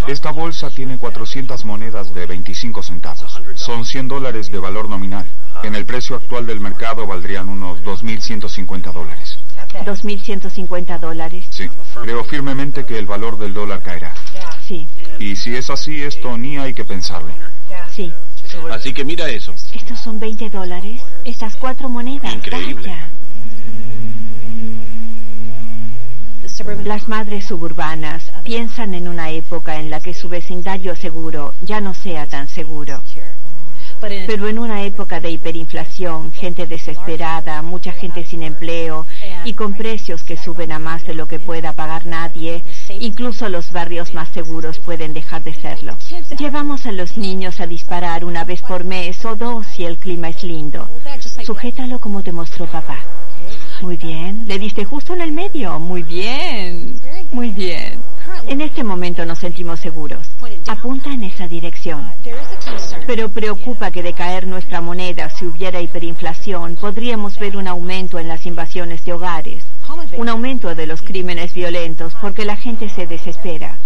Esta 0.08 0.32
bolsa 0.32 0.69
tiene 0.69 0.98
400 0.98 1.65
monedas 1.65 2.13
de 2.13 2.26
25 2.28 2.82
centavos. 2.82 3.41
Son 3.56 3.84
100 3.86 4.08
dólares 4.08 4.52
de 4.52 4.60
valor 4.60 4.88
nominal. 4.88 5.26
En 5.63 5.76
el 5.76 5.86
precio 5.86 6.15
actual 6.15 6.45
del 6.45 6.60
mercado 6.60 7.06
valdrían 7.08 7.50
unos 7.50 7.80
2.150 7.84 8.93
dólares. 8.93 9.35
¿2.150 9.84 11.00
dólares? 11.00 11.46
Sí. 11.50 11.70
Creo 12.02 12.24
firmemente 12.24 12.86
que 12.86 12.98
el 12.98 13.06
valor 13.06 13.38
del 13.38 13.54
dólar 13.54 13.82
caerá. 13.82 14.14
Sí. 14.68 14.88
Y 15.20 15.36
si 15.36 15.56
es 15.56 15.70
así, 15.70 16.02
esto 16.02 16.38
ni 16.38 16.58
hay 16.58 16.74
que 16.74 16.86
pensarlo. 16.86 17.34
Sí. 17.92 18.12
Así 18.72 18.94
que 18.94 19.04
mira 19.04 19.28
eso. 19.30 19.54
¿Estos 19.74 20.00
son 20.00 20.20
20 20.20 20.50
dólares? 20.50 21.02
Estas 21.24 21.56
cuatro 21.56 21.90
monedas. 21.90 22.34
Increíble. 22.34 22.90
Vaya. 22.90 23.10
Las 26.86 27.08
madres 27.10 27.46
suburbanas 27.46 28.32
piensan 28.44 28.94
en 28.94 29.08
una 29.08 29.30
época 29.30 29.78
en 29.80 29.90
la 29.90 30.00
que 30.00 30.14
su 30.14 30.30
vecindario 30.30 30.96
seguro 30.96 31.54
ya 31.62 31.82
no 31.82 31.94
sea 31.94 32.28
tan 32.28 32.48
seguro. 32.48 33.02
Pero 34.01 34.47
en 34.47 34.60
una 34.60 34.84
época 34.84 35.19
de 35.19 35.31
hiperinflación, 35.31 36.31
gente 36.31 36.67
desesperada, 36.67 37.62
mucha 37.62 37.91
gente 37.91 38.25
sin 38.25 38.43
empleo 38.43 39.05
y 39.43 39.53
con 39.53 39.73
precios 39.73 40.23
que 40.23 40.38
suben 40.38 40.71
a 40.71 40.79
más 40.79 41.05
de 41.05 41.13
lo 41.13 41.27
que 41.27 41.39
pueda 41.39 41.73
pagar 41.73 42.05
nadie, 42.05 42.63
incluso 42.99 43.49
los 43.49 43.71
barrios 43.71 44.13
más 44.13 44.29
seguros 44.29 44.79
pueden 44.79 45.13
dejar 45.13 45.43
de 45.43 45.53
serlo. 45.53 45.97
Llevamos 46.38 46.86
a 46.86 46.91
los 46.91 47.17
niños 47.17 47.60
a 47.60 47.67
disparar 47.67 48.25
una 48.25 48.43
vez 48.43 48.62
por 48.62 48.84
mes 48.84 49.23
o 49.25 49.36
dos 49.36 49.65
si 49.75 49.86
el 49.86 49.97
clima 49.97 50.29
es 50.29 50.43
lindo. 50.43 50.88
Sujétalo 51.43 51.99
como 51.99 52.21
te 52.21 52.31
mostró 52.31 52.65
papá. 52.67 52.99
Muy 53.81 53.97
bien, 53.97 54.47
le 54.47 54.58
diste 54.58 54.86
justo 54.86 55.13
en 55.13 55.21
el 55.21 55.31
medio. 55.31 55.79
Muy 55.79 56.03
bien, 56.03 56.99
muy 57.31 57.51
bien. 57.51 57.99
En 58.48 58.62
este 58.62 58.84
momento 58.84 59.26
nos 59.26 59.40
sentimos 59.40 59.80
seguros. 59.80 60.28
Apunta 60.68 61.12
en 61.12 61.24
esa 61.24 61.48
dirección. 61.48 62.10
Pero 63.08 63.30
preocupa 63.30 63.92
que 63.92 64.04
de 64.04 64.14
caer 64.14 64.48
nuestra 64.48 64.82
moneda 64.82 65.30
si 65.30 65.46
hubiera 65.46 65.82
hiperinflación, 65.82 66.76
podríamos 66.76 67.38
ver 67.40 67.58
un 67.58 67.68
aumento 67.68 68.20
en 68.20 68.28
las 68.28 68.46
invasiones 68.46 69.04
de 69.06 69.14
hogares, 69.14 69.64
un 70.18 70.30
aumento 70.30 70.76
de 70.76 70.88
los 70.88 71.02
crímenes 71.02 71.54
violentos 71.54 72.14
porque 72.22 72.46
la 72.46 72.56
gente 72.56 72.90
se 72.90 73.08
desespera. 73.08 73.78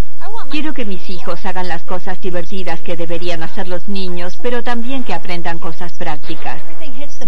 Quiero 0.50 0.74
que 0.74 0.86
mis 0.86 1.10
hijos 1.10 1.46
hagan 1.46 1.68
las 1.68 1.84
cosas 1.84 2.20
divertidas 2.22 2.82
que 2.82 2.98
deberían 2.98 3.44
hacer 3.44 3.68
los 3.68 3.88
niños, 3.88 4.38
pero 4.42 4.64
también 4.64 5.04
que 5.04 5.14
aprendan 5.14 5.60
cosas 5.60 5.94
prácticas. 5.94 6.60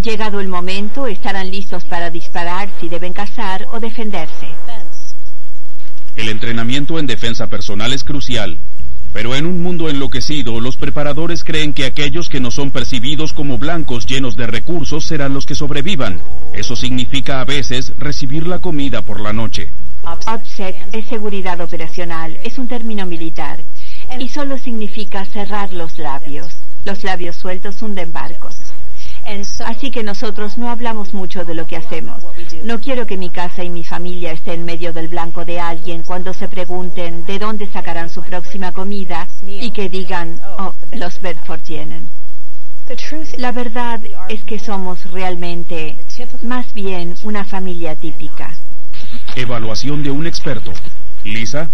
Llegado 0.02 0.40
el 0.40 0.48
momento, 0.48 1.08
estarán 1.08 1.50
listos 1.52 1.86
para 1.86 2.10
disparar 2.10 2.70
si 2.80 2.90
deben 2.90 3.14
cazar 3.14 3.66
o 3.72 3.80
defenderse. 3.80 4.50
El 6.16 6.30
entrenamiento 6.30 7.00
en 7.00 7.08
defensa 7.08 7.48
personal 7.48 7.94
es 7.94 8.04
crucial, 8.04 8.58
pero 9.14 9.36
en 9.36 9.46
un 9.46 9.62
mundo 9.62 9.90
enloquecido, 9.90 10.60
los 10.60 10.78
preparadores 10.78 11.44
creen 11.44 11.74
que 11.74 11.86
aquellos 11.86 12.30
que 12.30 12.40
no 12.40 12.50
son 12.50 12.72
percibidos 12.72 13.34
como 13.34 13.58
blancos 13.58 14.06
llenos 14.06 14.38
de 14.38 14.48
recursos 14.48 15.06
serán 15.06 15.34
los 15.34 15.46
que 15.46 15.56
sobrevivan. 15.56 16.22
Eso 16.54 16.76
significa 16.76 17.42
a 17.42 17.46
veces 17.46 17.92
recibir 17.98 18.48
la 18.48 18.60
comida 18.60 19.02
por 19.02 19.20
la 19.20 19.34
noche. 19.34 19.70
OPSEC 20.04 20.76
es 20.94 21.06
seguridad 21.08 21.60
operacional, 21.62 22.38
es 22.44 22.58
un 22.58 22.68
término 22.68 23.06
militar 23.06 23.60
y 24.20 24.30
solo 24.30 24.58
significa 24.58 25.26
cerrar 25.26 25.74
los 25.74 25.98
labios. 25.98 26.54
Los 26.86 27.04
labios 27.04 27.36
sueltos 27.36 27.82
hunden 27.82 28.12
barcos. 28.12 28.56
Así 29.66 29.92
que 29.92 30.04
nosotros 30.04 30.58
no 30.58 30.70
hablamos 30.70 31.14
mucho 31.14 31.46
de 31.46 31.54
lo 31.54 31.68
que 31.68 31.78
hacemos. 31.78 32.22
No 32.64 32.80
quiero 32.80 33.06
que 33.06 33.18
mi 33.18 33.30
casa 33.30 33.64
y 33.64 33.70
mi 33.70 33.84
familia 33.84 34.32
estén 34.32 34.62
en 34.62 34.66
medio 34.66 34.92
del 34.92 35.08
blanco 35.08 35.46
de 35.46 35.60
alguien 35.60 36.04
cuando 36.04 36.34
se 36.34 36.48
pregunten 36.48 37.26
de 37.26 37.40
dónde 37.40 37.68
sacarán 37.68 38.10
su 38.10 38.22
próxima 38.22 38.72
comida 38.72 39.28
y 39.46 39.72
que 39.72 39.90
digan, 39.90 40.40
oh, 40.58 40.74
los 40.92 41.22
Bedford 41.22 41.62
tienen. 41.62 42.10
La 43.38 43.54
verdad 43.54 44.02
es 44.28 44.44
que 44.44 44.60
somos 44.60 45.10
realmente 45.12 45.96
más 46.42 46.74
bien 46.74 47.16
una 47.24 47.46
familia 47.46 47.96
típica. 47.96 48.54
Evaluación 49.36 50.04
de 50.04 50.12
un 50.12 50.28
experto. 50.28 50.74
Lisa, 51.24 51.70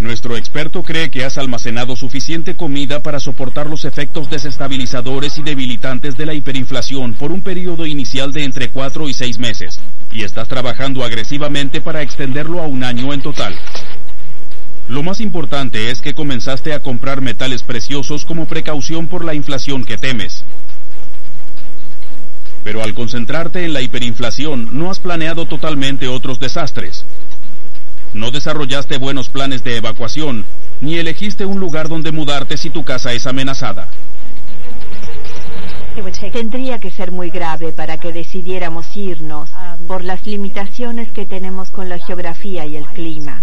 nuestro 0.00 0.36
experto 0.36 0.82
cree 0.82 1.10
que 1.10 1.24
has 1.24 1.38
almacenado 1.38 1.94
suficiente 1.94 2.56
comida 2.56 3.00
para 3.02 3.20
soportar 3.20 3.68
los 3.68 3.84
efectos 3.84 4.30
desestabilizadores 4.30 5.38
y 5.38 5.42
debilitantes 5.42 6.16
de 6.16 6.26
la 6.26 6.34
hiperinflación 6.34 7.14
por 7.14 7.30
un 7.30 7.42
periodo 7.42 7.86
inicial 7.86 8.32
de 8.32 8.44
entre 8.44 8.70
cuatro 8.70 9.08
y 9.08 9.12
seis 9.12 9.38
meses, 9.38 9.78
y 10.10 10.24
estás 10.24 10.48
trabajando 10.48 11.04
agresivamente 11.04 11.80
para 11.80 12.02
extenderlo 12.02 12.60
a 12.60 12.66
un 12.66 12.82
año 12.82 13.12
en 13.12 13.20
total. 13.20 13.54
Lo 14.88 15.02
más 15.04 15.20
importante 15.20 15.90
es 15.90 16.00
que 16.00 16.14
comenzaste 16.14 16.72
a 16.72 16.80
comprar 16.80 17.20
metales 17.20 17.62
preciosos 17.62 18.24
como 18.24 18.46
precaución 18.46 19.06
por 19.06 19.24
la 19.24 19.34
inflación 19.34 19.84
que 19.84 19.98
temes. 19.98 20.44
Pero 22.64 22.82
al 22.82 22.94
concentrarte 22.94 23.64
en 23.64 23.72
la 23.72 23.82
hiperinflación 23.82 24.70
no 24.72 24.90
has 24.90 24.98
planeado 24.98 25.46
totalmente 25.46 26.08
otros 26.08 26.40
desastres. 26.40 27.04
No 28.12 28.30
desarrollaste 28.30 28.98
buenos 28.98 29.28
planes 29.28 29.62
de 29.62 29.76
evacuación, 29.76 30.44
ni 30.80 30.96
elegiste 30.96 31.46
un 31.46 31.60
lugar 31.60 31.88
donde 31.88 32.10
mudarte 32.12 32.56
si 32.56 32.70
tu 32.70 32.82
casa 32.82 33.12
es 33.12 33.26
amenazada. 33.26 33.86
Tendría 36.32 36.78
que 36.78 36.90
ser 36.90 37.12
muy 37.12 37.30
grave 37.30 37.72
para 37.72 37.98
que 37.98 38.12
decidiéramos 38.12 38.96
irnos 38.96 39.50
por 39.86 40.02
las 40.02 40.24
limitaciones 40.26 41.10
que 41.12 41.26
tenemos 41.26 41.70
con 41.70 41.88
la 41.88 41.98
geografía 41.98 42.64
y 42.64 42.76
el 42.76 42.86
clima. 42.86 43.42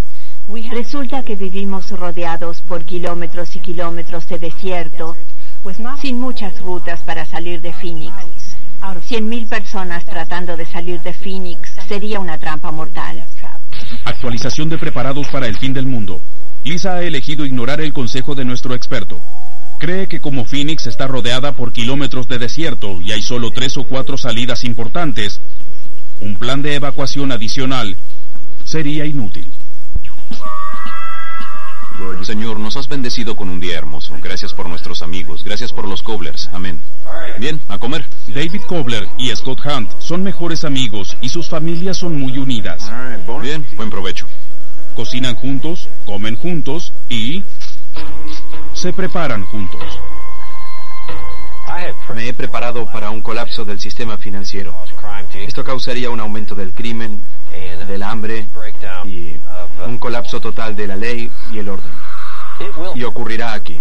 Resulta 0.70 1.22
que 1.22 1.36
vivimos 1.36 1.90
rodeados 1.90 2.60
por 2.62 2.84
kilómetros 2.84 3.54
y 3.56 3.60
kilómetros 3.60 4.26
de 4.28 4.38
desierto, 4.38 5.16
sin 6.00 6.18
muchas 6.18 6.58
rutas 6.60 7.00
para 7.00 7.26
salir 7.26 7.60
de 7.60 7.72
Phoenix. 7.72 8.14
Cien 9.06 9.28
mil 9.28 9.46
personas 9.46 10.04
tratando 10.04 10.56
de 10.56 10.66
salir 10.66 11.00
de 11.02 11.12
Phoenix 11.12 11.70
sería 11.88 12.18
una 12.20 12.38
trampa 12.38 12.70
mortal. 12.70 13.24
Actualización 14.04 14.68
de 14.68 14.78
preparados 14.78 15.28
para 15.28 15.46
el 15.46 15.56
fin 15.58 15.72
del 15.72 15.86
mundo. 15.86 16.20
Lisa 16.64 16.94
ha 16.94 17.02
elegido 17.02 17.46
ignorar 17.46 17.80
el 17.80 17.92
consejo 17.92 18.34
de 18.34 18.44
nuestro 18.44 18.74
experto. 18.74 19.20
Cree 19.78 20.08
que 20.08 20.20
como 20.20 20.44
Phoenix 20.44 20.86
está 20.86 21.06
rodeada 21.06 21.52
por 21.52 21.72
kilómetros 21.72 22.28
de 22.28 22.38
desierto 22.38 23.00
y 23.00 23.12
hay 23.12 23.22
solo 23.22 23.52
tres 23.52 23.76
o 23.76 23.84
cuatro 23.84 24.18
salidas 24.18 24.64
importantes, 24.64 25.40
un 26.20 26.36
plan 26.36 26.62
de 26.62 26.74
evacuación 26.74 27.30
adicional 27.30 27.96
sería 28.64 29.06
inútil. 29.06 29.46
Señor, 32.22 32.60
nos 32.60 32.76
has 32.76 32.88
bendecido 32.88 33.36
con 33.36 33.48
un 33.48 33.60
día 33.60 33.78
hermoso. 33.78 34.14
Gracias 34.22 34.52
por 34.52 34.68
nuestros 34.68 35.02
amigos. 35.02 35.44
Gracias 35.44 35.72
por 35.72 35.88
los 35.88 36.02
Coblers. 36.02 36.50
Amén. 36.52 36.80
Bien, 37.38 37.60
a 37.68 37.78
comer. 37.78 38.04
David 38.26 38.62
Kobler 38.66 39.08
y 39.16 39.34
Scott 39.34 39.60
Hunt 39.64 39.90
son 39.98 40.22
mejores 40.22 40.64
amigos 40.64 41.16
y 41.20 41.28
sus 41.28 41.48
familias 41.48 41.96
son 41.96 42.18
muy 42.18 42.38
unidas. 42.38 42.82
Bien, 43.40 43.66
buen 43.76 43.90
provecho. 43.90 44.26
Cocinan 44.94 45.36
juntos, 45.36 45.88
comen 46.04 46.36
juntos 46.36 46.92
y 47.08 47.42
se 48.74 48.92
preparan 48.92 49.44
juntos. 49.44 49.82
Me 52.14 52.28
he 52.28 52.34
preparado 52.34 52.86
para 52.86 53.10
un 53.10 53.22
colapso 53.22 53.64
del 53.64 53.78
sistema 53.78 54.16
financiero. 54.18 54.74
Esto 55.34 55.62
causaría 55.62 56.10
un 56.10 56.20
aumento 56.20 56.54
del 56.54 56.72
crimen, 56.72 57.22
del 57.86 58.02
hambre 58.02 58.46
y 59.06 59.36
un 59.86 59.98
colapso 59.98 60.40
total 60.40 60.76
de 60.76 60.86
la 60.86 60.96
ley 60.96 61.30
y 61.52 61.58
el 61.58 61.68
orden. 61.68 61.92
Y 62.94 63.02
ocurrirá 63.04 63.54
aquí. 63.54 63.76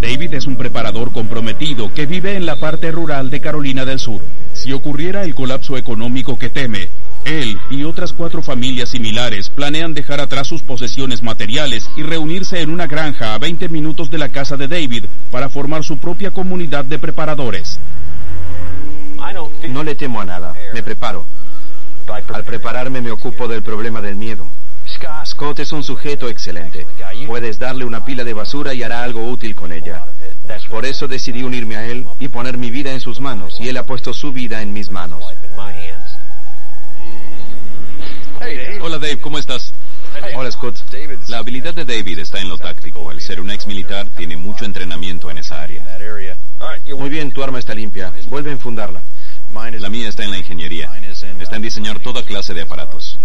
David 0.00 0.34
es 0.34 0.46
un 0.46 0.56
preparador 0.56 1.12
comprometido 1.12 1.92
que 1.92 2.06
vive 2.06 2.34
en 2.34 2.46
la 2.46 2.56
parte 2.56 2.90
rural 2.90 3.28
de 3.28 3.40
Carolina 3.40 3.84
del 3.84 3.98
Sur. 3.98 4.22
Si 4.54 4.72
ocurriera 4.72 5.24
el 5.24 5.34
colapso 5.34 5.76
económico 5.76 6.38
que 6.38 6.48
teme, 6.48 6.88
él 7.26 7.58
y 7.70 7.84
otras 7.84 8.14
cuatro 8.14 8.42
familias 8.42 8.88
similares 8.88 9.50
planean 9.50 9.92
dejar 9.92 10.20
atrás 10.20 10.46
sus 10.46 10.62
posesiones 10.62 11.22
materiales 11.22 11.88
y 11.96 12.02
reunirse 12.02 12.62
en 12.62 12.70
una 12.70 12.86
granja 12.86 13.34
a 13.34 13.38
20 13.38 13.68
minutos 13.68 14.10
de 14.10 14.18
la 14.18 14.30
casa 14.30 14.56
de 14.56 14.68
David 14.68 15.04
para 15.30 15.50
formar 15.50 15.84
su 15.84 15.98
propia 15.98 16.30
comunidad 16.30 16.84
de 16.86 16.98
preparadores. 16.98 17.78
No 19.68 19.84
le 19.84 19.94
temo 19.94 20.20
a 20.20 20.24
nada, 20.24 20.54
me 20.74 20.82
preparo. 20.82 21.26
Al 22.12 22.44
prepararme 22.44 23.00
me 23.00 23.10
ocupo 23.10 23.48
del 23.48 23.62
problema 23.62 24.00
del 24.00 24.16
miedo. 24.16 24.48
Scott 25.24 25.60
es 25.60 25.72
un 25.72 25.84
sujeto 25.84 26.28
excelente. 26.28 26.86
Puedes 27.26 27.58
darle 27.58 27.84
una 27.84 28.04
pila 28.04 28.24
de 28.24 28.34
basura 28.34 28.74
y 28.74 28.82
hará 28.82 29.02
algo 29.02 29.28
útil 29.28 29.54
con 29.54 29.72
ella. 29.72 30.04
Por 30.68 30.84
eso 30.84 31.06
decidí 31.06 31.42
unirme 31.42 31.76
a 31.76 31.86
él 31.86 32.06
y 32.18 32.28
poner 32.28 32.58
mi 32.58 32.70
vida 32.70 32.92
en 32.92 33.00
sus 33.00 33.20
manos, 33.20 33.60
y 33.60 33.68
él 33.68 33.76
ha 33.76 33.84
puesto 33.84 34.12
su 34.12 34.32
vida 34.32 34.62
en 34.62 34.72
mis 34.72 34.90
manos. 34.90 35.22
Hola 38.80 38.98
Dave, 38.98 39.20
¿cómo 39.20 39.38
estás? 39.38 39.72
Hola 40.34 40.50
Scott. 40.50 40.76
La 41.28 41.38
habilidad 41.38 41.74
de 41.74 41.84
David 41.84 42.18
está 42.18 42.40
en 42.40 42.48
lo 42.48 42.58
táctico. 42.58 43.10
Al 43.10 43.20
ser 43.20 43.40
un 43.40 43.50
ex 43.50 43.66
militar, 43.66 44.06
tiene 44.16 44.36
mucho 44.36 44.64
entrenamiento 44.64 45.30
en 45.30 45.38
esa 45.38 45.62
área. 45.62 45.84
Muy 46.96 47.08
bien, 47.08 47.30
tu 47.32 47.42
arma 47.44 47.58
está 47.58 47.74
limpia. 47.74 48.12
Vuelve 48.28 48.50
a 48.50 48.54
enfundarla. 48.54 49.02
La 49.52 49.88
mía 49.88 50.08
está 50.08 50.24
en 50.24 50.30
la 50.30 50.38
ingeniería. 50.38 50.90
Está 51.40 51.56
en 51.56 51.62
diseñar 51.62 51.98
toda 51.98 52.22
clase 52.22 52.54
de 52.54 52.62
aparatos. 52.62 53.18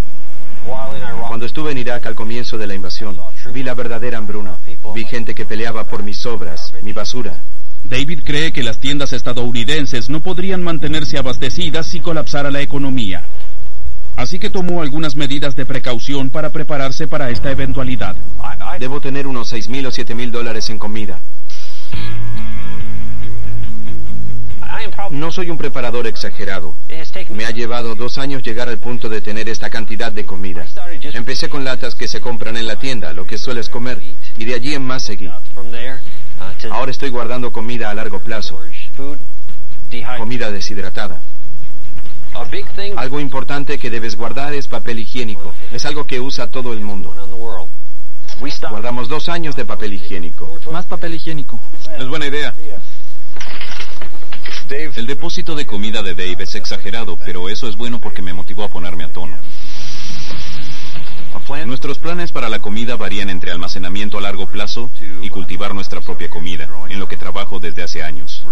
Cuando 1.28 1.46
estuve 1.46 1.72
en 1.72 1.78
Irak 1.78 2.06
al 2.08 2.16
comienzo 2.16 2.58
de 2.58 2.66
la 2.66 2.74
invasión, 2.74 3.18
vi 3.54 3.64
la 3.64 3.74
verdadera 3.74 4.18
hambruna. 4.18 4.58
Vi 4.94 5.06
gente 5.06 5.36
que 5.36 5.46
peleaba 5.46 5.84
por 5.84 6.04
mis 6.04 6.18
sobras, 6.18 6.74
mi 6.82 6.94
basura. 6.94 7.42
David 7.84 8.22
cree 8.24 8.52
que 8.52 8.64
las 8.64 8.80
tiendas 8.80 9.14
estadounidenses 9.14 10.10
no 10.10 10.22
podrían 10.22 10.64
mantenerse 10.64 11.18
abastecidas 11.18 11.88
si 11.88 12.00
colapsara 12.00 12.50
la 12.50 12.62
economía. 12.62 13.24
Así 14.16 14.40
que 14.40 14.50
tomó 14.50 14.82
algunas 14.82 15.16
medidas 15.16 15.56
de 15.56 15.66
precaución 15.66 16.30
para 16.30 16.50
prepararse 16.50 17.08
para 17.08 17.30
esta 17.30 17.52
eventualidad. 17.52 18.16
Debo 18.80 19.00
tener 19.02 19.28
unos 19.28 19.50
seis 19.50 19.70
mil 19.70 19.86
o 19.86 19.92
siete 19.92 20.16
mil 20.16 20.32
dólares 20.32 20.70
en 20.70 20.80
comida. 20.80 21.20
No 25.12 25.32
soy 25.32 25.50
un 25.50 25.58
preparador 25.58 26.08
exagerado. 26.08 26.76
Me 27.30 27.46
ha 27.46 27.52
llevado 27.52 27.96
dos 27.96 28.18
años 28.18 28.44
llegar 28.44 28.70
al 28.70 28.78
punto 28.78 29.10
de 29.10 29.22
tener 29.22 29.50
esta 29.50 29.70
cantidad 29.70 30.12
de 30.12 30.26
comida. 30.26 30.66
Empecé 31.02 31.50
con 31.50 31.64
latas 31.64 31.96
que 31.96 32.08
se 32.08 32.22
compran 32.22 32.58
en 32.58 32.68
la 32.68 32.78
tienda, 32.78 33.14
lo 33.14 33.26
que 33.26 33.38
sueles 33.38 33.70
comer, 33.70 34.02
y 34.38 34.46
de 34.46 34.54
allí 34.54 34.74
en 34.74 34.84
más 34.84 35.04
seguí. 35.04 35.30
Ahora 36.72 36.92
estoy 36.92 37.10
guardando 37.10 37.52
comida 37.52 37.90
a 37.90 37.94
largo 37.94 38.20
plazo. 38.20 38.60
Comida 40.18 40.52
deshidratada. 40.52 41.22
Algo 42.98 43.20
importante 43.20 43.78
que 43.78 43.90
debes 43.90 44.16
guardar 44.16 44.54
es 44.54 44.68
papel 44.68 45.00
higiénico. 45.00 45.54
Es 45.72 45.86
algo 45.86 46.06
que 46.06 46.20
usa 46.20 46.48
todo 46.48 46.74
el 46.74 46.82
mundo. 46.82 47.14
Guardamos 48.70 49.08
dos 49.08 49.30
años 49.30 49.56
de 49.56 49.66
papel 49.66 49.94
higiénico. 49.94 50.60
Más 50.72 50.86
papel 50.86 51.16
higiénico. 51.16 51.60
Es 51.98 52.08
buena 52.08 52.28
idea. 52.28 52.54
El 54.70 55.06
depósito 55.06 55.54
de 55.54 55.66
comida 55.66 56.02
de 56.02 56.16
Dave 56.16 56.44
es 56.44 56.56
exagerado, 56.56 57.18
pero 57.18 57.50
eso 57.50 57.68
es 57.70 57.76
bueno 57.76 58.00
porque 58.00 58.24
me 58.24 58.34
motivó 58.34 58.64
a 58.64 58.70
ponerme 58.70 59.04
a 59.04 59.12
tono. 59.12 59.38
Nuestros 61.68 62.00
planes 62.00 62.32
para 62.32 62.50
la 62.50 62.60
comida 62.60 62.96
varían 62.96 63.30
entre 63.30 63.52
almacenamiento 63.52 64.18
a 64.18 64.22
largo 64.22 64.48
plazo 64.48 64.90
y 65.22 65.30
cultivar 65.30 65.76
nuestra 65.76 66.02
propia 66.02 66.30
comida, 66.30 66.68
en 66.90 67.00
lo 67.00 67.08
que 67.08 67.18
trabajo 67.18 67.60
desde 67.60 67.84
hace 67.84 68.02
años. 68.02 68.44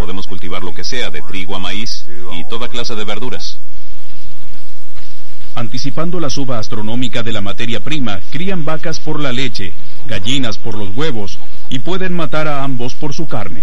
Podemos 0.00 0.26
cultivar 0.26 0.62
lo 0.62 0.74
que 0.74 0.84
sea, 0.84 1.10
de 1.10 1.22
trigo 1.22 1.56
a 1.56 1.58
maíz 1.58 2.06
y 2.34 2.44
toda 2.44 2.68
clase 2.68 2.94
de 2.94 3.04
verduras. 3.04 3.56
Anticipando 5.56 6.18
la 6.18 6.30
suba 6.30 6.58
astronómica 6.58 7.22
de 7.22 7.32
la 7.32 7.40
materia 7.40 7.78
prima, 7.80 8.20
crían 8.30 8.64
vacas 8.64 8.98
por 8.98 9.20
la 9.20 9.32
leche, 9.32 9.72
gallinas 10.06 10.58
por 10.58 10.76
los 10.76 10.94
huevos 10.96 11.38
y 11.70 11.78
pueden 11.78 12.12
matar 12.12 12.48
a 12.48 12.64
ambos 12.64 12.94
por 12.94 13.14
su 13.14 13.26
carne. 13.26 13.62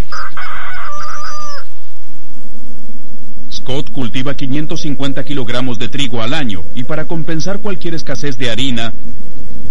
Scott 3.62 3.92
cultiva 3.92 4.34
550 4.34 5.24
kilogramos 5.24 5.78
de 5.78 5.88
trigo 5.88 6.24
al 6.24 6.34
año 6.34 6.64
y 6.74 6.84
para 6.84 7.06
compensar 7.06 7.60
cualquier 7.60 7.94
escasez 7.94 8.36
de 8.40 8.50
harina, 8.50 8.92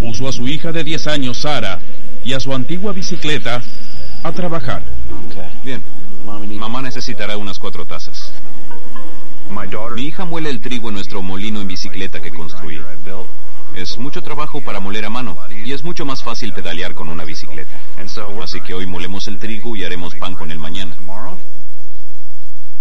puso 0.01 0.29
a 0.29 0.33
su 0.33 0.47
hija 0.47 0.71
de 0.71 0.85
10 0.85 1.09
años, 1.09 1.39
Sara, 1.39 1.81
y 2.25 2.33
a 2.33 2.39
su 2.39 2.55
antigua 2.55 2.93
bicicleta 2.93 3.61
a 4.23 4.33
trabajar. 4.33 4.83
Bien. 5.65 5.83
Mamá 6.25 6.83
necesitará 6.83 7.37
unas 7.37 7.59
cuatro 7.59 7.85
tazas. 7.85 8.33
Mi 9.97 10.03
hija 10.03 10.25
muele 10.25 10.51
el 10.51 10.61
trigo 10.61 10.91
en 10.91 10.95
nuestro 10.95 11.21
molino 11.21 11.61
en 11.61 11.67
bicicleta 11.67 12.21
que 12.21 12.31
construí. 12.31 12.81
Es 13.75 13.99
mucho 13.99 14.23
trabajo 14.23 14.61
para 14.61 14.79
moler 14.79 15.05
a 15.05 15.11
mano 15.11 15.37
y 15.65 15.73
es 15.73 15.83
mucho 15.83 16.05
más 16.05 16.23
fácil 16.23 16.53
pedalear 16.53 16.95
con 16.95 17.09
una 17.09 17.25
bicicleta. 17.25 17.77
Así 18.41 18.61
que 18.61 18.73
hoy 18.73 18.87
molemos 18.87 19.27
el 19.27 19.39
trigo 19.39 19.75
y 19.75 19.83
haremos 19.83 20.15
pan 20.15 20.37
con 20.37 20.53
él 20.53 20.59
mañana. 20.61 20.95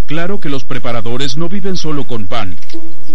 Claro 0.09 0.39
que 0.39 0.49
los 0.49 0.63
preparadores 0.63 1.37
no 1.37 1.49
viven 1.49 1.77
solo 1.77 2.03
con 2.05 2.25
pan, 2.25 2.57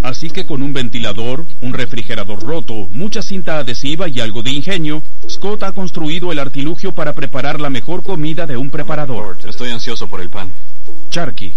así 0.05 0.31
que 0.31 0.47
con 0.47 0.63
un 0.63 0.73
ventilador, 0.73 1.45
un 1.61 1.73
refrigerador 1.73 2.41
roto, 2.41 2.87
mucha 2.93 3.21
cinta 3.21 3.59
adhesiva 3.59 4.07
y 4.07 4.21
algo 4.21 4.45
de 4.45 4.53
ingenio, 4.53 5.03
Scott 5.29 5.65
ha 5.65 5.73
construido 5.73 6.31
el 6.31 6.39
artilugio 6.39 6.93
para 6.93 7.13
preparar 7.13 7.61
la 7.61 7.69
mejor 7.69 8.05
comida 8.05 8.47
de 8.47 8.57
un 8.57 8.71
preparador. 8.71 9.37
Estoy 9.45 9.71
ansioso 9.71 10.07
por 10.07 10.21
el 10.21 10.31
pan. 10.31 10.53
Charky. 11.11 11.53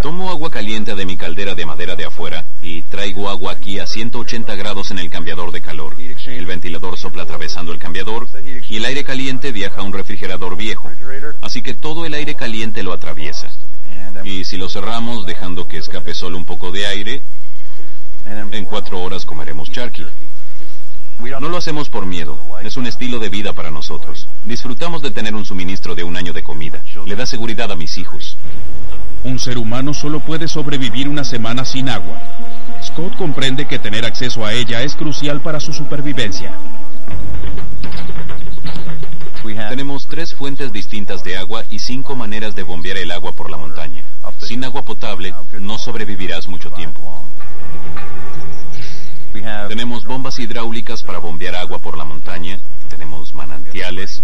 Tomo 0.00 0.30
agua 0.30 0.50
caliente 0.50 0.94
de 0.94 1.04
mi 1.04 1.18
caldera 1.18 1.54
de 1.54 1.66
madera 1.66 1.94
de 1.94 2.06
afuera 2.06 2.46
y 2.62 2.80
traigo 2.84 3.28
agua 3.28 3.52
aquí 3.52 3.78
a 3.78 3.86
180 3.86 4.54
grados 4.54 4.90
en 4.90 5.00
el 5.00 5.10
cambiador 5.10 5.52
de 5.52 5.60
calor. 5.60 5.94
El 6.26 6.46
ventilador 6.46 6.96
sopla 6.96 7.24
atravesando 7.24 7.72
el 7.72 7.78
cambiador 7.78 8.26
y 8.70 8.76
el 8.76 8.86
aire 8.86 9.04
caliente 9.04 9.52
viaja 9.52 9.82
a 9.82 9.84
un 9.84 9.92
refrigerador 9.92 10.56
viejo. 10.56 10.90
Así 11.42 11.60
que 11.60 11.74
todo 11.74 12.06
el 12.06 12.14
aire 12.14 12.36
caliente 12.36 12.82
lo 12.82 12.94
atraviesa. 12.94 13.50
Y 14.24 14.44
si 14.44 14.56
lo 14.56 14.68
cerramos 14.68 15.26
dejando 15.26 15.66
que 15.66 15.78
escape 15.78 16.14
solo 16.14 16.36
un 16.36 16.44
poco 16.44 16.70
de 16.70 16.86
aire, 16.86 17.22
en 18.26 18.64
cuatro 18.64 19.00
horas 19.00 19.24
comeremos 19.24 19.70
charqui. 19.70 20.04
No 21.40 21.48
lo 21.48 21.56
hacemos 21.56 21.88
por 21.88 22.04
miedo, 22.04 22.38
es 22.62 22.76
un 22.76 22.86
estilo 22.86 23.18
de 23.18 23.28
vida 23.28 23.52
para 23.52 23.70
nosotros. 23.70 24.26
Disfrutamos 24.44 25.02
de 25.02 25.10
tener 25.10 25.34
un 25.34 25.44
suministro 25.44 25.94
de 25.94 26.04
un 26.04 26.16
año 26.16 26.32
de 26.32 26.42
comida. 26.42 26.82
Le 27.06 27.16
da 27.16 27.26
seguridad 27.26 27.70
a 27.70 27.76
mis 27.76 27.96
hijos. 27.98 28.36
Un 29.24 29.38
ser 29.38 29.58
humano 29.58 29.94
solo 29.94 30.20
puede 30.20 30.48
sobrevivir 30.48 31.08
una 31.08 31.24
semana 31.24 31.64
sin 31.64 31.88
agua. 31.88 32.20
Scott 32.82 33.16
comprende 33.16 33.66
que 33.66 33.78
tener 33.78 34.04
acceso 34.04 34.44
a 34.44 34.52
ella 34.52 34.82
es 34.82 34.94
crucial 34.94 35.40
para 35.40 35.60
su 35.60 35.72
supervivencia. 35.72 36.52
Tenemos 39.42 40.06
tres 40.06 40.34
fuentes 40.34 40.72
distintas 40.72 41.22
de 41.24 41.36
agua 41.36 41.64
y 41.70 41.78
cinco 41.78 42.14
maneras 42.14 42.54
de 42.54 42.62
bombear 42.62 42.96
el 42.96 43.10
agua 43.10 43.32
por 43.32 43.50
la 43.50 43.56
montaña. 43.56 44.04
Sin 44.40 44.64
agua 44.64 44.82
potable 44.82 45.34
no 45.60 45.78
sobrevivirás 45.78 46.48
mucho 46.48 46.70
tiempo. 46.70 47.24
Tenemos 49.68 50.04
bombas 50.04 50.38
hidráulicas 50.38 51.02
para 51.02 51.18
bombear 51.18 51.54
agua 51.56 51.78
por 51.78 51.96
la 51.96 52.04
montaña. 52.04 52.58
Tenemos 52.88 53.34
manantiales. 53.34 54.22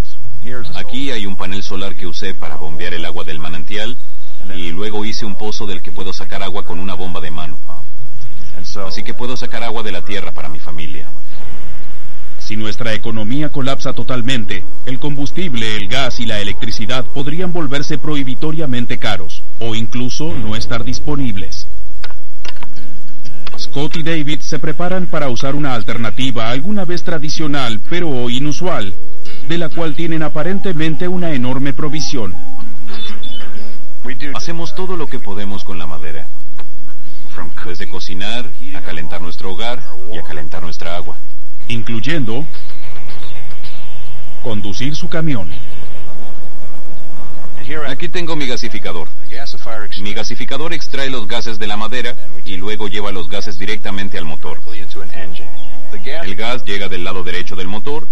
Aquí 0.74 1.11
hay 1.11 1.27
un 1.27 1.37
panel 1.37 1.62
solar 1.62 1.94
que 1.94 2.07
usé 2.07 2.35
para 2.35 2.57
bombear 2.57 2.94
el 2.94 3.05
agua 3.05 3.24
del 3.24 3.38
manantial. 3.38 3.96
Y 4.55 4.70
luego 4.70 5.05
hice 5.05 5.24
un 5.24 5.37
pozo 5.37 5.66
del 5.66 5.81
que 5.81 5.92
puedo 5.92 6.12
sacar 6.12 6.42
agua 6.42 6.64
con 6.64 6.79
una 6.79 6.94
bomba 6.94 7.20
de 7.20 7.31
mano. 7.31 7.57
Así 8.87 9.03
que 9.03 9.14
puedo 9.14 9.37
sacar 9.37 9.62
agua 9.62 9.83
de 9.83 9.92
la 9.92 10.03
tierra 10.03 10.33
para 10.33 10.48
mi 10.48 10.59
familia. 10.59 11.09
Si 12.44 12.57
nuestra 12.59 12.92
economía 12.92 13.48
colapsa 13.48 13.94
totalmente, 13.94 14.62
el 14.85 14.98
combustible, 14.98 15.76
el 15.76 15.88
gas 15.88 16.20
y 16.20 16.26
la 16.26 16.40
electricidad 16.40 17.07
podrían 17.07 17.54
volverse 17.54 17.96
prohibitoriamente 17.96 18.98
caros 18.98 19.42
o 19.61 19.74
incluso 19.74 20.35
no 20.35 20.54
estar 20.54 20.85
disponibles. 20.85 21.66
Scott 23.59 23.96
y 23.96 24.02
David 24.02 24.40
se 24.40 24.59
preparan 24.59 25.07
para 25.07 25.30
usar 25.30 25.54
una 25.54 25.74
alternativa 25.74 26.50
alguna 26.50 26.85
vez 26.85 27.02
tradicional 27.02 27.80
pero 27.88 28.28
inusual, 28.28 28.92
de 29.48 29.57
la 29.57 29.70
cual 29.70 29.94
tienen 29.94 30.22
aparentemente 30.22 31.09
una 31.09 31.33
enorme 31.33 31.72
provisión. 31.72 32.35
Hacemos 34.35 34.74
todo 34.74 34.98
lo 34.98 35.07
que 35.07 35.18
podemos 35.18 35.64
con 35.64 35.78
la 35.78 35.87
madera, 35.87 36.26
desde 37.64 37.88
cocinar, 37.88 38.44
a 38.76 38.80
calentar 38.83 39.22
nuestro 39.22 39.52
hogar 39.52 39.83
y 40.12 40.18
a 40.18 40.22
calentar 40.22 40.62
nuestra 40.62 40.94
agua 40.96 41.16
incluyendo 41.68 42.46
conducir 44.42 44.94
su 44.94 45.09
camión. 45.09 45.50
Aquí 47.88 48.09
tengo 48.09 48.37
mi 48.37 48.46
gasificador. 48.46 49.09
Mi 50.00 50.12
gasificador 50.12 50.72
extrae 50.72 51.09
los 51.09 51.27
gases 51.27 51.59
de 51.59 51.66
la 51.66 51.77
madera 51.77 52.14
y 52.44 52.57
luego 52.57 52.88
lleva 52.88 53.11
los 53.11 53.29
gases 53.29 53.59
directamente 53.59 54.18
al 54.18 54.24
motor. 54.24 54.61
El 56.24 56.37
gas 56.37 56.64
llega 56.64 56.88
del 56.88 57.05
lado 57.05 57.24
derecho 57.24 57.57
del 57.57 57.68
motor 57.68 58.07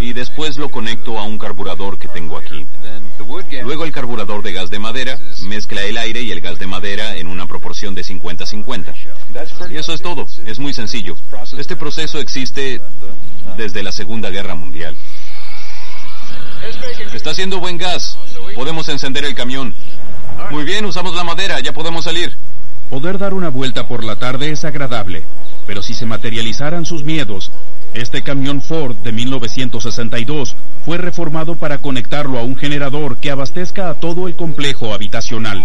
y 0.00 0.12
después 0.12 0.56
lo 0.56 0.68
conecto 0.68 1.18
a 1.18 1.22
un 1.24 1.38
carburador 1.38 1.98
que 1.98 2.08
tengo 2.08 2.36
aquí. 2.36 2.66
Luego 3.62 3.84
el 3.84 3.92
carburador 3.92 4.42
de 4.42 4.52
gas 4.52 4.70
de 4.70 4.78
madera 4.78 5.18
mezcla 5.42 5.82
el 5.82 5.96
aire 5.96 6.22
y 6.22 6.32
el 6.32 6.40
gas 6.40 6.58
de 6.58 6.66
madera 6.66 7.16
en 7.16 7.26
una 7.26 7.46
proporción 7.46 7.94
de 7.94 8.02
50-50. 8.02 8.94
Y 9.70 9.76
eso 9.76 9.92
es 9.92 10.02
todo, 10.02 10.26
es 10.46 10.58
muy 10.58 10.72
sencillo. 10.72 11.16
Este 11.56 11.76
proceso 11.76 12.18
existe 12.18 12.80
desde 13.56 13.82
la 13.82 13.92
Segunda 13.92 14.30
Guerra 14.30 14.54
Mundial. 14.54 14.96
Está 17.12 17.30
haciendo 17.30 17.60
buen 17.60 17.78
gas. 17.78 18.16
Podemos 18.54 18.88
encender 18.88 19.24
el 19.24 19.34
camión. 19.34 19.74
Muy 20.50 20.64
bien, 20.64 20.84
usamos 20.84 21.14
la 21.14 21.24
madera, 21.24 21.60
ya 21.60 21.72
podemos 21.72 22.04
salir. 22.04 22.34
Poder 22.90 23.18
dar 23.18 23.34
una 23.34 23.48
vuelta 23.48 23.86
por 23.88 24.04
la 24.04 24.16
tarde 24.16 24.50
es 24.50 24.64
agradable, 24.64 25.22
pero 25.66 25.82
si 25.82 25.94
se 25.94 26.04
materializaran 26.04 26.84
sus 26.84 27.04
miedos, 27.04 27.50
este 27.94 28.22
camión 28.22 28.62
Ford 28.62 28.96
de 28.96 29.12
1962 29.12 30.56
fue 30.84 30.98
reformado 30.98 31.56
para 31.56 31.78
conectarlo 31.78 32.38
a 32.38 32.42
un 32.42 32.56
generador 32.56 33.18
que 33.18 33.30
abastezca 33.30 33.90
a 33.90 33.94
todo 33.94 34.28
el 34.28 34.34
complejo 34.34 34.92
habitacional. 34.94 35.64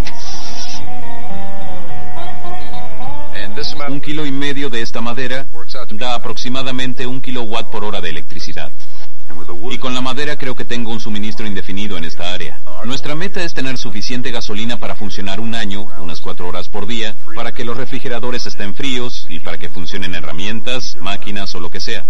Un 3.89 4.01
kilo 4.01 4.25
y 4.25 4.31
medio 4.31 4.69
de 4.69 4.81
esta 4.81 5.01
madera 5.01 5.45
da 5.91 6.15
aproximadamente 6.15 7.07
un 7.07 7.21
kilowatt 7.21 7.71
por 7.71 7.83
hora 7.83 8.01
de 8.01 8.09
electricidad. 8.09 8.71
Y 9.69 9.77
con 9.79 9.93
la 9.93 10.01
madera 10.01 10.37
creo 10.37 10.55
que 10.55 10.65
tengo 10.65 10.91
un 10.91 10.99
suministro 10.99 11.45
indefinido 11.45 11.97
en 11.97 12.05
esta 12.05 12.33
área. 12.33 12.59
Nuestra 12.85 13.15
meta 13.15 13.43
es 13.43 13.53
tener 13.53 13.77
suficiente 13.77 14.31
gasolina 14.31 14.77
para 14.77 14.95
funcionar 14.95 15.39
un 15.39 15.55
año, 15.55 15.87
unas 15.99 16.21
cuatro 16.21 16.47
horas 16.47 16.69
por 16.69 16.87
día, 16.87 17.15
para 17.35 17.51
que 17.51 17.65
los 17.65 17.77
refrigeradores 17.77 18.45
estén 18.45 18.73
fríos 18.73 19.25
y 19.29 19.39
para 19.39 19.57
que 19.57 19.69
funcionen 19.69 20.15
herramientas, 20.15 20.95
máquinas 21.01 21.53
o 21.55 21.59
lo 21.59 21.69
que 21.69 21.79
sea. 21.79 22.05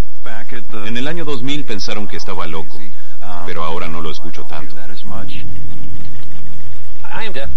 En 0.86 0.98
el 0.98 1.08
año 1.08 1.26
2000 1.26 1.66
pensaron 1.66 2.08
que 2.08 2.18
estaba 2.18 2.46
loco, 2.48 2.80
pero 3.46 3.64
ahora 3.64 3.88
no 3.88 4.02
lo 4.02 4.12
escucho 4.12 4.44
tanto. 4.44 4.76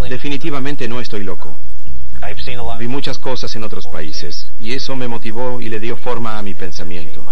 Definitivamente 0.09 0.89
no 0.89 1.01
estoy 1.01 1.25
loco. 1.25 1.57
Vi 2.79 2.89
muchas 2.89 3.19
cosas 3.19 3.55
en 3.57 3.65
otros 3.65 3.87
países 3.87 4.47
y 4.61 4.75
eso 4.75 4.95
me 4.95 5.09
motivó 5.09 5.61
y 5.61 5.69
le 5.69 5.81
dio 5.81 5.97
forma 5.97 6.39
a 6.39 6.43
mi 6.43 6.55
pensamiento. 6.55 7.25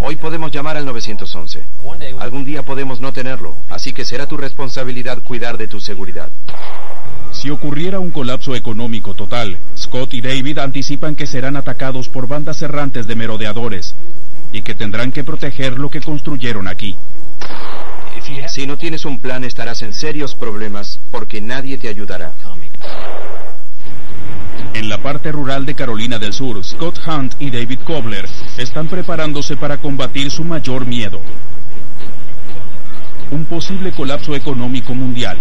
Hoy 0.00 0.16
podemos 0.16 0.52
llamar 0.52 0.76
al 0.76 0.84
911. 0.84 1.64
Algún 2.18 2.44
día 2.44 2.62
podemos 2.62 3.00
no 3.00 3.12
tenerlo, 3.12 3.56
así 3.68 3.92
que 3.92 4.04
será 4.04 4.26
tu 4.26 4.36
responsabilidad 4.36 5.22
cuidar 5.22 5.58
de 5.58 5.68
tu 5.68 5.80
seguridad. 5.80 6.30
Si 7.32 7.50
ocurriera 7.50 8.00
un 8.00 8.10
colapso 8.10 8.54
económico 8.54 9.14
total, 9.14 9.58
Scott 9.76 10.14
y 10.14 10.20
David 10.20 10.58
anticipan 10.58 11.14
que 11.14 11.26
serán 11.26 11.56
atacados 11.56 12.08
por 12.08 12.26
bandas 12.26 12.62
errantes 12.62 13.06
de 13.06 13.14
merodeadores 13.14 13.94
y 14.52 14.62
que 14.62 14.74
tendrán 14.74 15.12
que 15.12 15.24
proteger 15.24 15.78
lo 15.78 15.90
que 15.90 16.00
construyeron 16.00 16.68
aquí. 16.68 16.96
Si 18.48 18.66
no 18.66 18.76
tienes 18.76 19.04
un 19.04 19.18
plan 19.18 19.44
estarás 19.44 19.82
en 19.82 19.92
serios 19.92 20.34
problemas 20.34 20.98
porque 21.10 21.40
nadie 21.40 21.78
te 21.78 21.88
ayudará. 21.88 22.32
En 24.74 24.88
la 24.88 24.98
parte 24.98 25.32
rural 25.32 25.66
de 25.66 25.74
Carolina 25.74 26.18
del 26.18 26.32
Sur, 26.32 26.64
Scott 26.64 27.00
Hunt 27.06 27.34
y 27.40 27.50
David 27.50 27.80
Kobler 27.84 28.28
están 28.56 28.86
preparándose 28.86 29.56
para 29.56 29.78
combatir 29.78 30.30
su 30.30 30.44
mayor 30.44 30.86
miedo. 30.86 31.20
Un 33.30 33.44
posible 33.44 33.92
colapso 33.92 34.34
económico 34.34 34.94
mundial. 34.94 35.36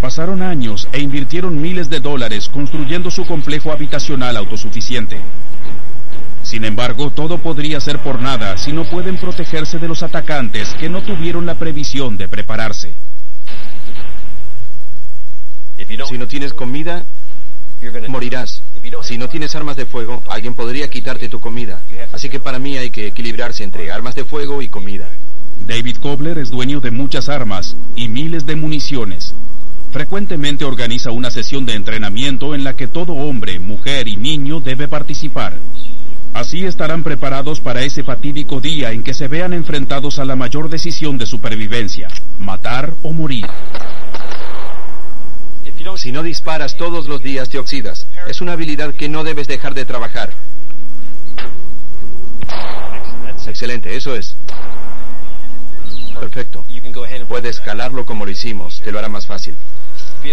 Pasaron 0.00 0.42
años 0.42 0.88
e 0.92 1.00
invirtieron 1.00 1.60
miles 1.60 1.88
de 1.88 2.00
dólares 2.00 2.48
construyendo 2.48 3.10
su 3.10 3.24
complejo 3.24 3.72
habitacional 3.72 4.36
autosuficiente. 4.36 5.18
Sin 6.42 6.64
embargo, 6.64 7.10
todo 7.10 7.38
podría 7.38 7.80
ser 7.80 7.98
por 8.00 8.20
nada 8.20 8.56
si 8.56 8.72
no 8.72 8.84
pueden 8.84 9.16
protegerse 9.16 9.78
de 9.78 9.88
los 9.88 10.02
atacantes 10.02 10.68
que 10.74 10.88
no 10.88 11.02
tuvieron 11.02 11.46
la 11.46 11.54
previsión 11.54 12.16
de 12.16 12.28
prepararse. 12.28 12.92
Si 16.08 16.18
no 16.18 16.26
tienes 16.26 16.52
comida, 16.52 17.04
morirás. 18.08 18.62
Si 19.02 19.18
no 19.18 19.28
tienes 19.28 19.54
armas 19.54 19.76
de 19.76 19.86
fuego, 19.86 20.22
alguien 20.28 20.54
podría 20.54 20.88
quitarte 20.88 21.28
tu 21.28 21.40
comida. 21.40 21.80
Así 22.12 22.28
que 22.28 22.40
para 22.40 22.58
mí 22.58 22.76
hay 22.76 22.90
que 22.90 23.06
equilibrarse 23.06 23.64
entre 23.64 23.90
armas 23.90 24.14
de 24.14 24.24
fuego 24.24 24.62
y 24.62 24.68
comida. 24.68 25.08
David 25.66 25.96
Kobler 25.98 26.38
es 26.38 26.50
dueño 26.50 26.80
de 26.80 26.90
muchas 26.90 27.28
armas 27.28 27.76
y 27.94 28.08
miles 28.08 28.46
de 28.46 28.56
municiones. 28.56 29.34
Frecuentemente 29.92 30.64
organiza 30.64 31.10
una 31.10 31.30
sesión 31.30 31.66
de 31.66 31.74
entrenamiento 31.74 32.54
en 32.54 32.64
la 32.64 32.74
que 32.74 32.88
todo 32.88 33.12
hombre, 33.12 33.58
mujer 33.58 34.08
y 34.08 34.16
niño 34.16 34.60
debe 34.60 34.88
participar. 34.88 35.54
Así 36.32 36.64
estarán 36.64 37.02
preparados 37.02 37.60
para 37.60 37.82
ese 37.82 38.02
fatídico 38.02 38.60
día 38.60 38.92
en 38.92 39.02
que 39.02 39.12
se 39.12 39.28
vean 39.28 39.52
enfrentados 39.52 40.18
a 40.18 40.24
la 40.24 40.34
mayor 40.34 40.70
decisión 40.70 41.18
de 41.18 41.26
supervivencia, 41.26 42.08
matar 42.38 42.94
o 43.02 43.12
morir. 43.12 43.46
Si 45.96 46.12
no 46.12 46.22
disparas 46.22 46.76
todos 46.76 47.06
los 47.06 47.22
días 47.22 47.48
te 47.48 47.58
oxidas. 47.58 48.06
Es 48.26 48.40
una 48.40 48.52
habilidad 48.52 48.94
que 48.94 49.08
no 49.08 49.24
debes 49.24 49.46
dejar 49.46 49.74
de 49.74 49.84
trabajar. 49.84 50.32
Excelente, 53.46 53.94
eso 53.96 54.14
es. 54.14 54.34
Perfecto. 56.18 56.64
Puedes 57.28 57.56
escalarlo 57.56 58.06
como 58.06 58.24
lo 58.24 58.30
hicimos, 58.30 58.80
te 58.82 58.92
lo 58.92 58.98
hará 58.98 59.08
más 59.08 59.26
fácil. 59.26 59.56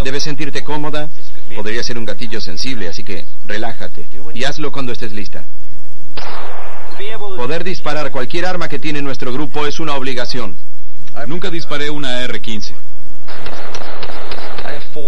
Debes 0.04 0.24
sentirte 0.24 0.64
cómoda, 0.64 1.10
podría 1.56 1.84
ser 1.84 1.98
un 1.98 2.06
gatillo 2.06 2.40
sensible, 2.42 2.88
así 2.88 3.04
que 3.04 3.26
relájate 3.46 4.08
y 4.34 4.44
hazlo 4.44 4.72
cuando 4.72 4.92
estés 4.92 5.12
lista. 5.12 5.44
Poder 7.38 7.64
disparar 7.64 8.12
cualquier 8.12 8.46
arma 8.46 8.68
que 8.70 8.80
tiene 8.80 9.02
nuestro 9.02 9.34
grupo 9.34 9.66
es 9.66 9.80
una 9.80 9.96
obligación. 9.96 10.56
Nunca 11.28 11.50
disparé 11.50 11.90
una 11.90 12.20
AR-15. 12.20 12.74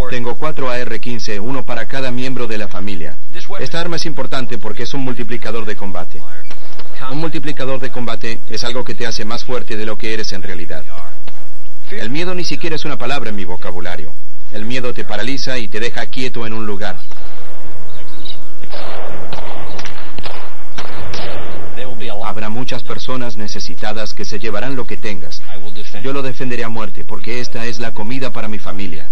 Tengo 0.10 0.36
cuatro 0.36 0.70
AR-15, 0.70 1.40
uno 1.40 1.64
para 1.64 1.86
cada 1.88 2.12
miembro 2.12 2.48
de 2.48 2.58
la 2.58 2.68
familia. 2.68 3.16
Esta 3.60 3.80
arma 3.80 3.96
es 3.96 4.06
importante 4.06 4.58
porque 4.58 4.84
es 4.84 4.94
un 4.94 5.02
multiplicador 5.02 5.66
de 5.66 5.76
combate. 5.76 6.22
Un 7.12 7.18
multiplicador 7.18 7.80
de 7.80 7.90
combate 7.90 8.40
es 8.50 8.64
algo 8.64 8.84
que 8.84 8.96
te 8.96 9.08
hace 9.08 9.26
más 9.26 9.44
fuerte 9.44 9.78
de 9.78 9.86
lo 9.86 9.98
que 9.98 10.14
eres 10.14 10.32
en 10.34 10.44
realidad. 10.44 10.84
El 11.90 12.10
miedo 12.10 12.34
ni 12.34 12.44
siquiera 12.44 12.76
es 12.76 12.86
una 12.86 12.98
palabra 12.98 13.30
en 13.30 13.36
mi 13.36 13.46
vocabulario. 13.46 14.14
El 14.52 14.66
miedo 14.66 14.94
te 14.94 15.04
paraliza 15.04 15.58
y 15.58 15.68
te 15.68 15.80
deja 15.80 16.06
quieto 16.06 16.46
en 16.46 16.54
un 16.54 16.66
lugar. 16.66 16.98
Habrá 22.26 22.50
muchas 22.50 22.84
personas 22.84 23.36
necesitadas 23.36 24.14
que 24.14 24.24
se 24.24 24.40
llevarán 24.40 24.76
lo 24.76 24.86
que 24.86 24.96
tengas. 24.96 25.42
Yo 26.04 26.14
lo 26.14 26.22
defenderé 26.22 26.64
a 26.64 26.70
muerte 26.70 27.04
porque 27.04 27.42
esta 27.42 27.66
es 27.66 27.80
la 27.80 27.92
comida 27.92 28.32
para 28.32 28.48
mi 28.48 28.58
familia. 28.58 29.10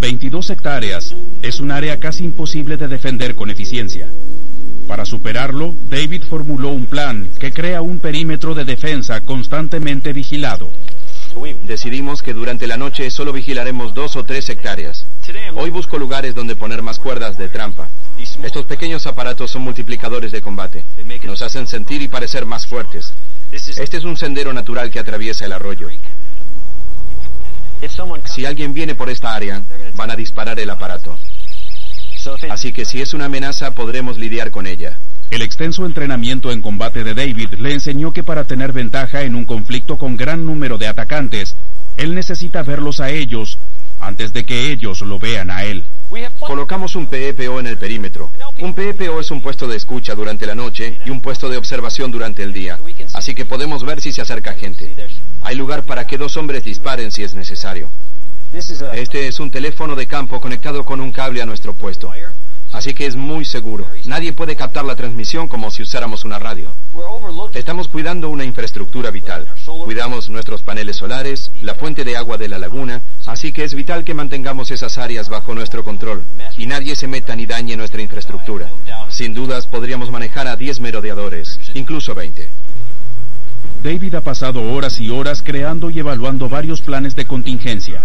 ...22 0.00 0.50
hectáreas 0.50 1.14
es 1.40 1.60
un 1.60 1.70
área 1.70 1.98
casi 1.98 2.24
imposible 2.24 2.76
de 2.76 2.88
defender 2.88 3.34
con 3.34 3.48
eficiencia. 3.50 4.06
Para 4.86 5.06
superarlo, 5.06 5.74
David 5.88 6.24
formuló 6.28 6.68
un 6.68 6.86
plan 6.86 7.30
que 7.38 7.52
crea 7.52 7.80
un 7.80 7.98
perímetro 7.98 8.54
de 8.54 8.66
defensa 8.66 9.22
constantemente 9.22 10.12
vigilado. 10.12 10.70
Decidimos 11.66 12.22
que 12.22 12.34
durante 12.34 12.66
la 12.66 12.76
noche 12.76 13.10
solo 13.10 13.32
vigilaremos 13.32 13.94
dos 13.94 14.14
o 14.16 14.24
tres 14.24 14.48
hectáreas. 14.48 15.04
Hoy 15.56 15.70
busco 15.70 15.98
lugares 15.98 16.34
donde 16.34 16.54
poner 16.54 16.82
más 16.82 16.98
cuerdas 16.98 17.38
de 17.38 17.48
trampa. 17.48 17.88
Estos 18.42 18.66
pequeños 18.66 19.06
aparatos 19.06 19.50
son 19.50 19.62
multiplicadores 19.62 20.32
de 20.32 20.42
combate. 20.42 20.84
Nos 21.24 21.42
hacen 21.42 21.66
sentir 21.66 22.02
y 22.02 22.08
parecer 22.08 22.46
más 22.46 22.66
fuertes. 22.66 23.12
Este 23.52 23.96
es 23.96 24.04
un 24.04 24.16
sendero 24.16 24.52
natural 24.52 24.90
que 24.90 24.98
atraviesa 24.98 25.44
el 25.44 25.52
arroyo. 25.52 25.88
Si 28.34 28.44
alguien 28.44 28.74
viene 28.74 28.94
por 28.94 29.10
esta 29.10 29.34
área, 29.34 29.62
van 29.94 30.10
a 30.10 30.16
disparar 30.16 30.58
el 30.58 30.70
aparato. 30.70 31.18
Así 32.50 32.72
que 32.72 32.84
si 32.84 33.00
es 33.00 33.14
una 33.14 33.26
amenaza, 33.26 33.72
podremos 33.72 34.18
lidiar 34.18 34.50
con 34.50 34.66
ella. 34.66 34.98
El 35.30 35.42
extenso 35.42 35.84
entrenamiento 35.84 36.52
en 36.52 36.62
combate 36.62 37.04
de 37.04 37.14
David 37.14 37.54
le 37.58 37.72
enseñó 37.72 38.12
que 38.12 38.22
para 38.22 38.44
tener 38.44 38.72
ventaja 38.72 39.22
en 39.22 39.34
un 39.34 39.44
conflicto 39.44 39.96
con 39.96 40.16
gran 40.16 40.46
número 40.46 40.78
de 40.78 40.86
atacantes, 40.86 41.54
él 41.96 42.14
necesita 42.14 42.62
verlos 42.62 43.00
a 43.00 43.10
ellos 43.10 43.58
antes 44.00 44.32
de 44.32 44.44
que 44.44 44.70
ellos 44.70 45.00
lo 45.02 45.18
vean 45.18 45.50
a 45.50 45.64
él. 45.64 45.84
Colocamos 46.40 46.96
un 46.96 47.06
PEPO 47.06 47.60
en 47.60 47.66
el 47.66 47.78
perímetro. 47.78 48.30
Un 48.58 48.74
PEPO 48.74 49.20
es 49.20 49.30
un 49.30 49.40
puesto 49.40 49.66
de 49.66 49.76
escucha 49.76 50.14
durante 50.14 50.46
la 50.46 50.54
noche 50.54 50.98
y 51.04 51.10
un 51.10 51.20
puesto 51.20 51.48
de 51.48 51.56
observación 51.56 52.10
durante 52.10 52.42
el 52.42 52.52
día. 52.52 52.78
Así 53.12 53.34
que 53.34 53.44
podemos 53.44 53.84
ver 53.84 54.00
si 54.00 54.12
se 54.12 54.22
acerca 54.22 54.54
gente. 54.54 54.94
Hay 55.42 55.56
lugar 55.56 55.84
para 55.84 56.06
que 56.06 56.18
dos 56.18 56.36
hombres 56.36 56.64
disparen 56.64 57.10
si 57.10 57.22
es 57.22 57.34
necesario. 57.34 57.90
Este 58.52 59.26
es 59.26 59.40
un 59.40 59.50
teléfono 59.50 59.96
de 59.96 60.06
campo 60.06 60.40
conectado 60.40 60.84
con 60.84 61.00
un 61.00 61.10
cable 61.10 61.42
a 61.42 61.46
nuestro 61.46 61.74
puesto. 61.74 62.12
Así 62.74 62.92
que 62.92 63.06
es 63.06 63.16
muy 63.16 63.44
seguro. 63.44 63.86
Nadie 64.04 64.32
puede 64.32 64.56
captar 64.56 64.84
la 64.84 64.96
transmisión 64.96 65.48
como 65.48 65.70
si 65.70 65.82
usáramos 65.82 66.24
una 66.24 66.38
radio. 66.38 66.70
Estamos 67.54 67.88
cuidando 67.88 68.28
una 68.28 68.44
infraestructura 68.44 69.10
vital. 69.10 69.46
Cuidamos 69.84 70.28
nuestros 70.28 70.62
paneles 70.62 70.96
solares, 70.96 71.50
la 71.62 71.74
fuente 71.74 72.04
de 72.04 72.16
agua 72.16 72.36
de 72.36 72.48
la 72.48 72.58
laguna, 72.58 73.00
así 73.26 73.52
que 73.52 73.64
es 73.64 73.74
vital 73.74 74.04
que 74.04 74.12
mantengamos 74.12 74.70
esas 74.70 74.98
áreas 74.98 75.28
bajo 75.28 75.54
nuestro 75.54 75.84
control 75.84 76.24
y 76.58 76.66
nadie 76.66 76.96
se 76.96 77.06
meta 77.06 77.34
ni 77.36 77.46
dañe 77.46 77.76
nuestra 77.76 78.02
infraestructura. 78.02 78.68
Sin 79.08 79.32
dudas 79.32 79.66
podríamos 79.66 80.10
manejar 80.10 80.48
a 80.48 80.56
10 80.56 80.80
merodeadores, 80.80 81.58
incluso 81.74 82.14
20. 82.14 82.48
David 83.84 84.14
ha 84.14 84.20
pasado 84.22 84.62
horas 84.72 84.98
y 84.98 85.10
horas 85.10 85.42
creando 85.42 85.90
y 85.90 85.98
evaluando 85.98 86.48
varios 86.48 86.80
planes 86.80 87.14
de 87.14 87.26
contingencia. 87.26 88.02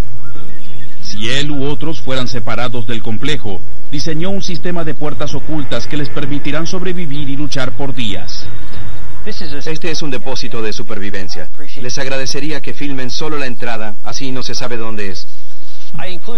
Si 1.09 1.27
él 1.27 1.49
u 1.49 1.65
otros 1.65 2.01
fueran 2.01 2.27
separados 2.27 2.85
del 2.85 3.01
complejo, 3.01 3.59
diseñó 3.91 4.29
un 4.29 4.43
sistema 4.43 4.83
de 4.83 4.93
puertas 4.93 5.33
ocultas 5.33 5.87
que 5.87 5.97
les 5.97 6.07
permitirán 6.09 6.67
sobrevivir 6.67 7.27
y 7.29 7.35
luchar 7.35 7.71
por 7.71 7.95
días. 7.95 8.45
Este 9.25 9.89
es 9.89 10.01
un 10.03 10.11
depósito 10.11 10.61
de 10.61 10.71
supervivencia. 10.71 11.49
Les 11.81 11.97
agradecería 11.97 12.61
que 12.61 12.73
filmen 12.73 13.09
solo 13.09 13.37
la 13.37 13.47
entrada, 13.47 13.95
así 14.03 14.31
no 14.31 14.43
se 14.43 14.53
sabe 14.53 14.77
dónde 14.77 15.09
es. 15.09 15.27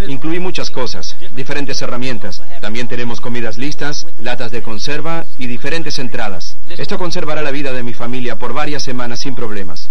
Incluí 0.07 0.39
muchas 0.39 0.72
cosas, 0.72 1.17
diferentes 1.36 1.82
herramientas. 1.82 2.41
También 2.61 2.88
tenemos 2.88 3.19
comidas 3.19 3.57
listas, 3.57 4.07
latas 4.19 4.51
de 4.51 4.61
conserva 4.61 5.26
y 5.38 5.47
diferentes 5.47 5.99
entradas. 5.99 6.55
Esto 6.69 6.97
conservará 6.97 7.41
la 7.41 7.51
vida 7.51 7.74
de 7.74 7.84
mi 7.84 7.93
familia 7.93 8.38
por 8.38 8.53
varias 8.53 8.84
semanas 8.84 9.19
sin 9.19 9.36
problemas. 9.36 9.89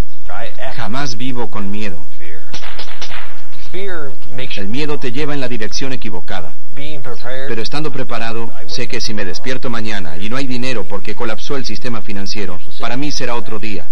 Jamás 0.74 1.16
vivo 1.16 1.50
con 1.50 1.70
miedo. 1.70 1.98
El 3.72 4.68
miedo 4.68 4.98
te 4.98 5.12
lleva 5.12 5.34
en 5.34 5.40
la 5.40 5.48
dirección 5.48 5.92
equivocada. 5.92 6.52
Pero 6.74 7.62
estando 7.62 7.92
preparado, 7.92 8.50
sé 8.68 8.88
que 8.88 9.00
si 9.00 9.14
me 9.14 9.24
despierto 9.24 9.70
mañana 9.70 10.16
y 10.18 10.28
no 10.28 10.36
hay 10.36 10.46
dinero 10.46 10.84
porque 10.88 11.14
colapsó 11.14 11.56
el 11.56 11.64
sistema 11.64 12.02
financiero, 12.02 12.58
para 12.80 12.96
mí 12.96 13.10
será 13.12 13.34
otro 13.36 13.58
día. 13.58 13.86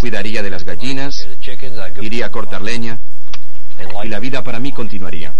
Cuidaría 0.00 0.42
de 0.42 0.50
las 0.50 0.64
gallinas, 0.64 1.26
iría 2.00 2.26
a 2.26 2.30
cortar 2.30 2.62
leña, 2.62 2.98
y 4.04 4.08
la 4.08 4.18
vida 4.20 4.42
para 4.42 4.58
mí 4.58 4.72
continuaría. 4.72 5.32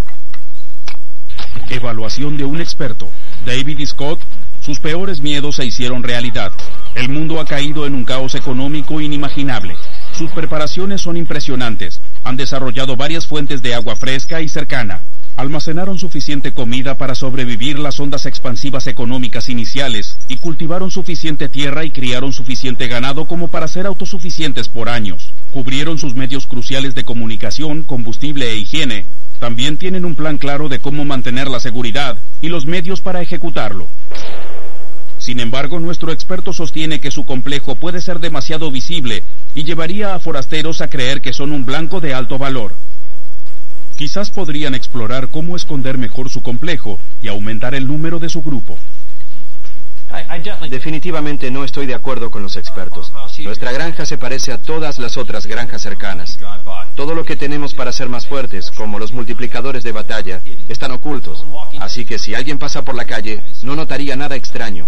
Evaluación 1.70 2.36
de 2.36 2.44
un 2.44 2.60
experto. 2.60 3.10
David 3.44 3.84
Scott, 3.86 4.20
sus 4.60 4.78
peores 4.80 5.20
miedos 5.20 5.56
se 5.56 5.64
hicieron 5.64 6.02
realidad. 6.02 6.52
El 6.94 7.08
mundo 7.08 7.40
ha 7.40 7.44
caído 7.44 7.86
en 7.86 7.94
un 7.94 8.04
caos 8.04 8.34
económico 8.34 9.00
inimaginable. 9.00 9.76
Sus 10.16 10.30
preparaciones 10.32 11.00
son 11.00 11.16
impresionantes. 11.16 12.00
Han 12.24 12.36
desarrollado 12.36 12.96
varias 12.96 13.26
fuentes 13.26 13.62
de 13.62 13.74
agua 13.74 13.96
fresca 13.96 14.40
y 14.42 14.48
cercana. 14.48 15.00
Almacenaron 15.38 16.00
suficiente 16.00 16.50
comida 16.50 16.96
para 16.96 17.14
sobrevivir 17.14 17.78
las 17.78 18.00
ondas 18.00 18.26
expansivas 18.26 18.88
económicas 18.88 19.48
iniciales 19.48 20.18
y 20.26 20.38
cultivaron 20.38 20.90
suficiente 20.90 21.48
tierra 21.48 21.84
y 21.84 21.92
criaron 21.92 22.32
suficiente 22.32 22.88
ganado 22.88 23.26
como 23.26 23.46
para 23.46 23.68
ser 23.68 23.86
autosuficientes 23.86 24.68
por 24.68 24.88
años. 24.88 25.32
Cubrieron 25.52 25.96
sus 25.98 26.16
medios 26.16 26.48
cruciales 26.48 26.96
de 26.96 27.04
comunicación, 27.04 27.84
combustible 27.84 28.50
e 28.50 28.56
higiene. 28.56 29.06
También 29.38 29.76
tienen 29.76 30.04
un 30.04 30.16
plan 30.16 30.38
claro 30.38 30.68
de 30.68 30.80
cómo 30.80 31.04
mantener 31.04 31.46
la 31.46 31.60
seguridad 31.60 32.16
y 32.42 32.48
los 32.48 32.66
medios 32.66 33.00
para 33.00 33.22
ejecutarlo. 33.22 33.86
Sin 35.18 35.38
embargo, 35.38 35.78
nuestro 35.78 36.10
experto 36.10 36.52
sostiene 36.52 37.00
que 37.00 37.10
su 37.10 37.24
complejo 37.24 37.76
puede 37.76 38.00
ser 38.00 38.18
demasiado 38.18 38.70
visible 38.70 39.22
y 39.54 39.64
llevaría 39.64 40.14
a 40.14 40.20
forasteros 40.20 40.80
a 40.80 40.88
creer 40.88 41.20
que 41.20 41.32
son 41.32 41.52
un 41.52 41.64
blanco 41.64 42.00
de 42.00 42.14
alto 42.14 42.38
valor. 42.38 42.74
Quizás 43.96 44.30
podrían 44.30 44.74
explorar 44.74 45.28
cómo 45.28 45.56
esconder 45.56 45.98
mejor 45.98 46.30
su 46.30 46.42
complejo 46.42 47.00
y 47.20 47.28
aumentar 47.28 47.74
el 47.74 47.86
número 47.86 48.20
de 48.20 48.28
su 48.28 48.42
grupo. 48.42 48.78
Definitivamente 50.70 51.50
no 51.50 51.64
estoy 51.64 51.86
de 51.86 51.94
acuerdo 51.94 52.30
con 52.30 52.42
los 52.42 52.56
expertos. 52.56 53.12
Nuestra 53.40 53.72
granja 53.72 54.06
se 54.06 54.16
parece 54.16 54.52
a 54.52 54.58
todas 54.58 54.98
las 54.98 55.16
otras 55.16 55.46
granjas 55.46 55.82
cercanas. 55.82 56.38
Todo 56.94 57.14
lo 57.14 57.24
que 57.24 57.36
tenemos 57.36 57.74
para 57.74 57.92
ser 57.92 58.08
más 58.08 58.26
fuertes, 58.26 58.70
como 58.70 58.98
los 58.98 59.12
multiplicadores 59.12 59.84
de 59.84 59.92
batalla, 59.92 60.40
están 60.68 60.92
ocultos. 60.92 61.44
Así 61.80 62.04
que 62.04 62.18
si 62.18 62.34
alguien 62.34 62.58
pasa 62.58 62.82
por 62.82 62.94
la 62.94 63.04
calle, 63.04 63.42
no 63.62 63.76
notaría 63.76 64.16
nada 64.16 64.36
extraño. 64.36 64.86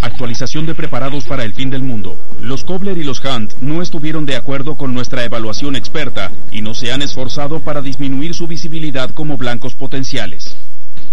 Actualización 0.00 0.66
de 0.66 0.74
preparados 0.74 1.24
para 1.24 1.44
el 1.44 1.54
fin 1.54 1.70
del 1.70 1.82
mundo. 1.82 2.16
Los 2.40 2.64
Kobler 2.64 2.98
y 2.98 3.04
los 3.04 3.22
Hunt 3.24 3.54
no 3.60 3.82
estuvieron 3.82 4.26
de 4.26 4.36
acuerdo 4.36 4.74
con 4.76 4.94
nuestra 4.94 5.24
evaluación 5.24 5.76
experta 5.76 6.30
y 6.52 6.60
no 6.60 6.74
se 6.74 6.92
han 6.92 7.02
esforzado 7.02 7.60
para 7.60 7.82
disminuir 7.82 8.34
su 8.34 8.46
visibilidad 8.46 9.10
como 9.10 9.36
blancos 9.36 9.74
potenciales. 9.74 10.56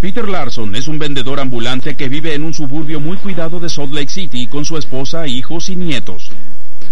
Peter 0.01 0.27
Larson 0.27 0.75
es 0.75 0.87
un 0.87 0.97
vendedor 0.97 1.39
ambulante 1.39 1.95
que 1.95 2.09
vive 2.09 2.33
en 2.33 2.43
un 2.43 2.53
suburbio 2.53 2.99
muy 2.99 3.17
cuidado 3.17 3.59
de 3.59 3.69
Salt 3.69 3.93
Lake 3.93 4.09
City 4.09 4.47
con 4.47 4.65
su 4.65 4.77
esposa, 4.77 5.27
hijos 5.27 5.69
y 5.69 5.75
nietos. 5.75 6.31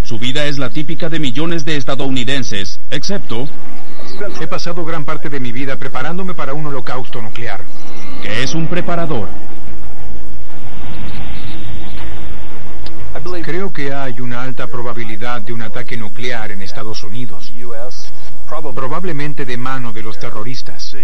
Su 0.03 0.19
vida 0.19 0.45
es 0.45 0.57
la 0.57 0.69
típica 0.69 1.09
de 1.09 1.19
millones 1.19 1.65
de 1.65 1.75
estadounidenses, 1.75 2.79
excepto... 2.91 3.47
He 4.41 4.47
pasado 4.47 4.85
gran 4.85 5.05
parte 5.05 5.29
de 5.29 5.39
mi 5.39 5.51
vida 5.51 5.75
preparándome 5.75 6.33
para 6.33 6.53
un 6.53 6.65
holocausto 6.65 7.21
nuclear. 7.21 7.61
¿Qué 8.21 8.43
es 8.43 8.53
un 8.53 8.67
preparador? 8.67 9.27
Creo 13.43 13.73
que 13.73 13.93
hay 13.93 14.19
una 14.19 14.43
alta 14.43 14.67
probabilidad 14.67 15.41
de 15.41 15.53
un 15.53 15.61
ataque 15.61 15.97
nuclear 15.97 16.51
en 16.51 16.61
Estados 16.61 17.03
Unidos, 17.03 17.51
probablemente 18.75 19.45
de 19.45 19.57
mano 19.57 19.91
de 19.91 20.03
los 20.03 20.19
terroristas. 20.19 20.95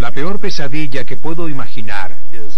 La 0.00 0.10
peor 0.10 0.38
pesadilla 0.38 1.04
que 1.04 1.16
puedo 1.16 1.48
imaginar 1.48 2.14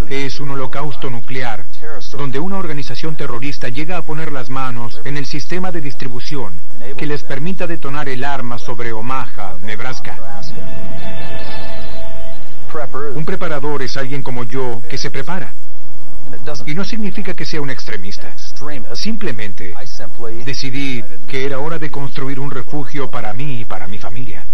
es 0.08 0.40
un 0.40 0.50
holocausto 0.50 1.10
nuclear, 1.10 1.64
donde 2.12 2.38
una 2.38 2.58
organización 2.58 3.16
terrorista 3.16 3.68
llega 3.68 3.96
a 3.96 4.02
poner 4.02 4.30
las 4.30 4.50
manos 4.50 5.00
en 5.04 5.16
el 5.16 5.26
sistema 5.26 5.72
de 5.72 5.80
distribución 5.80 6.52
que 6.96 7.06
les 7.06 7.24
permita 7.24 7.66
detonar 7.66 8.08
el 8.08 8.24
arma 8.24 8.58
sobre 8.58 8.92
Omaha, 8.92 9.56
Nebraska. 9.62 10.16
Un 13.14 13.24
preparador 13.24 13.82
es 13.82 13.96
alguien 13.96 14.22
como 14.22 14.44
yo 14.44 14.80
que 14.88 14.98
se 14.98 15.10
prepara. 15.10 15.52
Y 16.66 16.74
no 16.74 16.84
significa 16.84 17.34
que 17.34 17.44
sea 17.44 17.60
un 17.60 17.70
extremista. 17.70 18.34
Simplemente 18.94 19.74
decidí 20.44 21.02
que 21.26 21.44
era 21.44 21.58
hora 21.58 21.78
de 21.78 21.90
construir 21.90 22.40
un 22.40 22.50
refugio 22.50 23.10
para 23.10 23.32
mí 23.32 23.60
y 23.60 23.64
para 23.64 23.86
mi 23.86 23.98
familia. 23.98 24.44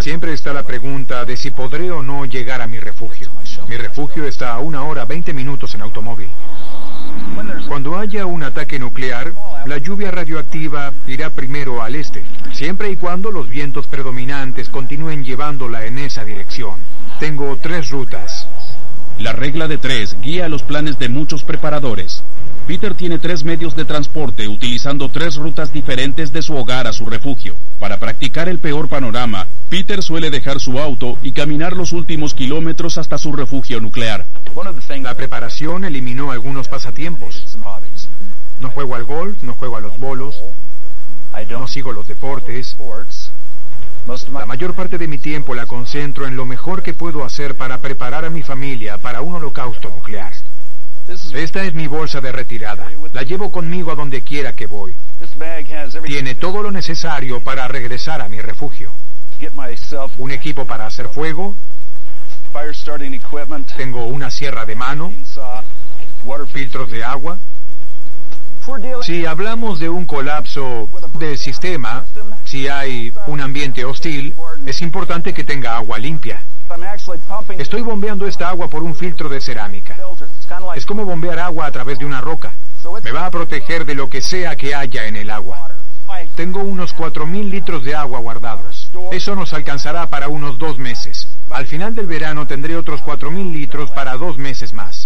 Siempre 0.00 0.32
está 0.32 0.52
la 0.52 0.62
pregunta 0.62 1.24
de 1.24 1.36
si 1.36 1.50
podré 1.50 1.90
o 1.90 2.02
no 2.02 2.24
llegar 2.24 2.62
a 2.62 2.66
mi 2.66 2.78
refugio. 2.78 3.30
Mi 3.68 3.76
refugio 3.76 4.24
está 4.24 4.54
a 4.54 4.58
una 4.58 4.82
hora 4.82 5.04
veinte 5.04 5.32
minutos 5.32 5.74
en 5.74 5.82
automóvil. 5.82 6.30
Cuando 7.68 7.98
haya 7.98 8.26
un 8.26 8.42
ataque 8.42 8.78
nuclear, 8.78 9.32
la 9.66 9.78
lluvia 9.78 10.10
radioactiva 10.10 10.92
irá 11.06 11.30
primero 11.30 11.82
al 11.82 11.94
este, 11.94 12.24
siempre 12.52 12.90
y 12.90 12.96
cuando 12.96 13.30
los 13.30 13.48
vientos 13.48 13.86
predominantes 13.86 14.68
continúen 14.68 15.24
llevándola 15.24 15.84
en 15.84 15.98
esa 15.98 16.24
dirección. 16.24 16.76
Tengo 17.18 17.56
tres 17.56 17.90
rutas. 17.90 18.48
La 19.20 19.32
regla 19.32 19.68
de 19.68 19.76
tres 19.76 20.16
guía 20.22 20.48
los 20.48 20.62
planes 20.62 20.98
de 20.98 21.10
muchos 21.10 21.44
preparadores. 21.44 22.22
Peter 22.66 22.94
tiene 22.94 23.18
tres 23.18 23.44
medios 23.44 23.76
de 23.76 23.84
transporte 23.84 24.48
utilizando 24.48 25.10
tres 25.10 25.36
rutas 25.36 25.74
diferentes 25.74 26.32
de 26.32 26.40
su 26.40 26.54
hogar 26.56 26.86
a 26.86 26.94
su 26.94 27.04
refugio. 27.04 27.54
Para 27.78 27.98
practicar 27.98 28.48
el 28.48 28.60
peor 28.60 28.88
panorama, 28.88 29.46
Peter 29.68 30.02
suele 30.02 30.30
dejar 30.30 30.58
su 30.58 30.78
auto 30.78 31.18
y 31.22 31.32
caminar 31.32 31.76
los 31.76 31.92
últimos 31.92 32.32
kilómetros 32.32 32.96
hasta 32.96 33.18
su 33.18 33.32
refugio 33.32 33.78
nuclear. 33.78 34.24
La 35.02 35.14
preparación 35.14 35.84
eliminó 35.84 36.30
algunos 36.30 36.68
pasatiempos. 36.68 37.44
No 38.58 38.70
juego 38.70 38.94
al 38.94 39.04
golf, 39.04 39.42
no 39.42 39.52
juego 39.52 39.76
a 39.76 39.80
los 39.80 39.98
bolos, 39.98 40.34
no 41.50 41.68
sigo 41.68 41.92
los 41.92 42.08
deportes, 42.08 42.74
la 44.32 44.46
mayor 44.46 44.74
parte 44.74 44.98
de 44.98 45.06
mi 45.06 45.18
tiempo 45.18 45.54
la 45.54 45.66
concentro 45.66 46.26
en 46.26 46.36
lo 46.36 46.44
mejor 46.44 46.82
que 46.82 46.94
puedo 46.94 47.24
hacer 47.24 47.56
para 47.56 47.78
preparar 47.78 48.24
a 48.24 48.30
mi 48.30 48.42
familia 48.42 48.98
para 48.98 49.20
un 49.20 49.34
holocausto 49.34 49.88
nuclear. 49.88 50.32
Esta 51.34 51.64
es 51.64 51.74
mi 51.74 51.86
bolsa 51.86 52.20
de 52.20 52.30
retirada. 52.32 52.86
La 53.12 53.22
llevo 53.22 53.50
conmigo 53.50 53.90
a 53.90 53.94
donde 53.94 54.22
quiera 54.22 54.52
que 54.52 54.66
voy. 54.66 54.94
Tiene 56.04 56.34
todo 56.36 56.62
lo 56.62 56.70
necesario 56.70 57.40
para 57.42 57.66
regresar 57.68 58.20
a 58.20 58.28
mi 58.28 58.40
refugio. 58.40 58.92
Un 60.18 60.30
equipo 60.30 60.66
para 60.66 60.86
hacer 60.86 61.08
fuego. 61.08 61.56
Tengo 63.76 64.06
una 64.06 64.30
sierra 64.30 64.64
de 64.64 64.74
mano. 64.76 65.12
Filtros 66.52 66.90
de 66.90 67.04
agua. 67.04 67.38
Si 69.02 69.26
hablamos 69.26 69.78
de 69.80 69.88
un 69.88 70.06
colapso 70.06 70.88
del 71.18 71.38
sistema, 71.38 72.04
si 72.44 72.68
hay 72.68 73.12
un 73.26 73.40
ambiente 73.40 73.84
hostil, 73.84 74.34
es 74.66 74.82
importante 74.82 75.32
que 75.32 75.44
tenga 75.44 75.76
agua 75.76 75.98
limpia. 75.98 76.42
Estoy 77.58 77.82
bombeando 77.82 78.26
esta 78.26 78.48
agua 78.48 78.68
por 78.68 78.82
un 78.82 78.94
filtro 78.94 79.28
de 79.28 79.40
cerámica. 79.40 79.96
Es 80.76 80.86
como 80.86 81.04
bombear 81.04 81.38
agua 81.38 81.66
a 81.66 81.72
través 81.72 81.98
de 81.98 82.06
una 82.06 82.20
roca. 82.20 82.52
Me 83.02 83.10
va 83.10 83.26
a 83.26 83.30
proteger 83.30 83.84
de 83.84 83.94
lo 83.94 84.08
que 84.08 84.20
sea 84.20 84.56
que 84.56 84.74
haya 84.74 85.06
en 85.06 85.16
el 85.16 85.30
agua. 85.30 85.58
Tengo 86.34 86.60
unos 86.60 86.94
4.000 86.94 87.50
litros 87.50 87.84
de 87.84 87.94
agua 87.94 88.20
guardados. 88.20 88.90
Eso 89.12 89.34
nos 89.34 89.52
alcanzará 89.52 90.06
para 90.08 90.28
unos 90.28 90.58
dos 90.58 90.78
meses. 90.78 91.28
Al 91.50 91.66
final 91.66 91.94
del 91.94 92.06
verano 92.06 92.46
tendré 92.46 92.76
otros 92.76 93.00
4.000 93.02 93.52
litros 93.52 93.90
para 93.90 94.16
dos 94.16 94.36
meses 94.38 94.72
más. 94.72 94.99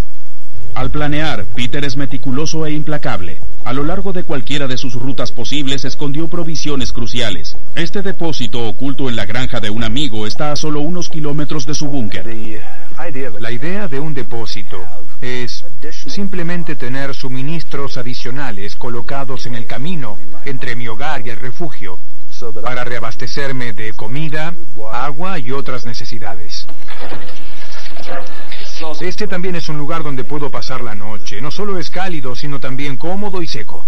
Al 0.75 0.91
planear, 0.91 1.45
Peter 1.55 1.85
es 1.85 1.95
meticuloso 1.95 2.65
e 2.65 2.73
implacable. 2.73 3.37
A 3.63 3.71
lo 3.71 3.83
largo 3.83 4.11
de 4.11 4.23
cualquiera 4.23 4.67
de 4.67 4.77
sus 4.77 4.93
rutas 4.93 5.31
posibles 5.31 5.85
escondió 5.85 6.27
provisiones 6.27 6.91
cruciales. 6.91 7.55
Este 7.75 8.01
depósito 8.01 8.67
oculto 8.67 9.09
en 9.09 9.15
la 9.15 9.25
granja 9.25 9.61
de 9.61 9.69
un 9.69 9.85
amigo 9.85 10.27
está 10.27 10.51
a 10.51 10.55
solo 10.57 10.81
unos 10.81 11.09
kilómetros 11.09 11.65
de 11.65 11.75
su 11.75 11.87
búnker. 11.87 12.25
La 13.39 13.51
idea 13.51 13.87
de 13.87 13.99
un 14.01 14.13
depósito 14.13 14.81
es 15.21 15.63
simplemente 16.07 16.75
tener 16.75 17.15
suministros 17.15 17.97
adicionales 17.97 18.75
colocados 18.75 19.45
en 19.45 19.55
el 19.55 19.65
camino 19.65 20.17
entre 20.43 20.75
mi 20.75 20.89
hogar 20.89 21.25
y 21.25 21.29
el 21.29 21.37
refugio 21.37 21.99
para 22.61 22.83
reabastecerme 22.83 23.71
de 23.71 23.93
comida, 23.93 24.53
agua 24.91 25.39
y 25.39 25.51
otras 25.51 25.85
necesidades. 25.85 26.65
Este 29.01 29.27
también 29.27 29.55
es 29.55 29.69
un 29.69 29.77
lugar 29.77 30.03
donde 30.03 30.23
puedo 30.23 30.49
pasar 30.49 30.81
la 30.81 30.95
noche. 30.95 31.41
No 31.41 31.49
solo 31.49 31.77
es 31.77 31.89
cálido, 31.89 32.35
sino 32.35 32.59
también 32.59 32.97
cómodo 32.97 33.41
y 33.41 33.47
seco. 33.47 33.85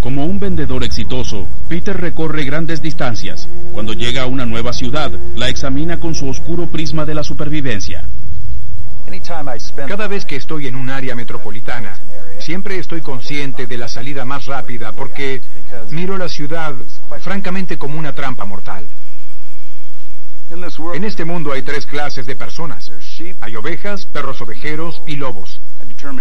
Como 0.00 0.24
un 0.24 0.40
vendedor 0.40 0.84
exitoso, 0.84 1.46
Peter 1.68 1.96
recorre 1.96 2.44
grandes 2.44 2.82
distancias. 2.82 3.48
Cuando 3.72 3.92
llega 3.92 4.22
a 4.22 4.26
una 4.26 4.46
nueva 4.46 4.72
ciudad, 4.72 5.12
la 5.36 5.48
examina 5.48 5.98
con 5.98 6.14
su 6.14 6.28
oscuro 6.28 6.66
prisma 6.66 7.04
de 7.04 7.14
la 7.14 7.22
supervivencia. 7.22 8.04
Cada 9.86 10.06
vez 10.06 10.24
que 10.24 10.36
estoy 10.36 10.66
en 10.66 10.76
un 10.76 10.90
área 10.90 11.14
metropolitana, 11.14 11.98
siempre 12.40 12.78
estoy 12.78 13.00
consciente 13.00 13.66
de 13.66 13.78
la 13.78 13.88
salida 13.88 14.24
más 14.24 14.46
rápida 14.46 14.92
porque 14.92 15.40
miro 15.90 16.18
la 16.18 16.28
ciudad 16.28 16.74
francamente 17.20 17.78
como 17.78 17.98
una 17.98 18.12
trampa 18.12 18.44
mortal. 18.44 18.84
En 20.50 21.04
este 21.04 21.24
mundo 21.24 21.52
hay 21.52 21.62
tres 21.62 21.84
clases 21.84 22.24
de 22.24 22.34
personas. 22.34 22.90
Hay 23.40 23.56
ovejas, 23.56 24.06
perros 24.06 24.40
ovejeros 24.40 25.02
y 25.06 25.16
lobos. 25.16 25.60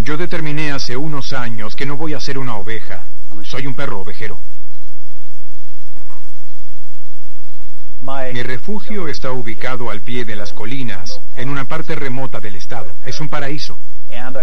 Yo 0.04 0.18
determiné 0.18 0.72
hace 0.72 0.98
unos 0.98 1.32
años 1.34 1.76
que 1.76 1.86
no 1.86 1.96
voy 1.96 2.14
a 2.14 2.20
ser 2.20 2.38
una 2.38 2.56
oveja. 2.56 3.04
Soy 3.44 3.68
un 3.68 3.74
perro 3.74 4.02
ovejero. 4.02 4.40
Mi 8.34 8.44
refugio 8.44 9.08
está 9.08 9.32
ubicado 9.32 9.90
al 9.90 10.02
pie 10.02 10.26
de 10.26 10.36
las 10.36 10.54
colinas, 10.54 11.20
en 11.36 11.50
una 11.50 11.66
parte 11.66 11.96
remota 11.96 12.40
del 12.40 12.56
estado. 12.56 12.92
Es 13.06 13.20
un 13.20 13.30
paraíso. 13.30 13.78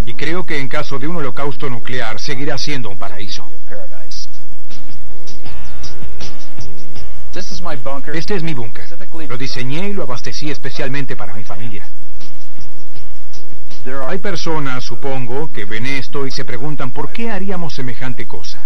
Y 0.06 0.14
creo 0.14 0.44
que 0.44 0.58
en 0.58 0.68
caso 0.68 0.98
de 0.98 1.06
un 1.06 1.16
holocausto 1.16 1.68
nuclear 1.68 2.18
seguirá 2.20 2.58
siendo 2.58 2.88
un 2.88 2.98
paraíso. 2.98 3.46
Este 8.14 8.36
es 8.36 8.42
mi 8.42 8.54
búnker. 8.54 8.93
Lo 9.28 9.38
diseñé 9.38 9.88
y 9.88 9.92
lo 9.92 10.02
abastecí 10.02 10.50
especialmente 10.50 11.16
para 11.16 11.34
mi 11.34 11.44
familia. 11.44 11.86
Hay 14.08 14.18
personas, 14.18 14.82
supongo, 14.82 15.52
que 15.52 15.64
ven 15.64 15.86
esto 15.86 16.26
y 16.26 16.30
se 16.30 16.44
preguntan 16.44 16.90
por 16.90 17.12
qué 17.12 17.30
haríamos 17.30 17.74
semejante 17.74 18.26
cosa. 18.26 18.64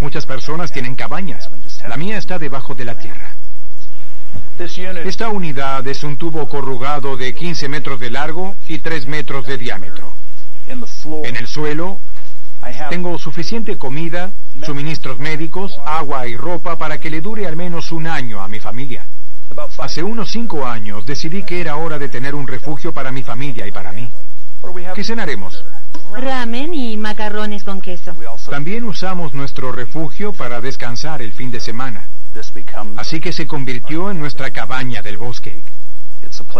Muchas 0.00 0.26
personas 0.26 0.72
tienen 0.72 0.94
cabañas. 0.94 1.48
La 1.86 1.96
mía 1.96 2.18
está 2.18 2.38
debajo 2.38 2.74
de 2.74 2.84
la 2.84 2.96
tierra. 2.96 3.34
Esta 5.04 5.28
unidad 5.28 5.86
es 5.86 6.02
un 6.02 6.16
tubo 6.16 6.48
corrugado 6.48 7.16
de 7.16 7.34
15 7.34 7.68
metros 7.68 8.00
de 8.00 8.10
largo 8.10 8.56
y 8.68 8.78
3 8.78 9.06
metros 9.06 9.46
de 9.46 9.58
diámetro. 9.58 10.12
En 10.66 11.36
el 11.36 11.46
suelo 11.46 12.00
tengo 12.90 13.18
suficiente 13.18 13.78
comida, 13.78 14.30
suministros 14.64 15.18
médicos, 15.18 15.78
agua 15.86 16.26
y 16.26 16.36
ropa 16.36 16.76
para 16.76 16.98
que 16.98 17.10
le 17.10 17.20
dure 17.20 17.46
al 17.46 17.56
menos 17.56 17.92
un 17.92 18.06
año 18.06 18.40
a 18.40 18.48
mi 18.48 18.60
familia. 18.60 19.04
Hace 19.78 20.02
unos 20.02 20.30
cinco 20.30 20.66
años 20.66 21.06
decidí 21.06 21.42
que 21.42 21.60
era 21.60 21.76
hora 21.76 21.98
de 21.98 22.08
tener 22.08 22.34
un 22.34 22.46
refugio 22.46 22.92
para 22.92 23.12
mi 23.12 23.22
familia 23.22 23.66
y 23.66 23.72
para 23.72 23.92
mí. 23.92 24.08
¿Qué 24.94 25.04
cenaremos? 25.04 25.64
Ramen 26.16 26.74
y 26.74 26.96
macarrones 26.96 27.64
con 27.64 27.80
queso. 27.80 28.14
También 28.50 28.84
usamos 28.84 29.34
nuestro 29.34 29.72
refugio 29.72 30.32
para 30.32 30.60
descansar 30.60 31.22
el 31.22 31.32
fin 31.32 31.50
de 31.50 31.60
semana. 31.60 32.08
Así 32.96 33.20
que 33.20 33.32
se 33.32 33.46
convirtió 33.46 34.10
en 34.10 34.18
nuestra 34.18 34.50
cabaña 34.50 35.02
del 35.02 35.16
bosque. 35.16 35.62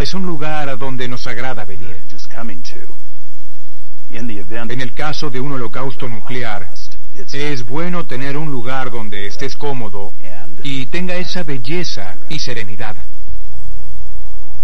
Es 0.01 0.15
un 0.15 0.27
lugar 0.27 0.69
a 0.69 0.77
donde 0.77 1.09
nos 1.09 1.27
agrada 1.27 1.65
venir. 1.65 1.97
En 4.11 4.81
el 4.81 4.95
caso 4.95 5.31
de 5.31 5.41
un 5.41 5.53
holocausto 5.53 6.09
nuclear, 6.09 6.69
es 7.33 7.67
bueno 7.67 8.05
tener 8.05 8.37
un 8.37 8.51
lugar 8.51 8.91
donde 8.91 9.27
estés 9.27 9.57
cómodo 9.57 10.13
y 10.63 10.87
tenga 10.87 11.17
esa 11.17 11.43
belleza 11.43 12.17
y 12.29 12.39
serenidad. 12.39 12.97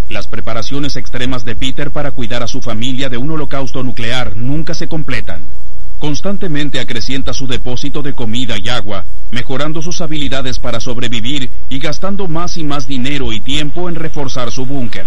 Las 0.08 0.28
preparaciones 0.28 0.96
extremas 0.96 1.44
de 1.44 1.56
Peter 1.56 1.90
para 1.90 2.12
cuidar 2.12 2.42
a 2.42 2.48
su 2.48 2.60
familia 2.60 3.08
de 3.08 3.16
un 3.16 3.30
holocausto 3.30 3.82
nuclear 3.82 4.36
nunca 4.36 4.74
se 4.74 4.86
completan. 4.86 5.42
Constantemente 5.98 6.80
acrecienta 6.80 7.32
su 7.32 7.46
depósito 7.46 8.02
de 8.02 8.12
comida 8.12 8.58
y 8.58 8.68
agua, 8.68 9.04
mejorando 9.30 9.80
sus 9.80 10.00
habilidades 10.00 10.58
para 10.58 10.80
sobrevivir 10.80 11.48
y 11.70 11.78
gastando 11.78 12.28
más 12.28 12.58
y 12.58 12.64
más 12.64 12.86
dinero 12.86 13.32
y 13.32 13.40
tiempo 13.40 13.88
en 13.88 13.94
reforzar 13.94 14.50
su 14.50 14.66
búnker. 14.66 15.06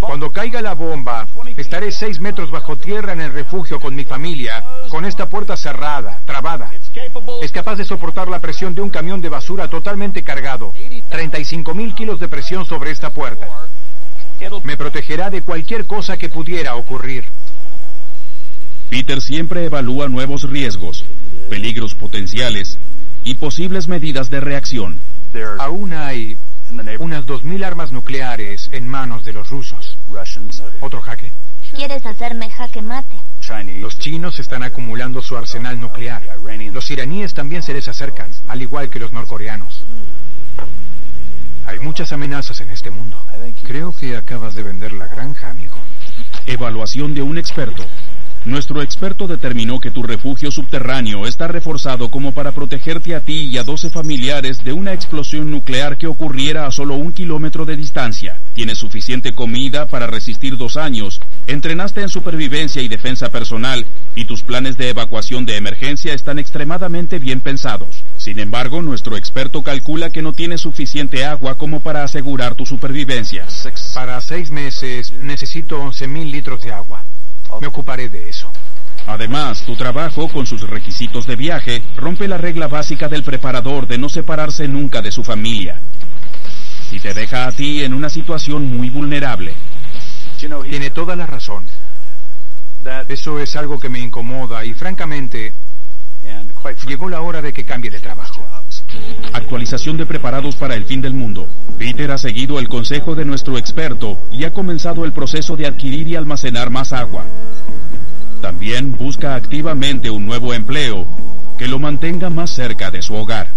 Cuando 0.00 0.30
caiga 0.30 0.62
la 0.62 0.74
bomba, 0.74 1.26
estaré 1.56 1.92
seis 1.92 2.20
metros 2.20 2.50
bajo 2.50 2.76
tierra 2.76 3.12
en 3.12 3.20
el 3.20 3.32
refugio 3.32 3.80
con 3.80 3.94
mi 3.94 4.04
familia, 4.04 4.64
con 4.88 5.04
esta 5.04 5.26
puerta 5.28 5.56
cerrada, 5.56 6.20
trabada. 6.24 6.70
Es 7.42 7.52
capaz 7.52 7.76
de 7.76 7.84
soportar 7.84 8.28
la 8.28 8.40
presión 8.40 8.74
de 8.74 8.80
un 8.80 8.90
camión 8.90 9.20
de 9.20 9.28
basura 9.28 9.68
totalmente 9.68 10.22
cargado. 10.22 10.72
35 11.10 11.74
mil 11.74 11.94
kilos 11.94 12.20
de 12.20 12.28
presión 12.28 12.64
sobre 12.64 12.90
esta 12.90 13.10
puerta. 13.10 13.46
Me 14.64 14.76
protegerá 14.76 15.30
de 15.30 15.42
cualquier 15.42 15.86
cosa 15.86 16.16
que 16.16 16.28
pudiera 16.28 16.74
ocurrir. 16.76 17.24
Peter 18.88 19.20
siempre 19.20 19.64
evalúa 19.64 20.08
nuevos 20.08 20.48
riesgos, 20.48 21.04
peligros 21.50 21.94
potenciales 21.94 22.78
y 23.24 23.34
posibles 23.34 23.88
medidas 23.88 24.30
de 24.30 24.40
reacción. 24.40 25.00
Aún 25.58 25.92
hay 25.92 26.36
unas 26.98 27.26
2.000 27.26 27.64
armas 27.64 27.92
nucleares 27.92 28.68
en 28.72 28.88
manos 28.88 29.24
de 29.24 29.32
los 29.32 29.50
rusos. 29.50 29.96
Otro 30.80 31.00
jaque. 31.00 31.32
¿Quieres 31.74 32.04
hacerme 32.06 32.50
jaque 32.50 32.82
mate? 32.82 33.16
Los 33.80 33.98
chinos 33.98 34.40
están 34.40 34.62
acumulando 34.62 35.22
su 35.22 35.36
arsenal 35.36 35.78
nuclear. 35.80 36.22
Los 36.72 36.90
iraníes 36.90 37.34
también 37.34 37.62
se 37.62 37.74
les 37.74 37.86
acercan, 37.86 38.30
al 38.48 38.62
igual 38.62 38.90
que 38.90 38.98
los 38.98 39.12
norcoreanos. 39.12 39.84
Hay 41.66 41.78
muchas 41.80 42.12
amenazas 42.12 42.60
en 42.60 42.70
este 42.70 42.90
mundo. 42.90 43.20
Creo 43.62 43.92
que 43.92 44.16
acabas 44.16 44.54
de 44.54 44.62
vender 44.62 44.92
la 44.92 45.06
granja, 45.06 45.50
amigo. 45.50 45.74
Evaluación 46.46 47.14
de 47.14 47.22
un 47.22 47.38
experto. 47.38 47.84
Nuestro 48.46 48.80
experto 48.80 49.26
determinó 49.26 49.80
que 49.80 49.90
tu 49.90 50.04
refugio 50.04 50.52
subterráneo 50.52 51.26
está 51.26 51.48
reforzado 51.48 52.10
como 52.10 52.30
para 52.30 52.52
protegerte 52.52 53.16
a 53.16 53.20
ti 53.20 53.48
y 53.50 53.58
a 53.58 53.64
12 53.64 53.90
familiares 53.90 54.62
de 54.62 54.72
una 54.72 54.92
explosión 54.92 55.50
nuclear 55.50 55.98
que 55.98 56.06
ocurriera 56.06 56.64
a 56.64 56.70
solo 56.70 56.94
un 56.94 57.12
kilómetro 57.12 57.64
de 57.64 57.76
distancia. 57.76 58.36
Tienes 58.54 58.78
suficiente 58.78 59.32
comida 59.32 59.86
para 59.86 60.06
resistir 60.06 60.56
dos 60.56 60.76
años, 60.76 61.20
entrenaste 61.48 62.02
en 62.02 62.08
supervivencia 62.08 62.80
y 62.82 62.86
defensa 62.86 63.30
personal, 63.30 63.84
y 64.14 64.26
tus 64.26 64.42
planes 64.42 64.76
de 64.76 64.90
evacuación 64.90 65.44
de 65.44 65.56
emergencia 65.56 66.14
están 66.14 66.38
extremadamente 66.38 67.18
bien 67.18 67.40
pensados. 67.40 68.04
Sin 68.16 68.38
embargo, 68.38 68.80
nuestro 68.80 69.16
experto 69.16 69.62
calcula 69.62 70.10
que 70.10 70.22
no 70.22 70.34
tienes 70.34 70.60
suficiente 70.60 71.24
agua 71.24 71.56
como 71.56 71.80
para 71.80 72.04
asegurar 72.04 72.54
tu 72.54 72.64
supervivencia. 72.64 73.44
Para 73.92 74.20
seis 74.20 74.52
meses 74.52 75.12
necesito 75.14 75.82
11.000 75.82 76.30
litros 76.30 76.62
de 76.62 76.72
agua. 76.72 77.02
Me 77.60 77.66
ocuparé 77.66 78.08
de 78.08 78.28
eso. 78.28 78.50
Además, 79.06 79.62
tu 79.64 79.76
trabajo, 79.76 80.28
con 80.28 80.46
sus 80.46 80.62
requisitos 80.62 81.26
de 81.26 81.36
viaje, 81.36 81.82
rompe 81.96 82.26
la 82.26 82.38
regla 82.38 82.66
básica 82.66 83.08
del 83.08 83.22
preparador 83.22 83.86
de 83.86 83.98
no 83.98 84.08
separarse 84.08 84.66
nunca 84.66 85.00
de 85.00 85.12
su 85.12 85.22
familia. 85.22 85.80
Y 86.90 86.98
te 86.98 87.14
deja 87.14 87.46
a 87.46 87.52
ti 87.52 87.82
en 87.82 87.94
una 87.94 88.10
situación 88.10 88.76
muy 88.76 88.90
vulnerable. 88.90 89.54
Tiene 90.38 90.90
toda 90.90 91.14
la 91.16 91.26
razón. 91.26 91.64
Eso 93.08 93.40
es 93.40 93.56
algo 93.56 93.78
que 93.78 93.88
me 93.88 93.98
incomoda 93.98 94.64
y 94.64 94.74
francamente 94.74 95.52
llegó 96.86 97.08
la 97.08 97.20
hora 97.20 97.42
de 97.42 97.52
que 97.52 97.64
cambie 97.64 97.90
de 97.90 98.00
trabajo. 98.00 98.46
Actualización 99.32 99.96
de 99.96 100.06
preparados 100.06 100.56
para 100.56 100.74
el 100.74 100.84
fin 100.84 101.00
del 101.00 101.14
mundo. 101.14 101.48
Peter 101.78 102.10
ha 102.10 102.18
seguido 102.18 102.58
el 102.58 102.68
consejo 102.68 103.14
de 103.14 103.24
nuestro 103.24 103.58
experto 103.58 104.18
y 104.32 104.44
ha 104.44 104.52
comenzado 104.52 105.04
el 105.04 105.12
proceso 105.12 105.56
de 105.56 105.66
adquirir 105.66 106.08
y 106.08 106.16
almacenar 106.16 106.70
más 106.70 106.92
agua. 106.92 107.24
También 108.40 108.96
busca 108.96 109.34
activamente 109.34 110.10
un 110.10 110.26
nuevo 110.26 110.54
empleo 110.54 111.06
que 111.58 111.68
lo 111.68 111.78
mantenga 111.78 112.30
más 112.30 112.50
cerca 112.50 112.90
de 112.90 113.02
su 113.02 113.14
hogar. 113.14 113.48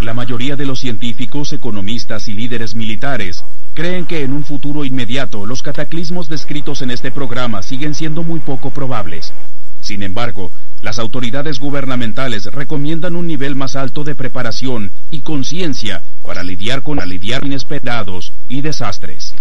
La 0.00 0.12
mayoría 0.12 0.56
de 0.56 0.66
los 0.66 0.80
científicos, 0.80 1.52
economistas 1.52 2.28
y 2.28 2.34
líderes 2.34 2.74
militares 2.74 3.42
creen 3.74 4.06
que 4.06 4.22
en 4.22 4.32
un 4.32 4.44
futuro 4.44 4.84
inmediato 4.84 5.46
los 5.46 5.62
cataclismos 5.62 6.28
descritos 6.28 6.82
en 6.82 6.90
este 6.90 7.10
programa 7.10 7.62
siguen 7.62 7.94
siendo 7.94 8.22
muy 8.22 8.40
poco 8.40 8.70
probables. 8.70 9.32
Sin 9.80 10.02
embargo, 10.02 10.50
las 10.82 10.98
autoridades 10.98 11.58
gubernamentales 11.58 12.46
recomiendan 12.46 13.16
un 13.16 13.26
nivel 13.26 13.54
más 13.54 13.76
alto 13.76 14.04
de 14.04 14.14
preparación 14.14 14.90
y 15.10 15.20
conciencia 15.20 16.02
para 16.22 16.42
lidiar 16.42 16.82
con 16.82 16.96
lidiar 17.06 17.44
inesperados 17.44 18.32
y 18.48 18.60
desastres. 18.60 19.34